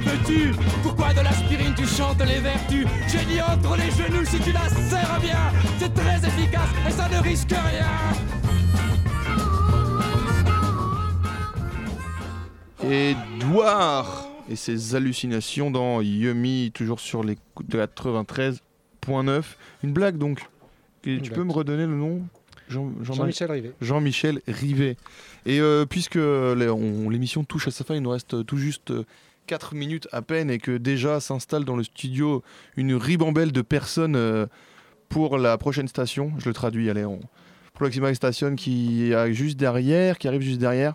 veux-tu 0.00 0.52
Pourquoi 0.82 1.12
de 1.14 1.20
l'aspirine 1.20 1.74
tu 1.76 1.86
chantes 1.86 2.20
les 2.20 2.40
vertus 2.40 2.86
J'ai 3.08 3.24
dit 3.26 3.40
entre 3.40 3.76
les 3.76 3.90
genoux 3.90 4.24
si 4.24 4.38
tu 4.40 4.52
la 4.52 4.68
serres 4.68 5.20
bien 5.20 5.38
C'est 5.78 5.92
très 5.94 6.16
efficace 6.26 6.68
et 6.88 6.90
ça 6.90 7.08
ne 7.08 7.18
risque 7.22 7.50
rien 7.50 7.86
Edouard 12.84 14.28
et 14.50 14.56
ses 14.56 14.94
hallucinations 14.94 15.70
dans 15.70 16.00
Yumi, 16.00 16.72
toujours 16.74 17.00
sur 17.00 17.22
les 17.22 17.36
coups 17.54 17.68
de 17.68 17.78
93.9. 17.78 19.42
Une 19.84 19.92
blague 19.92 20.18
donc. 20.18 20.40
Et 21.04 21.16
tu 21.16 21.30
blague. 21.30 21.34
peux 21.34 21.44
me 21.44 21.52
redonner 21.52 21.86
le 21.86 21.94
nom 21.94 22.22
Jean- 22.68 22.90
Jean- 23.02 23.14
Jean-Michel 23.14 23.50
Rivet. 23.50 23.72
Jean-Michel 23.80 24.40
Rivet. 24.48 24.96
Et 25.46 25.60
euh, 25.60 25.84
puisque 25.86 26.16
on- 26.16 27.08
l'émission 27.10 27.44
touche 27.44 27.68
à 27.68 27.70
sa 27.70 27.84
fin, 27.84 27.94
il 27.94 28.02
nous 28.02 28.10
reste 28.10 28.44
tout 28.46 28.56
juste 28.56 28.92
4 29.46 29.74
minutes 29.74 30.08
à 30.12 30.22
peine 30.22 30.50
et 30.50 30.58
que 30.58 30.76
déjà 30.76 31.20
s'installe 31.20 31.64
dans 31.64 31.76
le 31.76 31.84
studio 31.84 32.42
une 32.76 32.94
ribambelle 32.94 33.52
de 33.52 33.62
personnes 33.62 34.16
euh, 34.16 34.46
pour 35.08 35.38
la 35.38 35.58
prochaine 35.58 35.88
station. 35.88 36.32
Je 36.38 36.48
le 36.48 36.54
traduis, 36.54 36.90
allez, 36.90 37.04
on... 37.04 37.20
Proxima 37.74 38.14
Station 38.14 38.54
qui 38.54 39.12
est 39.12 39.32
juste 39.32 39.58
derrière, 39.58 40.18
qui 40.18 40.28
arrive 40.28 40.42
juste 40.42 40.60
derrière. 40.60 40.94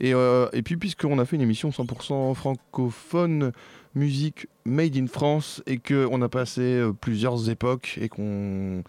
Et, 0.00 0.12
euh, 0.12 0.48
et 0.52 0.62
puis 0.62 0.76
puisqu'on 0.76 1.18
a 1.18 1.24
fait 1.24 1.36
une 1.36 1.42
émission 1.42 1.70
100% 1.70 2.34
francophone, 2.34 3.52
musique 3.94 4.48
made 4.64 4.96
in 4.96 5.06
France, 5.06 5.62
et 5.66 5.78
qu'on 5.78 6.20
a 6.20 6.28
passé 6.28 6.60
euh, 6.60 6.92
plusieurs 6.92 7.48
époques, 7.50 7.98
et 8.00 8.08
qu'on... 8.08 8.82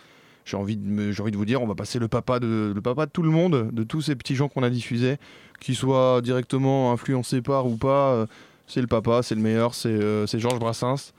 J'ai 0.43 0.55
envie, 0.55 0.77
de 0.77 1.11
j'ai 1.11 1.21
envie 1.21 1.31
de 1.31 1.37
vous 1.37 1.45
dire, 1.45 1.61
on 1.61 1.67
va 1.67 1.75
passer 1.75 1.99
le 1.99 2.07
papa, 2.07 2.39
de, 2.39 2.71
le 2.73 2.81
papa 2.81 3.05
de 3.05 3.11
tout 3.11 3.23
le 3.23 3.29
monde, 3.29 3.69
de 3.71 3.83
tous 3.83 4.01
ces 4.01 4.15
petits 4.15 4.35
gens 4.35 4.47
qu'on 4.47 4.63
a 4.63 4.69
diffusés, 4.69 5.17
qu'ils 5.59 5.75
soient 5.75 6.21
directement 6.21 6.93
influencés 6.93 7.41
par 7.41 7.67
ou 7.67 7.75
pas. 7.75 8.25
C'est 8.68 8.82
le 8.82 8.88
papa, 8.88 9.24
c'est 9.24 9.36
le 9.36 9.41
meilleur, 9.41 9.74
c'est 9.74 9.89
euh, 9.89 10.28
c'est 10.28 10.39
Georges 10.39 10.59
Brassens, 10.59 11.13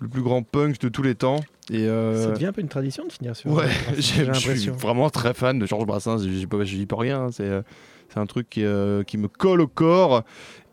le 0.00 0.08
plus 0.08 0.22
grand 0.22 0.42
punk 0.42 0.78
de 0.80 0.88
tous 0.88 1.02
les 1.02 1.14
temps. 1.14 1.40
Et, 1.70 1.86
euh, 1.88 2.24
Ça 2.24 2.30
devient 2.32 2.46
un 2.46 2.52
peu 2.52 2.60
une 2.60 2.68
tradition 2.68 3.06
de 3.06 3.12
finir 3.12 3.34
sur. 3.36 3.50
Ouais, 3.52 3.68
j'ai- 3.94 4.00
je 4.00 4.00
suis 4.02 4.24
l'impression. 4.26 4.72
vraiment 4.74 5.08
très 5.10 5.32
fan 5.34 5.58
de 5.58 5.66
Georges 5.66 5.86
Brassens. 5.86 6.18
Je 6.18 6.28
dis 6.28 6.46
pas, 6.46 6.62
dis 6.64 6.86
pas 6.86 6.96
rien. 6.96 7.24
hein, 7.26 7.30
C'est, 7.32 7.44
euh, 7.44 7.62
c'est 8.08 8.18
un 8.20 8.26
truc 8.26 8.48
qui, 8.50 8.64
qui 9.06 9.18
me 9.18 9.28
colle 9.28 9.60
au 9.60 9.66
corps. 9.68 10.22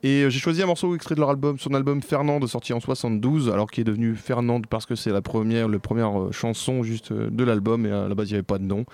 Et 0.04 0.26
j'ai 0.30 0.40
choisi 0.40 0.64
un 0.64 0.66
morceau 0.66 0.96
extrait 0.96 1.14
de 1.16 1.20
leur 1.20 1.30
album, 1.30 1.60
son 1.60 1.74
album 1.76 2.02
Fernande, 2.02 2.48
sorti 2.48 2.74
en 2.74 2.80
72, 2.80 3.50
alors 3.50 3.70
qui 3.70 3.82
est 3.82 3.84
devenu 3.84 4.16
Fernande 4.16 4.66
parce 4.68 4.88
que 4.88 4.96
c'est 4.96 5.12
la 5.12 5.22
première, 5.22 5.68
la 5.68 5.78
première 5.80 6.12
chanson 6.32 6.82
juste 6.84 7.14
de 7.14 7.44
l'album. 7.44 7.86
Et 7.86 7.92
à 7.92 8.08
la 8.08 8.16
base, 8.16 8.30
il 8.30 8.34
n'y 8.34 8.38
avait 8.38 8.44
pas 8.44 8.58
de 8.58 8.64
nom. 8.64 8.86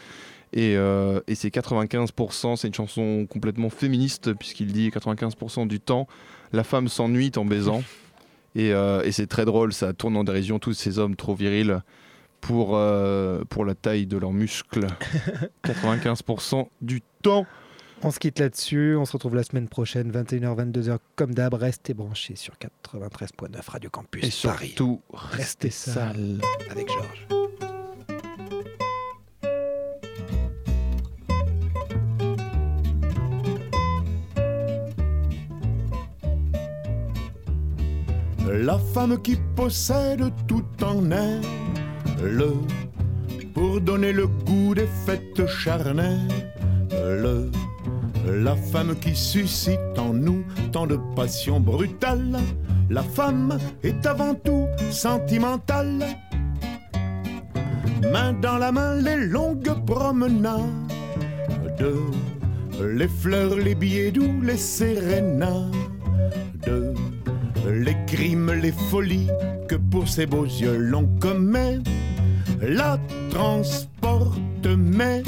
Et, 0.53 0.75
euh, 0.77 1.19
et 1.27 1.35
c'est 1.35 1.49
95%, 1.49 2.55
c'est 2.57 2.67
une 2.67 2.73
chanson 2.73 3.25
complètement 3.29 3.69
féministe, 3.69 4.33
puisqu'il 4.33 4.71
dit 4.71 4.89
95% 4.91 5.65
du 5.65 5.79
temps, 5.79 6.07
la 6.53 6.63
femme 6.63 6.87
s'ennuie 6.87 7.31
en 7.35 7.45
baisant. 7.45 7.83
Et, 8.55 8.73
euh, 8.73 9.03
et 9.03 9.11
c'est 9.11 9.27
très 9.27 9.45
drôle, 9.45 9.71
ça 9.73 9.93
tourne 9.93 10.17
en 10.17 10.23
dérision 10.23 10.57
tous 10.59 10.73
ces 10.73 10.97
hommes 10.99 11.15
trop 11.15 11.35
virils 11.35 11.81
pour, 12.41 12.71
euh, 12.75 13.43
pour 13.49 13.65
la 13.65 13.75
taille 13.75 14.07
de 14.07 14.17
leurs 14.17 14.33
muscles. 14.33 14.87
95% 15.65 16.67
du 16.81 17.01
temps. 17.21 17.45
On 18.03 18.11
se 18.11 18.19
quitte 18.19 18.39
là-dessus. 18.39 18.95
On 18.95 19.05
se 19.05 19.13
retrouve 19.13 19.35
la 19.35 19.43
semaine 19.43 19.67
prochaine, 19.67 20.11
21h, 20.11 20.71
22h, 20.71 20.97
comme 21.15 21.33
d'hab. 21.33 21.53
Restez 21.55 21.93
branchés 21.93 22.35
sur 22.35 22.53
93.9 22.55 23.69
Radio 23.69 23.89
Campus 23.89 24.23
Et 24.23 24.47
Paris. 24.47 24.67
surtout, 24.67 25.01
Restez 25.13 25.71
sales 25.71 26.39
avec 26.69 26.87
Georges. 26.89 27.36
La 38.51 38.77
femme 38.77 39.21
qui 39.21 39.37
possède 39.55 40.23
tout 40.47 40.63
en 40.81 41.11
elle, 41.11 42.43
pour 43.53 43.81
donner 43.81 44.13
le 44.13 44.27
goût 44.27 44.73
des 44.73 44.87
fêtes 45.05 45.45
charnelles, 45.47 46.17
la 48.25 48.55
femme 48.55 48.95
qui 48.99 49.15
suscite 49.15 49.97
en 49.97 50.13
nous 50.13 50.43
tant 50.71 50.87
de 50.87 50.97
passion 51.15 51.59
brutale, 51.59 52.39
la 52.89 53.03
femme 53.03 53.57
est 53.83 54.05
avant 54.05 54.33
tout 54.33 54.67
sentimentale. 54.91 56.05
Main 58.11 58.33
dans 58.33 58.57
la 58.57 58.71
main, 58.71 58.95
les 58.95 59.27
longues 59.27 59.85
promenades, 59.85 60.61
les 62.81 63.07
fleurs, 63.07 63.55
les 63.55 63.75
billets 63.75 64.11
doux, 64.11 64.41
les 64.41 64.57
sérénades 64.57 65.73
les 67.71 67.95
crimes, 68.05 68.51
les 68.51 68.71
folies 68.71 69.27
que 69.67 69.75
pour 69.75 70.07
ces 70.07 70.25
beaux 70.25 70.45
yeux 70.45 70.77
l'on 70.77 71.07
commet, 71.19 71.79
la 72.61 72.97
transporte, 73.29 74.39
mais 74.77 75.23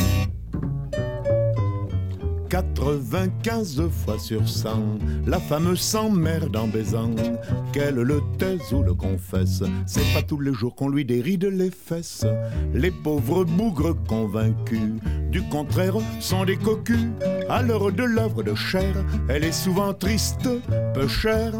95 2.50 3.90
fois 3.90 4.18
sur 4.18 4.48
100, 4.48 4.70
la 5.28 5.40
femme 5.40 5.76
s'emmerde 5.76 6.56
en 6.56 6.68
baisant, 6.68 7.12
qu'elle 7.72 7.96
le 7.96 8.22
taise 8.40 8.74
ou 8.74 8.82
le 8.82 8.96
confesse. 8.96 9.64
C'est 9.86 10.14
pas 10.14 10.24
tous 10.24 10.40
les 10.40 10.54
jours 10.54 10.76
qu'on 10.76 10.90
lui 10.90 11.06
déride 11.06 11.46
les 11.46 11.70
fesses. 11.70 12.26
Les 12.74 12.92
pauvres 12.92 13.44
bougres 13.44 13.96
convaincus 14.08 14.96
du 15.32 15.44
contraire 15.44 15.98
sont 16.20 16.44
des 16.46 16.58
cocus. 16.58 17.10
À 17.50 17.62
l'heure 17.62 17.92
de 17.92 18.04
l'œuvre 18.04 18.42
de 18.42 18.56
chair, 18.56 18.96
elle 19.28 19.44
est 19.44 19.52
souvent 19.52 19.94
triste, 19.94 20.50
peu 20.96 21.08
chère. 21.08 21.54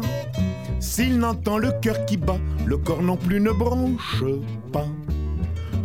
S'il 0.80 1.18
n'entend 1.18 1.58
le 1.58 1.72
cœur 1.82 2.06
qui 2.06 2.16
bat, 2.16 2.38
le 2.64 2.78
corps 2.78 3.02
non 3.02 3.16
plus 3.16 3.38
ne 3.38 3.50
bronche 3.50 4.24
pas. 4.72 4.86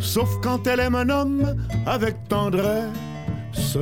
Sauf 0.00 0.28
quand 0.42 0.66
elle 0.66 0.80
aime 0.80 0.94
un 0.94 1.10
homme 1.10 1.54
avec 1.84 2.28
tendresse, 2.28 3.78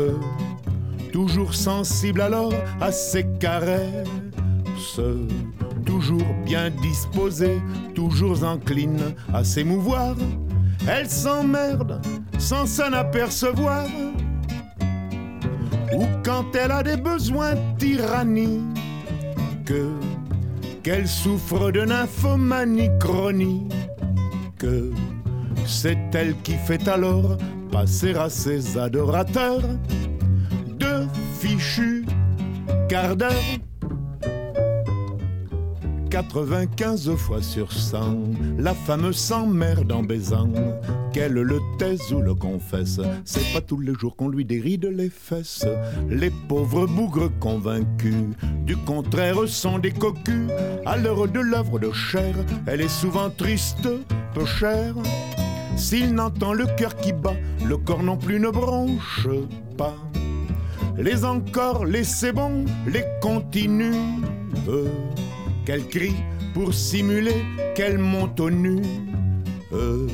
toujours 1.12 1.54
sensible 1.54 2.20
alors 2.20 2.52
à 2.80 2.90
ses 2.90 3.24
caresses, 3.38 5.00
toujours 5.86 6.34
bien 6.44 6.70
disposée, 6.82 7.60
toujours 7.94 8.42
encline 8.42 9.14
à 9.32 9.44
s'émouvoir. 9.44 10.16
Elle 10.88 11.08
s'emmerde 11.08 12.00
sans 12.38 12.66
s'en 12.66 12.92
apercevoir. 12.92 13.86
Ou 15.94 16.06
quand 16.24 16.56
elle 16.56 16.72
a 16.72 16.82
des 16.82 16.96
besoins 16.96 17.54
tyranniques, 17.78 19.72
qu'elle 20.84 21.08
souffre 21.08 21.70
de 21.70 21.80
nymphomanie 21.80 22.90
chronique, 23.00 23.72
c'est 25.66 25.96
elle 26.12 26.36
qui 26.42 26.52
fait 26.52 26.86
alors 26.86 27.38
passer 27.72 28.14
à 28.14 28.28
ses 28.28 28.76
adorateurs 28.76 29.62
de 30.68 31.06
fichus 31.40 32.04
quart 32.88 33.16
d'heure. 33.16 33.32
95 36.14 37.16
fois 37.16 37.42
sur 37.42 37.72
100, 37.72 37.98
la 38.56 38.72
femme 38.72 39.12
s'emmerde 39.12 39.90
en 39.90 40.04
baisant. 40.04 40.48
Qu'elle 41.12 41.32
le 41.32 41.60
taise 41.76 42.12
ou 42.12 42.20
le 42.20 42.36
confesse, 42.36 43.00
c'est 43.24 43.52
pas 43.52 43.60
tous 43.60 43.80
les 43.80 43.94
jours 43.94 44.14
qu'on 44.14 44.28
lui 44.28 44.44
déride 44.44 44.84
les 44.84 45.10
fesses. 45.10 45.66
Les 46.08 46.30
pauvres 46.30 46.86
bougres 46.86 47.32
convaincus, 47.40 48.28
du 48.64 48.76
contraire, 48.76 49.48
sont 49.48 49.80
des 49.80 49.90
cocus. 49.90 50.52
À 50.86 50.96
l'heure 50.96 51.26
de 51.26 51.40
l'œuvre 51.40 51.80
de 51.80 51.90
chair, 51.90 52.36
elle 52.68 52.82
est 52.82 53.00
souvent 53.00 53.28
triste, 53.28 53.88
peu 54.34 54.44
chère. 54.44 54.94
S'il 55.76 56.14
n'entend 56.14 56.52
le 56.52 56.66
cœur 56.76 56.94
qui 56.94 57.12
bat, 57.12 57.34
le 57.66 57.76
corps 57.76 58.04
non 58.04 58.16
plus 58.16 58.38
ne 58.38 58.50
bronche 58.50 59.26
pas. 59.76 59.96
Les 60.96 61.24
encore, 61.24 61.84
les 61.84 62.04
c'est 62.04 62.32
bon, 62.32 62.66
les 62.86 63.04
continue 63.20 63.96
qu'elle 65.64 65.86
crie 65.88 66.16
pour 66.52 66.72
simuler 66.72 67.44
qu'elle 67.74 67.98
monte 67.98 68.38
au 68.40 68.50
nu. 68.50 68.82
Euh, 69.72 70.06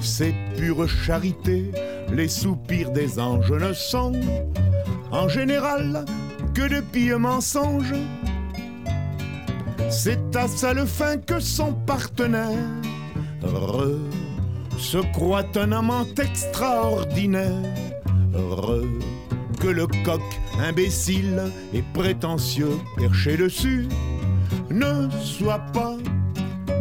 c'est 0.00 0.34
pure 0.56 0.88
charité, 0.88 1.70
les 2.12 2.28
soupirs 2.28 2.90
des 2.90 3.18
anges 3.18 3.52
ne 3.52 3.72
sont 3.72 4.12
en 5.10 5.28
général 5.28 6.04
que 6.54 6.68
de 6.68 6.80
pieux 6.80 7.18
mensonges. 7.18 7.94
C'est 9.90 10.36
à 10.36 10.74
le 10.74 10.84
fin 10.84 11.16
que 11.16 11.40
son 11.40 11.72
partenaire 11.72 12.52
se 14.78 14.98
croit 15.12 15.46
un 15.56 15.72
amant 15.72 16.06
extraordinaire. 16.18 17.62
que 19.60 19.68
le 19.68 19.86
coq 20.04 20.20
imbécile 20.60 21.50
et 21.72 21.82
prétentieux 21.94 22.78
perché 22.98 23.38
dessus 23.38 23.88
ne 24.70 25.08
sois 25.22 25.60
pas 25.72 25.96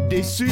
déçu. 0.10 0.50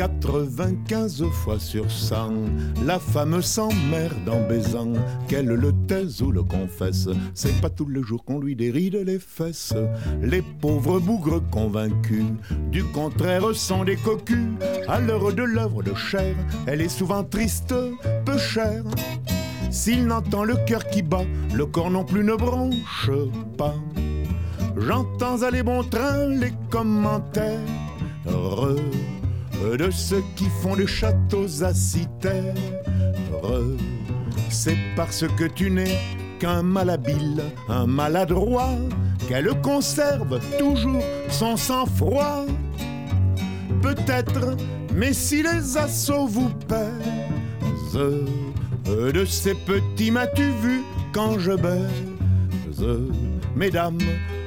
95 0.00 1.24
fois 1.30 1.58
sur 1.58 1.90
100, 1.90 2.32
la 2.86 2.98
femme 2.98 3.42
s'emmerde 3.42 4.30
en 4.30 4.48
baisant, 4.48 4.94
qu'elle 5.28 5.44
le 5.44 5.72
taise 5.86 6.22
ou 6.22 6.30
le 6.30 6.42
confesse. 6.42 7.06
C'est 7.34 7.60
pas 7.60 7.68
tous 7.68 7.86
les 7.86 8.02
jours 8.02 8.24
qu'on 8.24 8.38
lui 8.38 8.56
déride 8.56 8.96
les 9.04 9.18
fesses. 9.18 9.74
Les 10.22 10.40
pauvres 10.40 11.00
bougres 11.00 11.42
convaincus, 11.50 12.24
du 12.70 12.82
contraire, 12.82 13.54
sont 13.54 13.84
des 13.84 13.96
cocus. 13.96 14.48
À 14.88 15.00
l'heure 15.00 15.34
de 15.34 15.42
l'œuvre 15.42 15.82
de 15.82 15.94
chair, 15.94 16.34
elle 16.66 16.80
est 16.80 16.88
souvent 16.88 17.22
triste, 17.22 17.74
peu 18.24 18.38
chère. 18.38 18.84
S'il 19.70 20.06
n'entend 20.06 20.44
le 20.44 20.56
cœur 20.66 20.86
qui 20.86 21.02
bat, 21.02 21.26
le 21.54 21.66
corps 21.66 21.90
non 21.90 22.04
plus 22.04 22.24
ne 22.24 22.36
bronche 22.36 23.10
pas. 23.58 23.74
J'entends 24.80 25.42
à 25.42 25.50
les 25.50 25.62
bons 25.62 25.84
trains 25.84 26.26
les 26.26 26.52
commentaires 26.70 27.58
de 29.78 29.90
ceux 29.90 30.22
qui 30.36 30.46
font 30.62 30.74
des 30.74 30.86
châteaux 30.86 31.62
à 31.62 31.74
citer. 31.74 32.52
C'est 34.48 34.76
parce 34.96 35.24
que 35.36 35.44
tu 35.44 35.70
n'es 35.70 35.98
qu'un 36.38 36.62
malhabile, 36.62 37.42
un 37.68 37.86
maladroit, 37.86 38.74
qu'elle 39.28 39.48
conserve 39.60 40.40
toujours 40.58 41.02
son 41.28 41.56
sang-froid. 41.56 42.46
Peut-être, 43.82 44.56
mais 44.94 45.12
si 45.12 45.42
les 45.42 45.76
assauts 45.76 46.26
vous 46.26 46.50
pèsent, 46.66 48.00
de 48.86 49.24
ces 49.24 49.54
petits 49.54 50.10
m'as-tu 50.10 50.50
vu 50.62 50.82
quand 51.12 51.38
je 51.38 51.52
baise, 51.52 52.86
mesdames, 53.54 53.98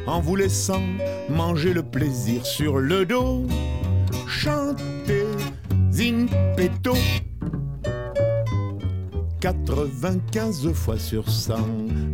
en 0.07 0.19
vous 0.19 0.35
laissant 0.35 0.81
manger 1.29 1.73
le 1.73 1.83
plaisir 1.83 2.45
sur 2.45 2.77
le 2.77 3.05
dos. 3.05 3.45
Chantez 4.27 5.25
in 5.99 6.25
petto. 6.55 6.93
95 9.43 10.71
fois 10.71 10.97
sur 10.97 11.29
100, 11.29 11.55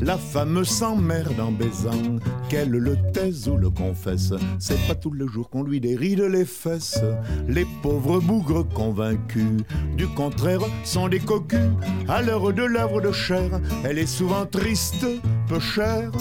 la 0.02 0.18
femme 0.18 0.66
s'emmerde 0.66 1.40
en 1.40 1.52
baisant, 1.52 2.18
qu'elle 2.50 2.72
le 2.72 2.98
taise 3.14 3.48
ou 3.48 3.56
le 3.56 3.70
confesse. 3.70 4.34
C'est 4.58 4.80
pas 4.88 4.96
tous 4.96 5.14
les 5.14 5.28
jours 5.28 5.48
qu'on 5.52 5.62
lui 5.62 5.80
déride 5.80 6.22
les 6.22 6.46
fesses. 6.46 7.04
Les 7.48 7.68
pauvres 7.84 8.20
bougres 8.20 8.68
convaincus, 8.68 9.62
du 9.96 10.08
contraire, 10.08 10.62
sont 10.84 11.08
des 11.08 11.20
cocus. 11.20 11.60
À 12.08 12.24
l'heure 12.24 12.52
de 12.52 12.64
l'œuvre 12.64 13.00
de 13.00 13.12
chair, 13.12 13.62
elle 13.84 14.00
est 14.00 14.08
souvent 14.08 14.48
triste, 14.48 15.06
peu 15.48 15.60
chère. 15.60 16.12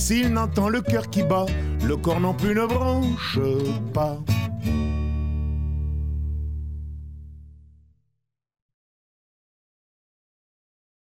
S'il 0.00 0.32
n'entend 0.32 0.70
le 0.70 0.80
cœur 0.80 1.10
qui 1.10 1.22
bat, 1.22 1.44
le 1.86 1.94
corps 1.94 2.20
non 2.20 2.32
plus 2.32 2.54
ne 2.54 2.64
branche 2.64 3.38
pas. 3.92 4.16